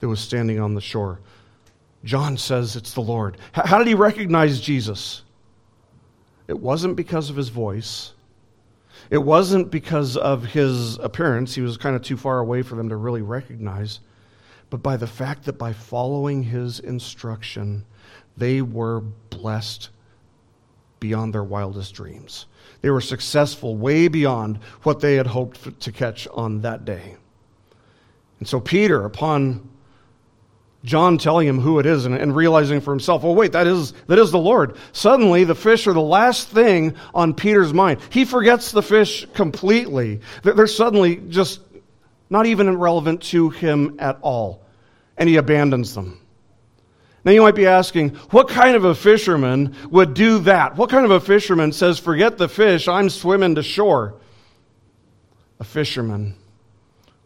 that 0.00 0.08
was 0.08 0.18
standing 0.18 0.58
on 0.58 0.74
the 0.74 0.80
shore. 0.80 1.20
John 2.02 2.36
says 2.36 2.74
it's 2.74 2.94
the 2.94 3.00
Lord. 3.00 3.36
How 3.52 3.78
did 3.78 3.86
he 3.86 3.94
recognize 3.94 4.60
Jesus? 4.60 5.22
It 6.48 6.58
wasn't 6.58 6.96
because 6.96 7.30
of 7.30 7.36
his 7.36 7.50
voice. 7.50 8.12
It 9.08 9.18
wasn't 9.18 9.70
because 9.70 10.16
of 10.16 10.46
his 10.46 10.98
appearance. 10.98 11.54
He 11.54 11.62
was 11.62 11.76
kind 11.76 11.94
of 11.94 12.02
too 12.02 12.16
far 12.16 12.40
away 12.40 12.62
for 12.62 12.74
them 12.74 12.88
to 12.88 12.96
really 12.96 13.22
recognize. 13.22 14.00
But 14.72 14.82
by 14.82 14.96
the 14.96 15.06
fact 15.06 15.44
that 15.44 15.58
by 15.58 15.74
following 15.74 16.44
his 16.44 16.80
instruction, 16.80 17.84
they 18.38 18.62
were 18.62 19.02
blessed 19.28 19.90
beyond 20.98 21.34
their 21.34 21.44
wildest 21.44 21.92
dreams. 21.92 22.46
They 22.80 22.88
were 22.88 23.02
successful 23.02 23.76
way 23.76 24.08
beyond 24.08 24.60
what 24.82 25.00
they 25.00 25.16
had 25.16 25.26
hoped 25.26 25.78
to 25.78 25.92
catch 25.92 26.26
on 26.28 26.62
that 26.62 26.86
day. 26.86 27.16
And 28.38 28.48
so, 28.48 28.60
Peter, 28.60 29.04
upon 29.04 29.68
John 30.84 31.18
telling 31.18 31.46
him 31.46 31.60
who 31.60 31.78
it 31.78 31.84
is 31.84 32.06
and, 32.06 32.14
and, 32.14 32.34
realizing 32.34 32.80
for 32.80 32.92
himself, 32.92 33.24
oh, 33.24 33.32
wait, 33.32 33.52
that 33.52 33.66
is, 33.66 33.92
that 34.06 34.18
is 34.18 34.30
the 34.30 34.38
Lord. 34.38 34.78
Suddenly, 34.92 35.44
the 35.44 35.54
fish 35.54 35.86
are 35.86 35.92
the 35.92 36.00
last 36.00 36.48
thing 36.48 36.94
on 37.12 37.34
Peter's 37.34 37.74
mind. 37.74 38.00
He 38.08 38.24
forgets 38.24 38.72
the 38.72 38.82
fish 38.82 39.26
completely. 39.34 40.22
They're, 40.42 40.54
they're 40.54 40.66
suddenly 40.66 41.16
just 41.16 41.60
not 42.32 42.46
even 42.46 42.76
relevant 42.76 43.22
to 43.22 43.50
him 43.50 43.96
at 44.00 44.18
all. 44.22 44.64
And 45.16 45.28
he 45.28 45.36
abandons 45.36 45.94
them. 45.94 46.18
Now, 47.24 47.30
you 47.30 47.42
might 47.42 47.54
be 47.54 47.66
asking, 47.66 48.10
what 48.30 48.48
kind 48.48 48.74
of 48.74 48.84
a 48.84 48.96
fisherman 48.96 49.76
would 49.90 50.14
do 50.14 50.40
that? 50.40 50.76
What 50.76 50.90
kind 50.90 51.04
of 51.04 51.12
a 51.12 51.20
fisherman 51.20 51.70
says, 51.70 52.00
forget 52.00 52.36
the 52.38 52.48
fish, 52.48 52.88
I'm 52.88 53.08
swimming 53.08 53.54
to 53.54 53.62
shore? 53.62 54.14
A 55.60 55.64
fisherman 55.64 56.34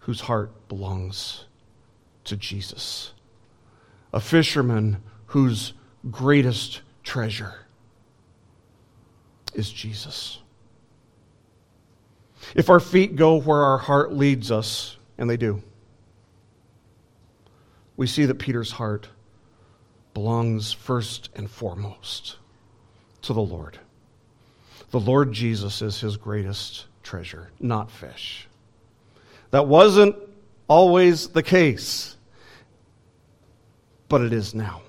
whose 0.00 0.20
heart 0.20 0.68
belongs 0.68 1.46
to 2.24 2.36
Jesus 2.36 3.14
a 4.16 4.20
fisherman 4.20 4.96
whose 5.26 5.74
greatest 6.11 6.80
treasure 7.02 7.54
is 9.52 9.70
Jesus. 9.70 10.38
If 12.54 12.70
our 12.70 12.80
feet 12.80 13.14
go 13.16 13.36
where 13.36 13.62
our 13.62 13.76
heart 13.76 14.14
leads 14.14 14.50
us, 14.50 14.95
and 15.18 15.28
they 15.28 15.36
do, 15.36 15.62
we 17.96 18.06
see 18.06 18.26
that 18.26 18.38
Peter's 18.38 18.72
heart 18.72 19.08
belongs 20.14 20.72
first 20.72 21.30
and 21.34 21.50
foremost 21.50 22.36
to 23.22 23.32
the 23.32 23.40
Lord. 23.40 23.78
The 24.90 25.00
Lord 25.00 25.32
Jesus 25.32 25.82
is 25.82 26.00
his 26.00 26.16
greatest 26.16 26.86
treasure, 27.02 27.50
not 27.60 27.90
fish. 27.90 28.48
That 29.50 29.66
wasn't 29.66 30.16
always 30.68 31.28
the 31.28 31.42
case 31.42 32.16
but 34.08 34.20
it 34.20 34.32
is 34.32 34.54
now. 34.54 34.82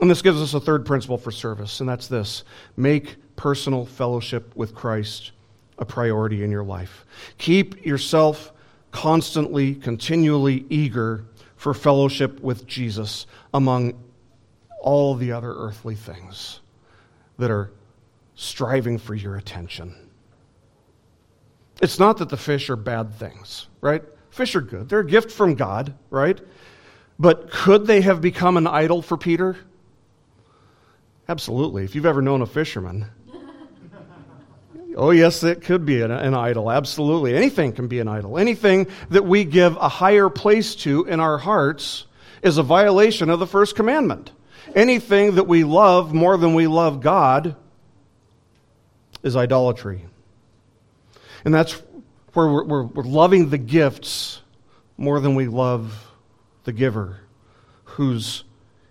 And 0.00 0.10
this 0.10 0.22
gives 0.22 0.40
us 0.40 0.54
a 0.54 0.60
third 0.60 0.86
principle 0.86 1.18
for 1.18 1.30
service, 1.30 1.80
and 1.80 1.88
that's 1.88 2.06
this 2.06 2.44
make 2.76 3.16
personal 3.36 3.84
fellowship 3.84 4.54
with 4.56 4.74
Christ 4.74 5.32
a 5.80 5.84
priority 5.84 6.44
in 6.44 6.50
your 6.50 6.62
life. 6.62 7.04
Keep 7.38 7.84
yourself 7.84 8.52
constantly, 8.92 9.74
continually 9.74 10.66
eager 10.68 11.24
for 11.56 11.74
fellowship 11.74 12.40
with 12.40 12.66
Jesus 12.66 13.26
among 13.52 13.94
all 14.80 15.14
the 15.14 15.32
other 15.32 15.52
earthly 15.52 15.94
things 15.94 16.60
that 17.38 17.50
are 17.50 17.72
striving 18.34 18.98
for 18.98 19.14
your 19.14 19.36
attention. 19.36 19.94
It's 21.82 21.98
not 21.98 22.18
that 22.18 22.28
the 22.28 22.36
fish 22.36 22.68
are 22.70 22.76
bad 22.76 23.14
things, 23.14 23.66
right? 23.80 24.02
Fish 24.30 24.54
are 24.54 24.60
good. 24.60 24.88
They're 24.88 25.00
a 25.00 25.06
gift 25.06 25.30
from 25.32 25.54
God, 25.54 25.94
right? 26.10 26.38
But 27.18 27.50
could 27.50 27.86
they 27.86 28.00
have 28.02 28.20
become 28.20 28.56
an 28.56 28.66
idol 28.66 29.02
for 29.02 29.16
Peter? 29.16 29.56
Absolutely. 31.28 31.84
If 31.84 31.94
you've 31.94 32.06
ever 32.06 32.22
known 32.22 32.42
a 32.42 32.46
fisherman, 32.46 33.06
oh, 35.00 35.10
yes, 35.10 35.42
it 35.42 35.62
could 35.62 35.86
be 35.86 36.02
an, 36.02 36.10
an, 36.10 36.34
idol. 36.34 36.70
Absolutely. 36.70 37.34
Anything 37.34 37.72
can 37.72 37.88
be 37.88 38.00
an 38.00 38.06
idol. 38.06 38.38
Anything 38.38 38.86
that 39.08 39.24
we 39.24 39.44
give 39.44 39.76
a 39.76 39.88
higher 39.88 40.28
place 40.28 40.74
to 40.76 41.06
in 41.06 41.20
our 41.20 41.38
hearts 41.38 42.04
is 42.42 42.58
a 42.58 42.62
violation 42.62 43.30
of 43.30 43.38
the 43.38 43.46
first 43.46 43.74
commandment. 43.74 44.30
Anything 44.74 45.36
that 45.36 45.44
we 45.44 45.64
love 45.64 46.12
more 46.12 46.36
than 46.36 46.54
we 46.54 46.66
love 46.66 47.00
God 47.00 47.56
is 49.22 49.36
idolatry. 49.36 50.04
And 51.46 51.54
that's 51.54 51.82
where 52.34 52.46
we're, 52.48 52.64
we're, 52.64 52.82
we're 52.82 53.02
loving 53.02 53.48
the 53.48 53.58
gifts 53.58 54.42
more 54.98 55.18
than 55.18 55.34
we 55.34 55.46
love 55.46 56.08
the 56.64 56.72
giver, 56.72 57.20
whose 57.84 58.44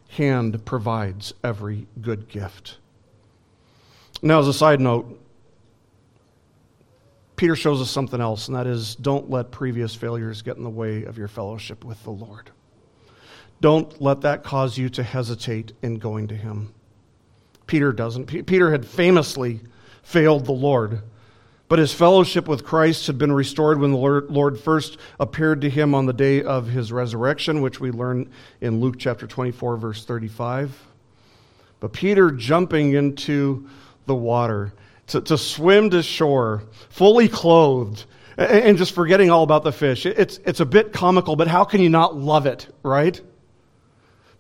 hand 0.10 0.66
provides 0.66 1.36
every 1.43 1.86
good 2.01 2.28
gift. 2.28 2.78
Now, 4.24 4.39
as 4.39 4.47
a 4.47 4.53
side 4.53 4.82
note, 4.82 5.20
Peter 7.40 7.56
shows 7.56 7.80
us 7.82 7.90
something 7.90 8.20
else, 8.20 8.50
and 8.50 8.58
that 8.58 8.68
is 8.68 8.96
don't 8.96 9.30
let 9.30 9.50
previous 9.50 9.96
failures 9.96 10.42
get 10.42 10.58
in 10.58 10.64
the 10.66 10.70
way 10.70 11.06
of 11.06 11.18
your 11.18 11.30
fellowship 11.30 11.86
with 11.86 12.04
the 12.04 12.12
Lord. 12.12 12.52
Don't 13.62 14.02
let 14.02 14.20
that 14.22 14.44
cause 14.44 14.78
you 14.78 14.90
to 14.90 15.04
hesitate 15.04 15.72
in 15.82 16.00
going 16.00 16.28
to 16.28 16.36
Him. 16.36 16.74
Peter 17.66 17.94
doesn't. 17.94 18.26
P- 18.26 18.44
Peter 18.44 18.72
had 18.72 18.86
famously 18.86 19.62
failed 20.04 20.46
the 20.46 20.52
Lord 20.52 21.02
but 21.70 21.78
his 21.78 21.94
fellowship 21.94 22.48
with 22.48 22.66
Christ 22.66 23.06
had 23.06 23.20
been 23.20 23.32
restored 23.32 23.80
when 23.80 23.92
the 23.92 23.98
Lord 23.98 24.60
first 24.60 24.98
appeared 25.20 25.62
to 25.62 25.70
him 25.70 25.94
on 25.94 26.08
the 26.08 26.14
day 26.14 26.42
of 26.42 26.68
his 26.68 26.92
resurrection, 26.92 27.62
which 27.62 27.80
we 27.80 27.92
learn 27.92 28.28
in 28.60 28.82
Luke 28.82 28.96
chapter 28.98 29.28
24, 29.28 29.78
verse 29.78 30.04
35. 30.04 30.88
But 31.80 31.94
Peter 31.94 32.32
jumping 32.32 32.94
into 32.94 33.70
the 34.08 34.16
water 34.16 34.74
to, 35.10 35.22
to 35.22 35.38
swim 35.38 35.89
to 35.91 36.01
shore, 36.03 36.64
fully 36.89 37.28
clothed, 37.28 38.05
and 38.38 38.78
just 38.78 38.93
forgetting 38.93 39.30
all 39.30 39.43
about 39.43 39.64
the 39.64 39.72
fish. 39.72 40.05
It's, 40.05 40.39
it's 40.45 40.60
a 40.60 40.66
bit 40.66 40.93
comical, 40.93 41.36
but 41.36 41.47
how 41.47 41.66
can 41.66 41.82
you 41.82 41.89
not 41.89 42.16
love 42.16 42.45
it, 42.45 42.68
right? 42.84 43.20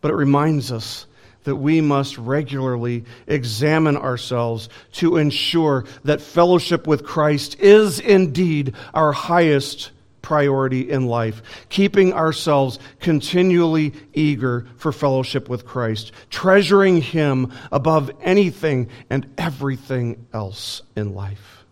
But 0.01 0.11
it 0.11 0.15
reminds 0.15 0.71
us 0.71 1.05
that 1.43 1.55
we 1.55 1.81
must 1.81 2.17
regularly 2.17 3.05
examine 3.27 3.97
ourselves 3.97 4.69
to 4.93 5.17
ensure 5.17 5.85
that 6.03 6.21
fellowship 6.21 6.87
with 6.87 7.03
Christ 7.03 7.59
is 7.59 7.99
indeed 7.99 8.73
our 8.93 9.11
highest 9.11 9.91
priority 10.21 10.89
in 10.89 11.05
life, 11.05 11.41
keeping 11.69 12.13
ourselves 12.13 12.79
continually 12.99 13.93
eager 14.13 14.67
for 14.77 14.91
fellowship 14.91 15.49
with 15.49 15.65
Christ, 15.65 16.11
treasuring 16.29 17.01
Him 17.01 17.51
above 17.71 18.11
anything 18.21 18.89
and 19.09 19.31
everything 19.37 20.27
else 20.33 20.81
in 20.95 21.13
life. 21.13 21.65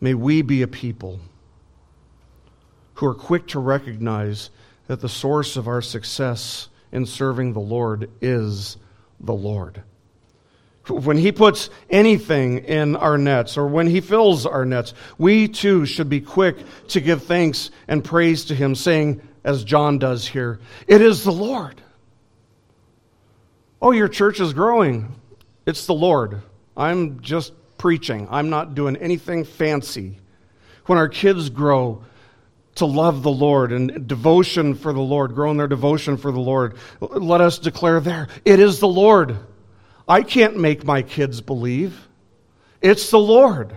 May 0.00 0.14
we 0.14 0.42
be 0.42 0.62
a 0.62 0.68
people 0.68 1.20
who 2.94 3.06
are 3.06 3.14
quick 3.14 3.48
to 3.48 3.58
recognize 3.58 4.50
that 4.86 5.00
the 5.00 5.08
source 5.08 5.56
of 5.56 5.68
our 5.68 5.82
success 5.82 6.68
in 6.90 7.06
serving 7.06 7.52
the 7.52 7.60
Lord 7.60 8.10
is 8.20 8.76
the 9.20 9.32
Lord. 9.32 9.82
When 10.88 11.16
He 11.16 11.32
puts 11.32 11.70
anything 11.90 12.58
in 12.58 12.96
our 12.96 13.16
nets 13.16 13.56
or 13.56 13.66
when 13.68 13.86
He 13.86 14.00
fills 14.00 14.46
our 14.46 14.64
nets, 14.64 14.94
we 15.18 15.48
too 15.48 15.86
should 15.86 16.08
be 16.08 16.20
quick 16.20 16.56
to 16.88 17.00
give 17.00 17.22
thanks 17.24 17.70
and 17.88 18.04
praise 18.04 18.46
to 18.46 18.54
Him, 18.54 18.74
saying, 18.74 19.20
as 19.44 19.64
John 19.64 19.98
does 19.98 20.26
here, 20.26 20.60
It 20.86 21.00
is 21.00 21.24
the 21.24 21.32
Lord. 21.32 21.80
Oh, 23.80 23.92
your 23.92 24.08
church 24.08 24.40
is 24.40 24.52
growing. 24.52 25.14
It's 25.66 25.86
the 25.86 25.94
Lord. 25.94 26.42
I'm 26.76 27.20
just 27.20 27.52
preaching, 27.78 28.28
I'm 28.30 28.48
not 28.50 28.74
doing 28.74 28.96
anything 28.96 29.44
fancy. 29.44 30.18
When 30.86 30.98
our 30.98 31.08
kids 31.08 31.50
grow, 31.50 32.04
to 32.76 32.86
love 32.86 33.22
the 33.22 33.30
Lord 33.30 33.70
and 33.72 34.06
devotion 34.06 34.74
for 34.74 34.92
the 34.92 35.00
Lord, 35.00 35.34
grow 35.34 35.50
in 35.50 35.56
their 35.56 35.68
devotion 35.68 36.16
for 36.16 36.32
the 36.32 36.40
Lord. 36.40 36.76
Let 37.00 37.40
us 37.40 37.58
declare 37.58 38.00
there, 38.00 38.28
it 38.44 38.60
is 38.60 38.80
the 38.80 38.88
Lord. 38.88 39.36
I 40.12 40.22
can't 40.22 40.58
make 40.58 40.84
my 40.84 41.00
kids 41.00 41.40
believe. 41.40 42.06
It's 42.82 43.10
the 43.10 43.18
Lord. 43.18 43.74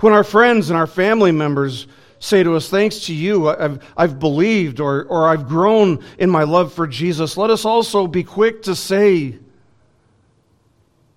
When 0.00 0.14
our 0.14 0.24
friends 0.24 0.70
and 0.70 0.78
our 0.78 0.86
family 0.86 1.32
members 1.32 1.86
say 2.18 2.42
to 2.42 2.54
us, 2.54 2.70
Thanks 2.70 3.00
to 3.06 3.14
you, 3.14 3.46
I've, 3.46 3.84
I've 3.94 4.18
believed 4.18 4.80
or, 4.80 5.04
or 5.04 5.28
I've 5.28 5.46
grown 5.46 6.02
in 6.18 6.30
my 6.30 6.44
love 6.44 6.72
for 6.72 6.86
Jesus, 6.86 7.36
let 7.36 7.50
us 7.50 7.66
also 7.66 8.06
be 8.06 8.24
quick 8.24 8.62
to 8.62 8.74
say, 8.74 9.38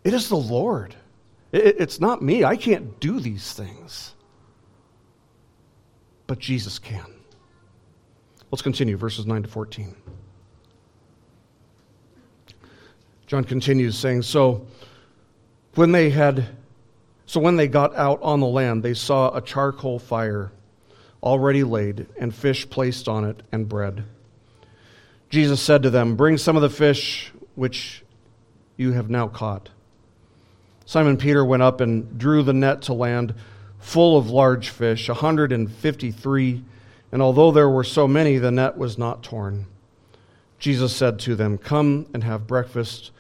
It 0.04 0.14
is 0.14 0.28
the 0.28 0.36
Lord. 0.36 0.94
It, 1.54 1.78
it's 1.80 2.02
not 2.02 2.22
me. 2.22 2.44
I 2.44 2.58
can't 2.58 3.00
do 3.00 3.18
these 3.22 3.54
things. 3.54 4.14
But 6.28 6.38
Jesus 6.38 6.80
can. 6.80 7.06
Let's 8.52 8.62
continue, 8.62 8.98
verses 8.98 9.26
9 9.26 9.44
to 9.44 9.48
14. 9.48 9.96
John 13.32 13.46
continues 13.46 13.98
saying, 13.98 14.24
So 14.24 14.68
when 15.76 15.94
they 15.94 16.10
had 16.10 16.50
so 17.26 17.40
when 17.40 17.56
they 17.56 17.70
got 17.70 17.96
out 17.96 18.22
on 18.22 18.42
the 18.42 18.46
land, 18.46 18.84
they 18.84 18.94
saw 18.94 19.34
a 19.34 19.40
charcoal 19.40 20.00
fire 20.00 20.52
already 21.24 21.64
laid, 21.64 22.08
and 22.20 22.36
fish 22.36 22.70
placed 22.70 23.08
on 23.08 23.24
it, 23.24 23.42
and 23.50 23.70
bread. 23.70 24.04
Jesus 25.30 25.62
said 25.62 25.82
to 25.84 25.90
them, 25.90 26.18
Bring 26.18 26.38
some 26.38 26.58
of 26.58 26.62
the 26.62 26.70
fish 26.70 27.32
which 27.56 28.04
you 28.76 28.92
have 28.92 29.10
now 29.10 29.30
caught. 29.30 29.70
Simon 30.86 31.16
Peter 31.16 31.46
went 31.46 31.64
up 31.64 31.80
and 31.80 32.20
drew 32.20 32.44
the 32.44 32.52
net 32.52 32.82
to 32.82 32.94
land 32.94 33.34
full 33.80 34.18
of 34.18 34.30
large 34.30 34.68
fish, 34.68 35.08
a 35.08 35.14
153, 35.14 36.64
and 37.14 37.22
although 37.22 37.52
there 37.52 37.70
were 37.70 37.86
so 37.86 38.10
many, 38.10 38.38
the 38.40 38.52
net 38.52 38.78
was 38.78 38.98
not 38.98 39.24
torn. 39.24 39.68
Jesus 40.60 40.94
said 40.94 41.18
to 41.20 41.38
them, 41.38 41.58
Come 41.58 42.08
and 42.14 42.26
have 42.26 42.46
breakfast. 42.46 43.12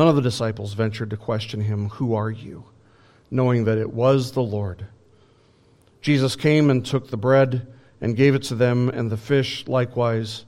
None 0.00 0.08
of 0.08 0.16
the 0.16 0.22
disciples 0.22 0.72
ventured 0.72 1.10
to 1.10 1.18
question 1.18 1.60
him, 1.60 1.90
Who 1.90 2.14
are 2.14 2.30
you? 2.30 2.64
knowing 3.30 3.64
that 3.64 3.76
it 3.76 3.92
was 3.92 4.32
the 4.32 4.42
Lord. 4.42 4.86
Jesus 6.00 6.36
came 6.36 6.70
and 6.70 6.82
took 6.82 7.10
the 7.10 7.18
bread 7.18 7.66
and 8.00 8.16
gave 8.16 8.34
it 8.34 8.42
to 8.44 8.54
them, 8.54 8.88
and 8.88 9.10
the 9.10 9.18
fish 9.18 9.68
likewise. 9.68 10.46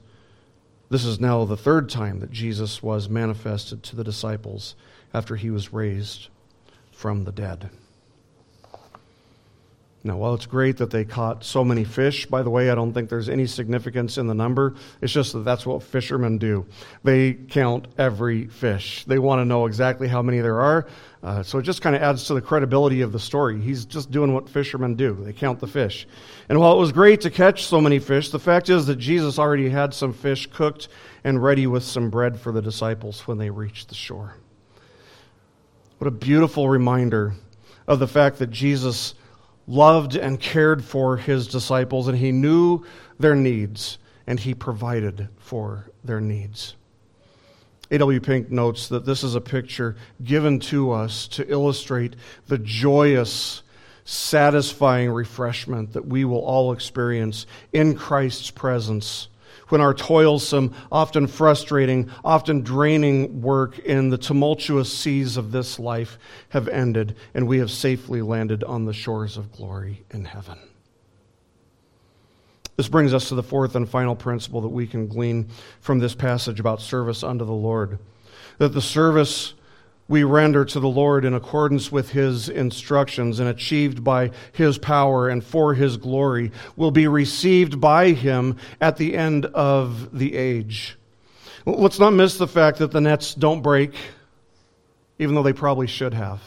This 0.89 1.05
is 1.05 1.19
now 1.19 1.45
the 1.45 1.55
third 1.55 1.87
time 1.87 2.19
that 2.21 2.31
Jesus 2.31 2.81
was 2.81 3.07
manifested 3.07 3.83
to 3.83 3.95
the 3.95 4.03
disciples 4.03 4.73
after 5.13 5.35
he 5.35 5.51
was 5.51 5.71
raised 5.71 6.29
from 6.91 7.23
the 7.23 7.31
dead. 7.31 7.69
Now, 10.05 10.17
while 10.17 10.33
it's 10.33 10.45
great 10.45 10.77
that 10.77 10.91
they 10.91 11.05
caught 11.05 11.45
so 11.45 11.63
many 11.63 11.85
fish, 11.85 12.25
by 12.25 12.43
the 12.43 12.49
way, 12.49 12.69
I 12.69 12.75
don't 12.75 12.91
think 12.91 13.09
there's 13.09 13.29
any 13.29 13.45
significance 13.45 14.17
in 14.17 14.27
the 14.27 14.33
number. 14.33 14.75
It's 15.01 15.13
just 15.13 15.31
that 15.31 15.45
that's 15.45 15.65
what 15.65 15.81
fishermen 15.81 16.37
do. 16.37 16.65
They 17.05 17.33
count 17.33 17.87
every 17.97 18.47
fish. 18.47 19.05
They 19.05 19.17
want 19.17 19.39
to 19.39 19.45
know 19.45 19.65
exactly 19.65 20.09
how 20.09 20.21
many 20.21 20.41
there 20.41 20.59
are. 20.59 20.87
Uh, 21.23 21.41
so 21.41 21.57
it 21.57 21.61
just 21.61 21.81
kind 21.81 21.95
of 21.95 22.01
adds 22.01 22.25
to 22.25 22.33
the 22.33 22.41
credibility 22.41 22.99
of 22.99 23.13
the 23.13 23.19
story. 23.19 23.61
He's 23.61 23.85
just 23.85 24.11
doing 24.11 24.33
what 24.33 24.49
fishermen 24.49 24.95
do 24.95 25.13
they 25.23 25.31
count 25.31 25.61
the 25.61 25.67
fish. 25.67 26.05
And 26.49 26.59
while 26.59 26.73
it 26.73 26.79
was 26.79 26.91
great 26.91 27.21
to 27.21 27.29
catch 27.29 27.65
so 27.65 27.79
many 27.79 27.99
fish, 27.99 28.29
the 28.29 28.39
fact 28.39 28.69
is 28.69 28.87
that 28.87 28.97
Jesus 28.97 29.39
already 29.39 29.69
had 29.69 29.93
some 29.93 30.11
fish 30.11 30.47
cooked 30.47 30.89
and 31.23 31.41
ready 31.41 31.65
with 31.65 31.83
some 31.83 32.09
bread 32.09 32.37
for 32.37 32.51
the 32.51 32.61
disciples 32.61 33.25
when 33.25 33.37
they 33.37 33.49
reached 33.49 33.87
the 33.87 33.95
shore. 33.95 34.35
What 35.99 36.09
a 36.09 36.11
beautiful 36.11 36.67
reminder 36.67 37.35
of 37.87 37.99
the 37.99 38.07
fact 38.07 38.39
that 38.39 38.51
Jesus 38.51 39.13
loved 39.67 40.15
and 40.15 40.39
cared 40.39 40.83
for 40.83 41.17
his 41.17 41.47
disciples, 41.47 42.07
and 42.07 42.17
he 42.17 42.31
knew 42.31 42.83
their 43.19 43.35
needs, 43.35 43.97
and 44.27 44.39
he 44.39 44.53
provided 44.53 45.29
for 45.37 45.89
their 46.03 46.21
needs. 46.21 46.75
A.W. 47.91 48.19
Pink 48.21 48.49
notes 48.49 48.87
that 48.87 49.05
this 49.05 49.23
is 49.23 49.35
a 49.35 49.41
picture 49.41 49.95
given 50.23 50.59
to 50.59 50.91
us 50.91 51.27
to 51.29 51.49
illustrate 51.49 52.15
the 52.47 52.57
joyous, 52.57 53.61
satisfying 54.03 55.11
refreshment 55.11 55.93
that 55.93 56.07
we 56.07 56.25
will 56.25 56.43
all 56.43 56.71
experience 56.71 57.45
in 57.71 57.95
Christ's 57.95 58.49
presence 58.49 59.27
when 59.73 59.81
our 59.81 59.95
toilsome, 59.95 60.71
often 60.91 61.25
frustrating, 61.25 62.07
often 62.23 62.61
draining 62.61 63.41
work 63.41 63.79
in 63.79 64.11
the 64.11 64.19
tumultuous 64.19 64.95
seas 64.95 65.35
of 65.35 65.51
this 65.51 65.79
life 65.79 66.19
have 66.49 66.67
ended 66.67 67.15
and 67.33 67.47
we 67.47 67.57
have 67.57 67.71
safely 67.71 68.21
landed 68.21 68.63
on 68.65 68.85
the 68.85 68.93
shores 68.93 69.35
of 69.35 69.51
glory 69.51 70.03
in 70.11 70.25
heaven. 70.25 70.59
This 72.75 72.87
brings 72.87 73.15
us 73.15 73.29
to 73.29 73.35
the 73.35 73.41
fourth 73.41 73.75
and 73.75 73.89
final 73.89 74.15
principle 74.15 74.61
that 74.61 74.69
we 74.69 74.85
can 74.85 75.07
glean 75.07 75.49
from 75.81 75.97
this 75.97 76.13
passage 76.13 76.59
about 76.59 76.79
service 76.79 77.23
unto 77.23 77.43
the 77.43 77.51
Lord. 77.51 77.97
That 78.59 78.75
the 78.75 78.79
service 78.81 79.55
we 80.07 80.23
render 80.23 80.65
to 80.65 80.79
the 80.79 80.87
Lord 80.87 81.23
in 81.25 81.33
accordance 81.33 81.91
with 81.91 82.09
His 82.09 82.49
instructions 82.49 83.39
and 83.39 83.47
achieved 83.47 84.03
by 84.03 84.31
His 84.51 84.77
power 84.77 85.29
and 85.29 85.43
for 85.43 85.73
His 85.73 85.97
glory 85.97 86.51
will 86.75 86.91
be 86.91 87.07
received 87.07 87.79
by 87.79 88.11
Him 88.11 88.57
at 88.81 88.97
the 88.97 89.15
end 89.15 89.45
of 89.45 90.17
the 90.17 90.35
age. 90.35 90.97
Let's 91.65 91.99
not 91.99 92.11
miss 92.11 92.37
the 92.37 92.47
fact 92.47 92.79
that 92.79 92.91
the 92.91 92.99
nets 92.99 93.33
don't 93.33 93.61
break, 93.61 93.95
even 95.19 95.35
though 95.35 95.43
they 95.43 95.53
probably 95.53 95.87
should 95.87 96.13
have. 96.13 96.41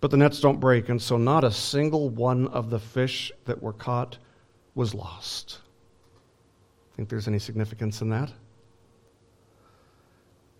But 0.00 0.12
the 0.12 0.16
nets 0.16 0.40
don't 0.40 0.60
break, 0.60 0.88
and 0.88 1.02
so 1.02 1.16
not 1.16 1.44
a 1.44 1.50
single 1.50 2.10
one 2.10 2.46
of 2.48 2.70
the 2.70 2.78
fish 2.78 3.32
that 3.46 3.62
were 3.62 3.72
caught 3.72 4.18
was 4.74 4.94
lost. 4.94 5.58
Think 6.94 7.08
there's 7.08 7.26
any 7.26 7.40
significance 7.40 8.00
in 8.02 8.10
that? 8.10 8.30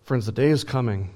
Friends, 0.03 0.25
the 0.25 0.31
day 0.31 0.49
is 0.49 0.63
coming 0.63 1.11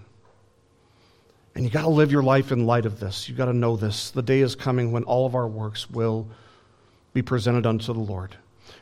and 1.60 1.66
you 1.66 1.74
got 1.74 1.82
to 1.82 1.90
live 1.90 2.10
your 2.10 2.24
life 2.24 2.54
in 2.54 2.66
light 2.66 2.86
of 2.86 3.02
this. 3.02 3.28
You 3.28 3.36
got 3.36 3.48
to 3.48 3.54
know 3.54 3.76
this. 3.76 4.12
The 4.12 4.22
day 4.22 4.40
is 4.40 4.56
coming 4.56 4.94
when 4.94 5.04
all 5.04 5.26
of 5.26 5.36
our 5.36 5.46
works 5.46 5.90
will 5.90 6.26
be 7.12 7.22
presented 7.22 7.66
unto 7.66 7.92
the 7.92 8.00
Lord, 8.00 8.38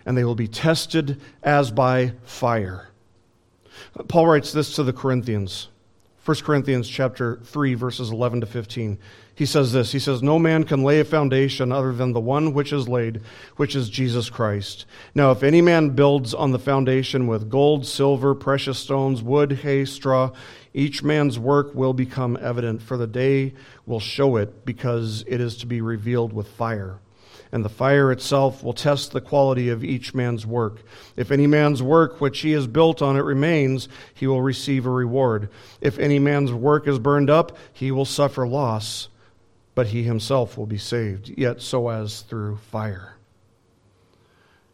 and 0.05 0.15
they 0.15 0.23
will 0.23 0.36
be 0.36 0.47
tested 0.47 1.19
as 1.41 1.71
by 1.71 2.13
fire. 2.23 2.89
Paul 4.07 4.28
writes 4.28 4.51
this 4.51 4.75
to 4.75 4.84
the 4.84 4.93
Corinthians. 4.93 5.69
1 6.23 6.38
Corinthians 6.41 6.88
chapter 6.88 7.38
3 7.45 7.73
verses 7.73 8.11
11 8.11 8.41
to 8.41 8.45
15. 8.45 8.99
He 9.38 9.45
says 9.45 9.71
this. 9.71 9.91
He 9.91 9.99
says 9.99 10.23
no 10.23 10.39
man 10.39 10.63
can 10.63 10.81
lay 10.81 10.99
a 10.99 11.05
foundation 11.05 11.71
other 11.71 11.93
than 11.93 12.11
the 12.11 12.19
one 12.19 12.55
which 12.55 12.73
is 12.73 12.89
laid, 12.89 13.21
which 13.55 13.75
is 13.75 13.88
Jesus 13.88 14.31
Christ. 14.31 14.88
Now 15.13 15.29
if 15.29 15.43
any 15.43 15.61
man 15.61 15.91
builds 15.91 16.33
on 16.33 16.53
the 16.53 16.57
foundation 16.57 17.27
with 17.27 17.47
gold, 17.47 17.85
silver, 17.85 18.33
precious 18.33 18.79
stones, 18.79 19.21
wood, 19.21 19.51
hay, 19.51 19.85
straw, 19.85 20.31
each 20.73 21.03
man's 21.03 21.38
work 21.38 21.75
will 21.75 21.93
become 21.93 22.35
evident, 22.41 22.81
for 22.81 22.97
the 22.97 23.05
day 23.05 23.53
will 23.85 23.99
show 23.99 24.38
it, 24.38 24.65
because 24.65 25.23
it 25.27 25.39
is 25.39 25.55
to 25.57 25.67
be 25.67 25.81
revealed 25.81 26.33
with 26.33 26.47
fire. 26.47 26.97
And 27.51 27.63
the 27.63 27.69
fire 27.69 28.11
itself 28.11 28.63
will 28.63 28.73
test 28.73 29.11
the 29.11 29.21
quality 29.21 29.69
of 29.69 29.83
each 29.83 30.15
man's 30.15 30.47
work. 30.47 30.81
If 31.15 31.29
any 31.29 31.45
man's 31.45 31.83
work 31.83 32.19
which 32.19 32.39
he 32.39 32.53
has 32.53 32.65
built 32.65 33.03
on 33.03 33.15
it 33.15 33.23
remains, 33.23 33.88
he 34.15 34.25
will 34.25 34.41
receive 34.41 34.88
a 34.88 34.89
reward. 34.89 35.49
If 35.79 35.99
any 35.99 36.17
man's 36.17 36.51
work 36.51 36.88
is 36.88 36.97
burned 36.97 37.29
up, 37.29 37.55
he 37.71 37.91
will 37.91 38.03
suffer 38.03 38.47
loss, 38.47 39.09
but 39.78 39.86
he 39.86 40.01
himself 40.01 40.57
will 40.57 40.65
be 40.65 40.80
saved, 40.80 41.32
yet 41.38 41.61
so 41.61 41.88
as 41.89 42.21
through 42.21 42.57
fire. 42.57 43.13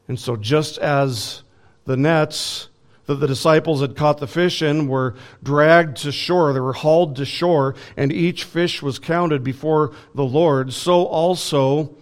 And 0.08 0.18
so, 0.18 0.38
just 0.38 0.78
as 0.78 1.44
the 1.84 1.98
nets 1.98 2.70
that 3.08 3.16
the 3.16 3.28
disciples 3.28 3.82
had 3.82 3.98
caught 3.98 4.20
the 4.20 4.28
fish 4.28 4.62
in 4.62 4.88
were 4.88 5.16
dragged 5.44 5.98
to 5.98 6.12
shore. 6.14 6.54
They 6.54 6.62
were 6.62 6.72
hauled 6.72 7.18
to 7.18 7.26
shore, 7.26 7.76
and 7.98 8.14
each 8.14 8.46
fish 8.46 8.82
was 8.82 8.98
counted 8.98 9.44
before 9.44 9.92
the 10.16 10.24
Lord. 10.24 10.72
So 10.72 11.04
also 11.04 11.98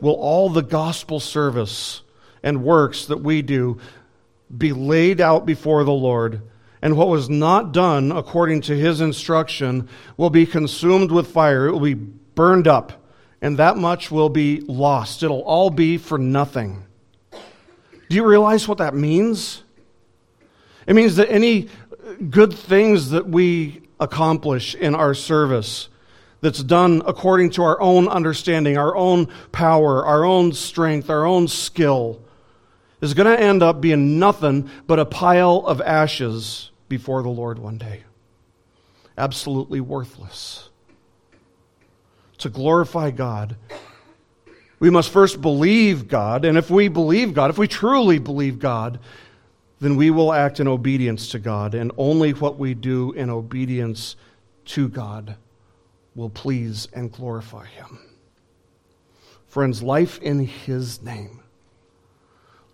will 0.00 0.14
all 0.14 0.48
the 0.48 0.64
gospel 0.64 1.20
service 1.20 2.02
and 2.42 2.64
works 2.64 3.06
that 3.06 3.22
we 3.22 3.42
do 3.42 3.78
be 4.58 4.72
laid 4.72 5.20
out 5.20 5.46
before 5.46 5.84
the 5.84 5.92
Lord. 5.92 6.42
And 6.82 6.96
what 6.96 7.06
was 7.06 7.30
not 7.30 7.72
done 7.72 8.10
according 8.10 8.62
to 8.62 8.76
his 8.76 9.00
instruction 9.00 9.88
will 10.16 10.30
be 10.30 10.44
consumed 10.44 11.12
with 11.12 11.28
fire. 11.28 11.66
It 11.68 11.72
will 11.72 11.94
be 11.94 12.00
burned 12.34 12.68
up, 12.68 12.92
and 13.40 13.58
that 13.58 13.76
much 13.76 14.10
will 14.10 14.28
be 14.28 14.60
lost. 14.60 15.22
It'll 15.22 15.42
all 15.42 15.70
be 15.70 15.98
for 15.98 16.18
nothing. 16.18 16.84
Do 17.32 18.16
you 18.16 18.26
realize 18.26 18.68
what 18.68 18.78
that 18.78 18.94
means? 18.94 19.62
It 20.86 20.94
means 20.94 21.16
that 21.16 21.30
any 21.30 21.68
good 22.30 22.52
things 22.52 23.10
that 23.10 23.28
we 23.28 23.82
accomplish 23.98 24.74
in 24.74 24.94
our 24.94 25.14
service 25.14 25.88
that's 26.40 26.62
done 26.62 27.02
according 27.06 27.50
to 27.50 27.62
our 27.62 27.80
own 27.80 28.08
understanding, 28.08 28.76
our 28.76 28.94
own 28.96 29.28
power, 29.52 30.04
our 30.04 30.24
own 30.24 30.52
strength, 30.52 31.08
our 31.08 31.24
own 31.24 31.46
skill 31.48 32.20
is 33.00 33.14
going 33.14 33.36
to 33.36 33.42
end 33.42 33.62
up 33.62 33.80
being 33.80 34.18
nothing 34.18 34.68
but 34.86 34.98
a 34.98 35.04
pile 35.04 35.64
of 35.66 35.80
ashes 35.80 36.70
before 36.88 37.22
the 37.22 37.28
Lord 37.28 37.58
one 37.58 37.78
day. 37.78 38.02
Absolutely 39.16 39.80
worthless. 39.80 40.68
To 42.42 42.50
glorify 42.50 43.12
God, 43.12 43.54
we 44.80 44.90
must 44.90 45.10
first 45.10 45.40
believe 45.40 46.08
God, 46.08 46.44
and 46.44 46.58
if 46.58 46.70
we 46.70 46.88
believe 46.88 47.34
God, 47.34 47.50
if 47.50 47.56
we 47.56 47.68
truly 47.68 48.18
believe 48.18 48.58
God, 48.58 48.98
then 49.78 49.94
we 49.94 50.10
will 50.10 50.32
act 50.32 50.58
in 50.58 50.66
obedience 50.66 51.28
to 51.28 51.38
God, 51.38 51.76
and 51.76 51.92
only 51.96 52.32
what 52.32 52.58
we 52.58 52.74
do 52.74 53.12
in 53.12 53.30
obedience 53.30 54.16
to 54.64 54.88
God 54.88 55.36
will 56.16 56.30
please 56.30 56.88
and 56.92 57.12
glorify 57.12 57.64
Him. 57.66 58.00
Friends, 59.46 59.80
life 59.80 60.18
in 60.20 60.40
His 60.40 61.00
name. 61.00 61.38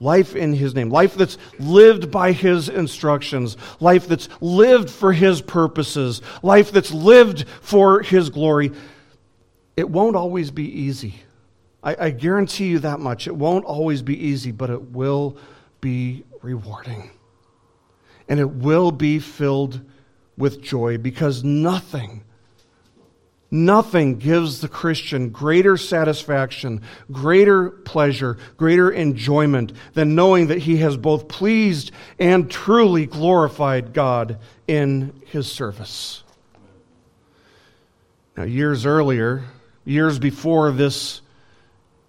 Life 0.01 0.35
in 0.35 0.55
His 0.55 0.75
name. 0.75 0.89
Life 0.89 1.15
that's 1.15 1.37
lived 1.59 2.11
by 2.11 2.33
His 2.33 2.71
instructions. 2.71 3.59
Life 3.81 4.09
that's 4.09 4.31
lived 4.41 4.89
for 4.89 5.13
His 5.13 5.43
purposes. 5.43 6.23
Life 6.43 6.73
that's 6.73 6.91
lived 6.91 7.47
for 7.61 8.01
His 8.01 8.31
glory. 8.31 8.73
It 9.79 9.89
won't 9.89 10.17
always 10.17 10.51
be 10.51 10.65
easy. 10.65 11.15
I, 11.85 12.07
I 12.07 12.11
guarantee 12.11 12.67
you 12.67 12.81
that 12.81 12.99
much. 12.99 13.29
It 13.29 13.37
won't 13.37 13.65
always 13.65 14.03
be 14.03 14.19
easy, 14.19 14.51
but 14.51 14.71
it 14.71 14.91
will 14.91 15.37
be 15.81 16.25
rewarding. 16.43 17.13
And 18.29 18.41
it 18.41 18.51
will 18.51 18.91
be 18.91 19.21
filled 19.21 19.81
with 20.37 20.61
joy 20.61 20.99
because 20.99 21.45
nothing, 21.45 22.25
nothing 23.53 24.19
gives 24.19 24.61
the 24.61 24.69
Christian 24.69 25.29
greater 25.29 25.77
satisfaction, 25.77 26.83
greater 27.13 27.71
pleasure, 27.71 28.37
greater 28.57 28.91
enjoyment 28.91 29.73
than 29.95 30.17
knowing 30.17 30.49
that 30.49 30.59
he 30.59 30.79
has 30.79 30.97
both 30.97 31.29
pleased 31.29 31.93
and 32.19 32.51
truly 32.51 33.07
glorified 33.07 33.93
God 33.93 34.39
in 34.67 35.23
his 35.27 35.47
service. 35.53 36.25
Now, 38.37 38.43
years 38.43 38.85
earlier, 38.85 39.45
years 39.89 40.19
before 40.19 40.71
this 40.71 41.23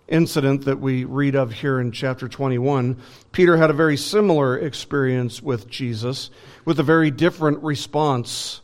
incident 0.10 0.66
that 0.66 0.80
we 0.80 1.06
read 1.06 1.36
of 1.36 1.54
here 1.54 1.80
in 1.80 1.92
chapter 1.92 2.28
21, 2.28 3.02
Peter 3.32 3.56
had 3.56 3.70
a 3.70 3.74
very 3.74 3.96
similar 3.96 4.58
experience 4.58 5.42
with 5.42 5.70
Jesus, 5.70 6.30
with 6.66 6.80
a 6.80 6.84
very 6.84 7.10
different 7.10 7.64
response 7.64 8.62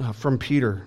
uh, 0.00 0.12
from 0.12 0.38
Peter. 0.38 0.86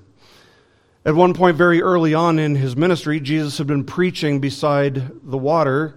At 1.05 1.15
one 1.15 1.34
point, 1.34 1.55
very 1.55 1.82
early 1.82 2.13
on 2.13 2.39
in 2.39 2.55
his 2.55 2.76
ministry, 2.76 3.19
Jesus 3.19 3.57
had 3.57 3.67
been 3.67 3.86
preaching 3.86 4.39
beside 4.39 5.22
the 5.24 5.38
water, 5.38 5.95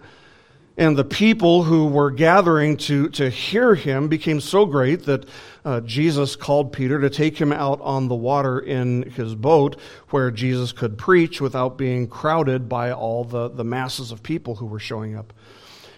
and 0.76 0.96
the 0.96 1.04
people 1.04 1.64
who 1.64 1.88
were 1.88 2.10
gathering 2.10 2.76
to, 2.76 3.08
to 3.10 3.28
hear 3.28 3.74
him 3.74 4.08
became 4.08 4.40
so 4.40 4.64
great 4.64 5.06
that 5.06 5.28
uh, 5.64 5.80
Jesus 5.80 6.36
called 6.36 6.72
Peter 6.72 7.00
to 7.00 7.08
take 7.08 7.38
him 7.38 7.52
out 7.52 7.80
on 7.80 8.08
the 8.08 8.14
water 8.14 8.58
in 8.58 9.10
his 9.10 9.34
boat 9.34 9.80
where 10.10 10.30
Jesus 10.30 10.72
could 10.72 10.98
preach 10.98 11.40
without 11.40 11.78
being 11.78 12.06
crowded 12.06 12.68
by 12.68 12.92
all 12.92 13.24
the, 13.24 13.48
the 13.48 13.64
masses 13.64 14.12
of 14.12 14.22
people 14.22 14.56
who 14.56 14.66
were 14.66 14.78
showing 14.78 15.16
up. 15.16 15.32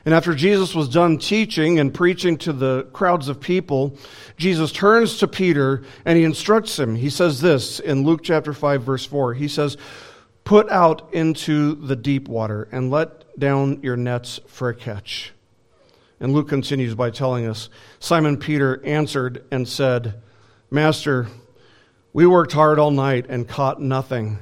And 0.05 0.15
after 0.15 0.35
Jesus 0.37 0.73
was 0.73 0.89
done 0.89 1.19
teaching 1.19 1.81
and 1.81 1.93
preaching 1.93 2.39
to 2.39 2.53
the 2.53 2.85
crowds 2.93 3.29
of 3.29 3.41
people, 3.41 3.99
Jesus 4.37 4.71
turns 4.71 5.19
to 5.19 5.27
Peter 5.27 5.83
and 6.05 6.17
he 6.17 6.23
instructs 6.23 6.79
him. 6.79 6.95
He 6.95 7.11
says 7.11 7.41
this 7.41 7.81
in 7.81 8.05
Luke 8.05 8.21
chapter 8.23 8.53
5 8.53 8.85
verse 8.85 9.05
4. 9.05 9.35
He 9.35 9.49
says, 9.49 9.77
"Put 10.45 10.71
out 10.71 11.09
into 11.13 11.75
the 11.75 11.97
deep 11.97 12.29
water 12.29 12.69
and 12.71 12.89
let 12.89 13.37
down 13.37 13.81
your 13.83 13.97
nets 13.97 14.39
for 14.47 14.69
a 14.69 14.75
catch." 14.77 15.33
And 16.19 16.33
Luke 16.33 16.49
continues 16.49 16.95
by 16.95 17.11
telling 17.11 17.47
us 17.47 17.69
Simon 17.99 18.37
Peter 18.39 18.83
answered 18.85 19.45
and 19.51 19.69
said, 19.69 20.23
Master, 20.71 21.27
we 22.13 22.27
worked 22.27 22.53
hard 22.53 22.79
all 22.79 22.91
night 22.91 23.27
and 23.29 23.47
caught 23.47 23.81
nothing, 23.81 24.39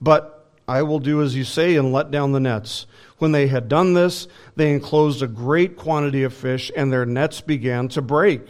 but 0.00 0.50
I 0.68 0.82
will 0.82 0.98
do 0.98 1.22
as 1.22 1.34
you 1.34 1.44
say 1.44 1.76
and 1.76 1.92
let 1.92 2.10
down 2.10 2.32
the 2.32 2.40
nets. 2.40 2.86
When 3.18 3.32
they 3.32 3.46
had 3.46 3.68
done 3.68 3.94
this, 3.94 4.28
they 4.56 4.72
enclosed 4.72 5.22
a 5.22 5.28
great 5.28 5.76
quantity 5.76 6.22
of 6.24 6.34
fish, 6.34 6.70
and 6.76 6.92
their 6.92 7.06
nets 7.06 7.40
began 7.40 7.88
to 7.88 8.02
break. 8.02 8.46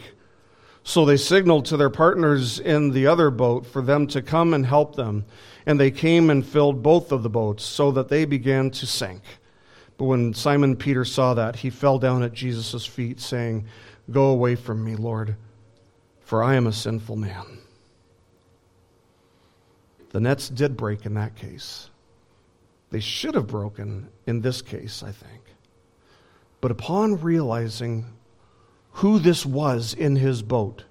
So 0.83 1.05
they 1.05 1.17
signaled 1.17 1.65
to 1.65 1.77
their 1.77 1.89
partners 1.89 2.59
in 2.59 2.91
the 2.91 3.07
other 3.07 3.29
boat 3.29 3.65
for 3.65 3.81
them 3.81 4.07
to 4.07 4.21
come 4.21 4.53
and 4.53 4.65
help 4.65 4.95
them. 4.95 5.25
And 5.65 5.79
they 5.79 5.91
came 5.91 6.29
and 6.29 6.45
filled 6.45 6.81
both 6.81 7.11
of 7.11 7.23
the 7.23 7.29
boats, 7.29 7.63
so 7.63 7.91
that 7.91 8.09
they 8.09 8.25
began 8.25 8.71
to 8.71 8.85
sink. 8.85 9.21
But 9.97 10.05
when 10.05 10.33
Simon 10.33 10.75
Peter 10.75 11.03
saw 11.03 11.33
that, 11.33 11.57
he 11.57 11.69
fell 11.69 11.97
down 11.97 12.23
at 12.23 12.33
Jesus' 12.33 12.85
feet, 12.85 13.19
saying, 13.19 13.65
Go 14.11 14.27
away 14.27 14.55
from 14.55 14.83
me, 14.83 14.95
Lord, 14.95 15.35
for 16.21 16.43
I 16.43 16.55
am 16.55 16.67
a 16.67 16.73
sinful 16.73 17.15
man. 17.15 17.59
The 20.11 20.19
nets 20.19 20.49
did 20.49 20.77
break 20.77 21.05
in 21.05 21.15
that 21.15 21.35
case. 21.35 21.89
They 22.89 22.99
should 22.99 23.35
have 23.35 23.47
broken 23.47 24.07
in 24.25 24.41
this 24.41 24.61
case, 24.61 25.03
I 25.03 25.11
think. 25.11 25.41
But 26.61 26.71
upon 26.71 27.21
realizing 27.21 28.05
who 28.91 29.19
this 29.19 29.45
was 29.45 29.93
in 29.93 30.15
his 30.15 30.41
boat, 30.41 30.85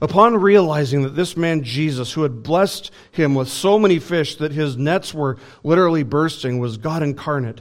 upon 0.00 0.36
realizing 0.36 1.02
that 1.02 1.14
this 1.14 1.36
man 1.36 1.62
Jesus, 1.62 2.12
who 2.12 2.22
had 2.22 2.42
blessed 2.42 2.90
him 3.12 3.34
with 3.34 3.48
so 3.48 3.78
many 3.78 3.98
fish 3.98 4.36
that 4.36 4.52
his 4.52 4.76
nets 4.76 5.12
were 5.12 5.36
literally 5.62 6.02
bursting, 6.02 6.58
was 6.58 6.78
God 6.78 7.02
incarnate, 7.02 7.60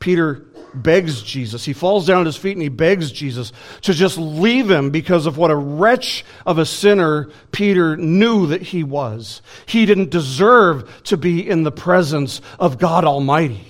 Peter 0.00 0.46
begs 0.74 1.22
Jesus. 1.22 1.64
He 1.64 1.72
falls 1.72 2.06
down 2.06 2.20
at 2.20 2.26
his 2.26 2.36
feet 2.36 2.52
and 2.52 2.62
he 2.62 2.68
begs 2.68 3.12
Jesus 3.12 3.52
to 3.82 3.92
just 3.92 4.18
leave 4.18 4.70
him 4.70 4.90
because 4.90 5.26
of 5.26 5.36
what 5.36 5.50
a 5.50 5.56
wretch 5.56 6.24
of 6.46 6.58
a 6.58 6.66
sinner 6.66 7.28
Peter 7.52 7.96
knew 7.96 8.46
that 8.48 8.62
he 8.62 8.82
was. 8.82 9.42
He 9.66 9.86
didn't 9.86 10.10
deserve 10.10 11.02
to 11.04 11.16
be 11.16 11.48
in 11.48 11.62
the 11.62 11.72
presence 11.72 12.40
of 12.58 12.78
God 12.78 13.04
Almighty. 13.04 13.66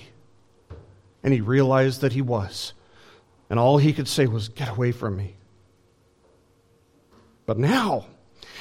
And 1.23 1.33
he 1.33 1.41
realized 1.41 2.01
that 2.01 2.13
he 2.13 2.21
was. 2.21 2.73
And 3.49 3.59
all 3.59 3.77
he 3.77 3.93
could 3.93 4.07
say 4.07 4.25
was, 4.25 4.49
Get 4.49 4.69
away 4.69 4.91
from 4.91 5.17
me. 5.17 5.35
But 7.45 7.57
now, 7.57 8.05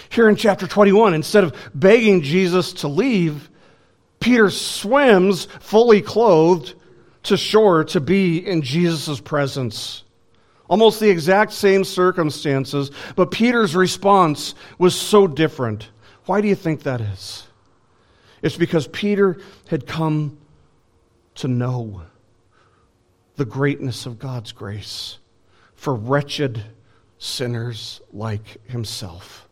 here 0.08 0.28
in 0.28 0.34
chapter 0.34 0.66
21, 0.66 1.14
instead 1.14 1.44
of 1.44 1.54
begging 1.74 2.22
Jesus 2.22 2.72
to 2.74 2.88
leave, 2.88 3.48
Peter 4.18 4.50
swims 4.50 5.44
fully 5.60 6.02
clothed 6.02 6.74
to 7.24 7.36
shore 7.36 7.84
to 7.84 8.00
be 8.00 8.38
in 8.38 8.62
Jesus' 8.62 9.20
presence. 9.20 10.04
Almost 10.68 11.00
the 11.00 11.10
exact 11.10 11.52
same 11.52 11.84
circumstances, 11.84 12.90
but 13.16 13.30
Peter's 13.30 13.74
response 13.74 14.54
was 14.78 14.94
so 14.94 15.26
different. 15.26 15.88
Why 16.26 16.40
do 16.40 16.48
you 16.48 16.54
think 16.54 16.84
that 16.84 17.00
is? 17.00 17.46
It's 18.40 18.56
because 18.56 18.86
Peter 18.86 19.38
had 19.68 19.86
come 19.86 20.38
to 21.36 21.48
know 21.48 22.02
the 23.36 23.44
greatness 23.44 24.06
of 24.06 24.18
God's 24.18 24.52
grace 24.52 25.18
for 25.74 25.94
wretched 25.94 26.62
sinners 27.18 28.00
like 28.12 28.64
himself. 28.68 29.48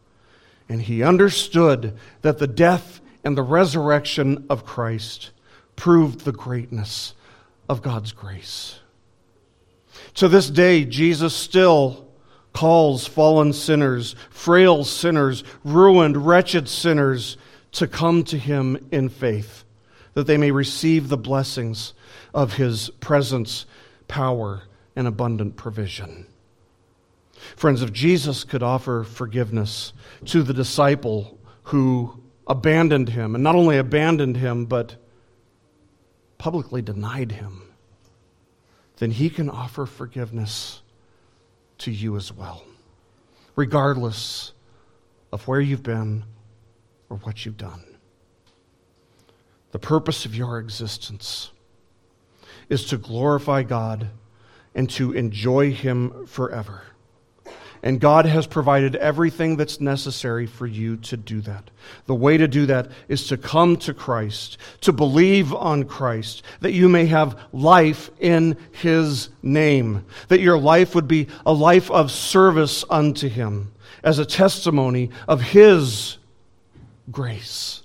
And 0.69 0.81
he 0.83 1.03
understood 1.03 1.97
that 2.23 2.39
the 2.39 2.47
death 2.47 3.01
and 3.25 3.37
the 3.37 3.43
resurrection 3.43 4.47
of 4.49 4.65
Christ 4.65 5.31
proved 5.77 6.21
the 6.21 6.33
greatness 6.33 7.15
of 7.69 7.83
God's 7.83 8.13
grace. 8.13 8.79
To 10.15 10.29
this 10.29 10.49
day, 10.51 10.85
Jesus 10.85 11.35
still 11.35 12.09
calls 12.53 13.07
fallen 13.07 13.53
sinners, 13.53 14.17
frail 14.31 14.85
sinners, 14.85 15.45
ruined, 15.65 16.27
wretched 16.27 16.69
sinners 16.69 17.37
to 17.73 17.87
come 17.87 18.25
to 18.25 18.39
him 18.39 18.89
in 18.91 19.09
faith, 19.09 19.65
that 20.15 20.27
they 20.27 20.37
may 20.37 20.51
receive 20.51 21.09
the 21.09 21.17
blessings 21.17 21.93
of 22.35 22.55
his 22.55 22.91
presence, 23.01 23.67
power, 24.09 24.63
and 24.97 25.07
abundant 25.07 25.57
provision. 25.57 26.27
Friends, 27.55 27.83
if 27.83 27.93
Jesus 27.93 28.43
could 28.43 28.63
offer 28.63 29.05
forgiveness 29.05 29.93
to 30.25 30.43
the 30.43 30.55
disciple 30.55 31.39
who 31.65 32.21
abandoned 32.47 33.11
him, 33.11 33.35
and 33.35 33.45
not 33.45 33.55
only 33.55 33.79
abandoned 33.79 34.37
him, 34.37 34.65
but 34.65 34.97
publicly 36.39 36.81
denied 36.83 37.33
him, 37.33 37.63
then 38.97 39.11
he 39.11 39.29
can 39.29 39.51
offer 39.51 39.87
forgiveness 39.87 40.83
to 41.79 41.91
you 41.91 42.17
as 42.17 42.33
well, 42.33 42.65
regardless 43.55 44.53
of 45.33 45.47
where 45.47 45.61
you've 45.61 45.83
been 45.83 46.25
or 47.11 47.19
what 47.19 47.45
you've 47.45 47.57
done. 47.57 47.85
The 49.71 49.79
purpose 49.79 50.25
of 50.25 50.35
your 50.35 50.59
existence 50.59 51.51
is 52.69 52.87
to 52.87 52.97
glorify 52.97 53.63
God 53.63 54.09
and 54.75 54.89
to 54.91 55.13
enjoy 55.13 55.73
Him 55.73 56.27
forever. 56.27 56.83
And 57.83 58.01
God 58.01 58.27
has 58.27 58.47
provided 58.47 58.97
everything 58.97 59.57
that's 59.57 59.81
necessary 59.81 60.47
for 60.47 60.67
you 60.67 60.97
to 60.99 61.17
do 61.17 61.41
that. 61.43 61.71
The 62.07 62.15
way 62.15 62.37
to 62.37 62.49
do 62.49 62.67
that 62.67 62.91
is 63.09 63.29
to 63.29 63.37
come 63.37 63.77
to 63.79 63.95
Christ, 63.95 64.59
to 64.81 64.93
believe 64.93 65.55
on 65.55 65.85
Christ, 65.85 66.43
that 66.61 66.73
you 66.73 66.89
may 66.89 67.07
have 67.07 67.39
life 67.53 68.11
in 68.19 68.57
His 68.73 69.29
name, 69.43 70.05
that 70.29 70.41
your 70.41 70.59
life 70.59 70.95
would 70.95 71.09
be 71.09 71.29
a 71.47 71.53
life 71.53 71.91
of 71.91 72.11
service 72.11 72.85
unto 72.91 73.29
Him 73.29 73.73
as 74.03 74.19
a 74.19 74.27
testimony 74.27 75.11
of 75.27 75.41
His 75.41 76.19
grace, 77.11 77.83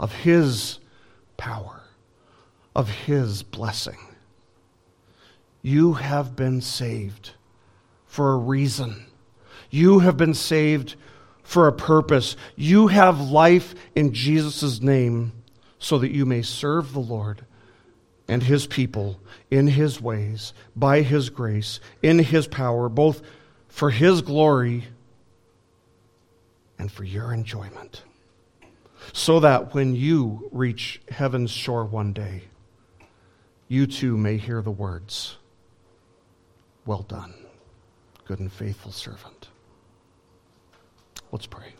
of 0.00 0.12
His 0.12 0.78
power, 1.36 1.82
of 2.74 2.88
His 2.88 3.42
blessing. 3.42 3.98
You 5.60 5.94
have 5.94 6.34
been 6.36 6.60
saved 6.60 7.32
for 8.06 8.32
a 8.32 8.38
reason. 8.38 9.04
You 9.70 10.00
have 10.00 10.16
been 10.16 10.34
saved 10.34 10.96
for 11.42 11.66
a 11.66 11.72
purpose. 11.72 12.36
You 12.56 12.88
have 12.88 13.20
life 13.20 13.74
in 13.94 14.12
Jesus' 14.12 14.80
name 14.80 15.32
so 15.78 15.98
that 15.98 16.12
you 16.12 16.26
may 16.26 16.42
serve 16.42 16.92
the 16.92 17.00
Lord 17.00 17.44
and 18.28 18.42
his 18.42 18.66
people 18.66 19.18
in 19.50 19.66
his 19.66 20.00
ways, 20.00 20.52
by 20.76 21.00
his 21.00 21.30
grace, 21.30 21.80
in 22.02 22.18
his 22.18 22.46
power, 22.46 22.88
both 22.88 23.22
for 23.68 23.90
his 23.90 24.20
glory 24.20 24.84
and 26.78 26.92
for 26.92 27.04
your 27.04 27.32
enjoyment. 27.32 28.02
So 29.12 29.40
that 29.40 29.74
when 29.74 29.94
you 29.94 30.50
reach 30.52 31.00
heaven's 31.08 31.50
shore 31.50 31.84
one 31.84 32.12
day, 32.12 32.42
you 33.68 33.86
too 33.86 34.16
may 34.16 34.36
hear 34.36 34.60
the 34.60 34.70
words, 34.70 35.36
Well 36.84 37.02
done, 37.02 37.34
good 38.26 38.40
and 38.40 38.52
faithful 38.52 38.92
servant. 38.92 39.37
Let's 41.30 41.46
pray. 41.46 41.74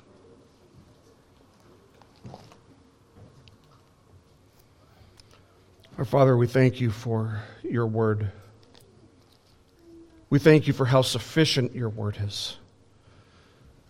Our 5.97 6.05
Father, 6.05 6.37
we 6.37 6.47
thank 6.47 6.81
you 6.81 6.91
for 6.91 7.43
your 7.63 7.87
word. 7.87 8.31
We 10.31 10.39
thank 10.39 10.67
you 10.67 10.73
for 10.73 10.85
how 10.85 11.03
sufficient 11.03 11.75
your 11.75 11.89
word 11.89 12.19
is. 12.23 12.57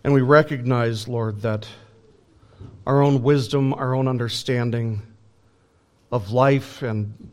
And 0.03 0.13
we 0.13 0.21
recognize, 0.21 1.07
Lord, 1.07 1.41
that 1.41 1.67
our 2.87 3.01
own 3.01 3.21
wisdom, 3.21 3.73
our 3.73 3.93
own 3.93 4.07
understanding 4.07 5.01
of 6.11 6.31
life 6.31 6.81
and 6.81 7.29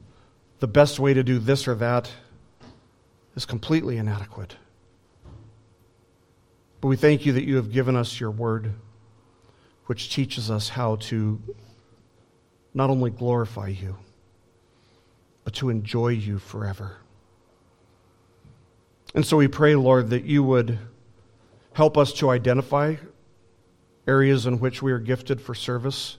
the 0.59 0.67
best 0.67 0.99
way 0.99 1.15
to 1.15 1.23
do 1.23 1.39
this 1.39 1.69
or 1.69 1.77
that 1.77 2.11
is 3.37 3.47
completely 3.47 3.99
inadequate. 3.99 4.57
But 6.81 6.89
we 6.89 6.97
thank 6.97 7.25
you 7.25 7.33
that 7.33 7.45
you 7.45 7.57
have 7.57 7.73
given 7.73 7.97
us 7.97 8.21
your 8.21 8.31
word, 8.31 8.73
which 9.87 10.13
teaches 10.13 10.51
us 10.51 10.69
how 10.69 10.97
to 10.97 11.41
not 12.75 12.91
only 12.91 13.11
glorify 13.11 13.69
you, 13.69 13.97
but 15.45 15.55
to 15.55 15.71
enjoy 15.71 16.09
you 16.09 16.39
forever. 16.39 16.97
And 19.15 19.25
so 19.25 19.37
we 19.39 19.49
pray, 19.49 19.75
Lord, 19.75 20.11
that 20.11 20.25
you 20.25 20.43
would 20.43 20.79
help 21.73 21.97
us 21.97 22.13
to 22.15 22.29
identify 22.31 22.97
areas 24.07 24.47
in 24.47 24.61
which 24.61 24.83
we 24.83 24.93
are 24.93 24.99
gifted 24.99 25.41
for 25.41 25.55
service. 25.55 26.19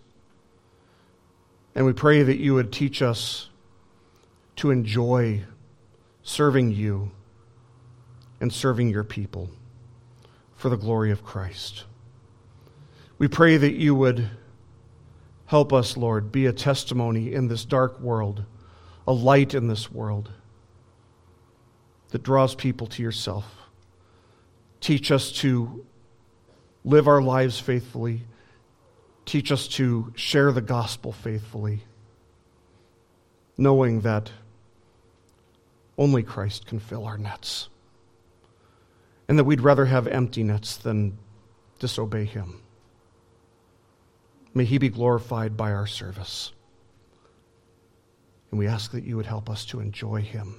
And 1.76 1.86
we 1.86 1.93
pray 1.93 2.24
that 2.24 2.38
you 2.38 2.55
would 2.55 2.74
teach 2.74 3.01
us 3.01 3.49
to 4.58 4.72
enjoy 4.72 5.43
serving 6.24 6.72
you 6.72 7.12
and 8.41 8.51
serving 8.51 8.89
your 8.89 9.03
people 9.03 9.49
for 10.58 10.70
the 10.70 10.76
glory 10.76 11.12
of 11.12 11.24
Christ. 11.24 11.86
We 13.20 13.28
pray 13.28 13.58
that 13.58 13.76
you 13.76 13.95
would 13.95 14.30
help 15.45 15.72
us, 15.72 15.95
Lord, 15.95 16.32
be 16.32 16.45
a 16.47 16.51
testimony 16.51 17.32
in 17.32 17.47
this 17.47 17.64
dark 17.64 17.99
world, 18.01 18.43
a 19.08 19.14
light 19.14 19.53
in 19.53 19.68
this 19.68 19.91
world 19.91 20.32
that 22.10 22.24
draws 22.24 22.55
people 22.55 22.88
to 22.88 23.03
yourself. 23.03 23.45
Teach 24.82 25.12
us 25.12 25.32
to 25.34 25.86
live 26.84 27.08
our 27.08 27.22
lives 27.22 27.60
faithfully. 27.60 28.24
Teach 29.26 29.51
us 29.51 29.68
to 29.70 30.12
share 30.16 30.51
the 30.51 30.62
gospel 30.62 31.12
faithfully, 31.12 31.84
knowing 33.58 34.01
that 34.01 34.32
only 35.97 36.24
Christ 36.24 36.66
can 36.66 36.80
fill 36.80 37.05
our 37.05 37.18
nets 37.18 37.70
and 39.28 39.38
that 39.38 39.43
we'd 39.43 39.61
rather 39.61 39.86
have 39.86 40.07
empty 40.07 40.43
nets 40.43 40.78
than 40.78 41.17
disobey 41.80 42.25
him. 42.25 42.61
May 44.53 44.65
he 44.65 44.78
be 44.78 44.89
glorified 44.89 45.55
by 45.55 45.71
our 45.71 45.88
service. 45.88 46.51
And 48.49 48.59
we 48.59 48.67
ask 48.67 48.91
that 48.91 49.03
you 49.03 49.17
would 49.17 49.25
help 49.25 49.49
us 49.49 49.65
to 49.65 49.80
enjoy 49.80 50.21
him 50.21 50.55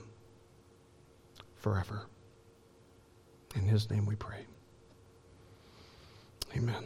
forever. 1.56 2.06
In 3.54 3.62
his 3.62 3.90
name 3.90 4.06
we 4.06 4.14
pray. 4.14 4.46
Amen. 6.56 6.84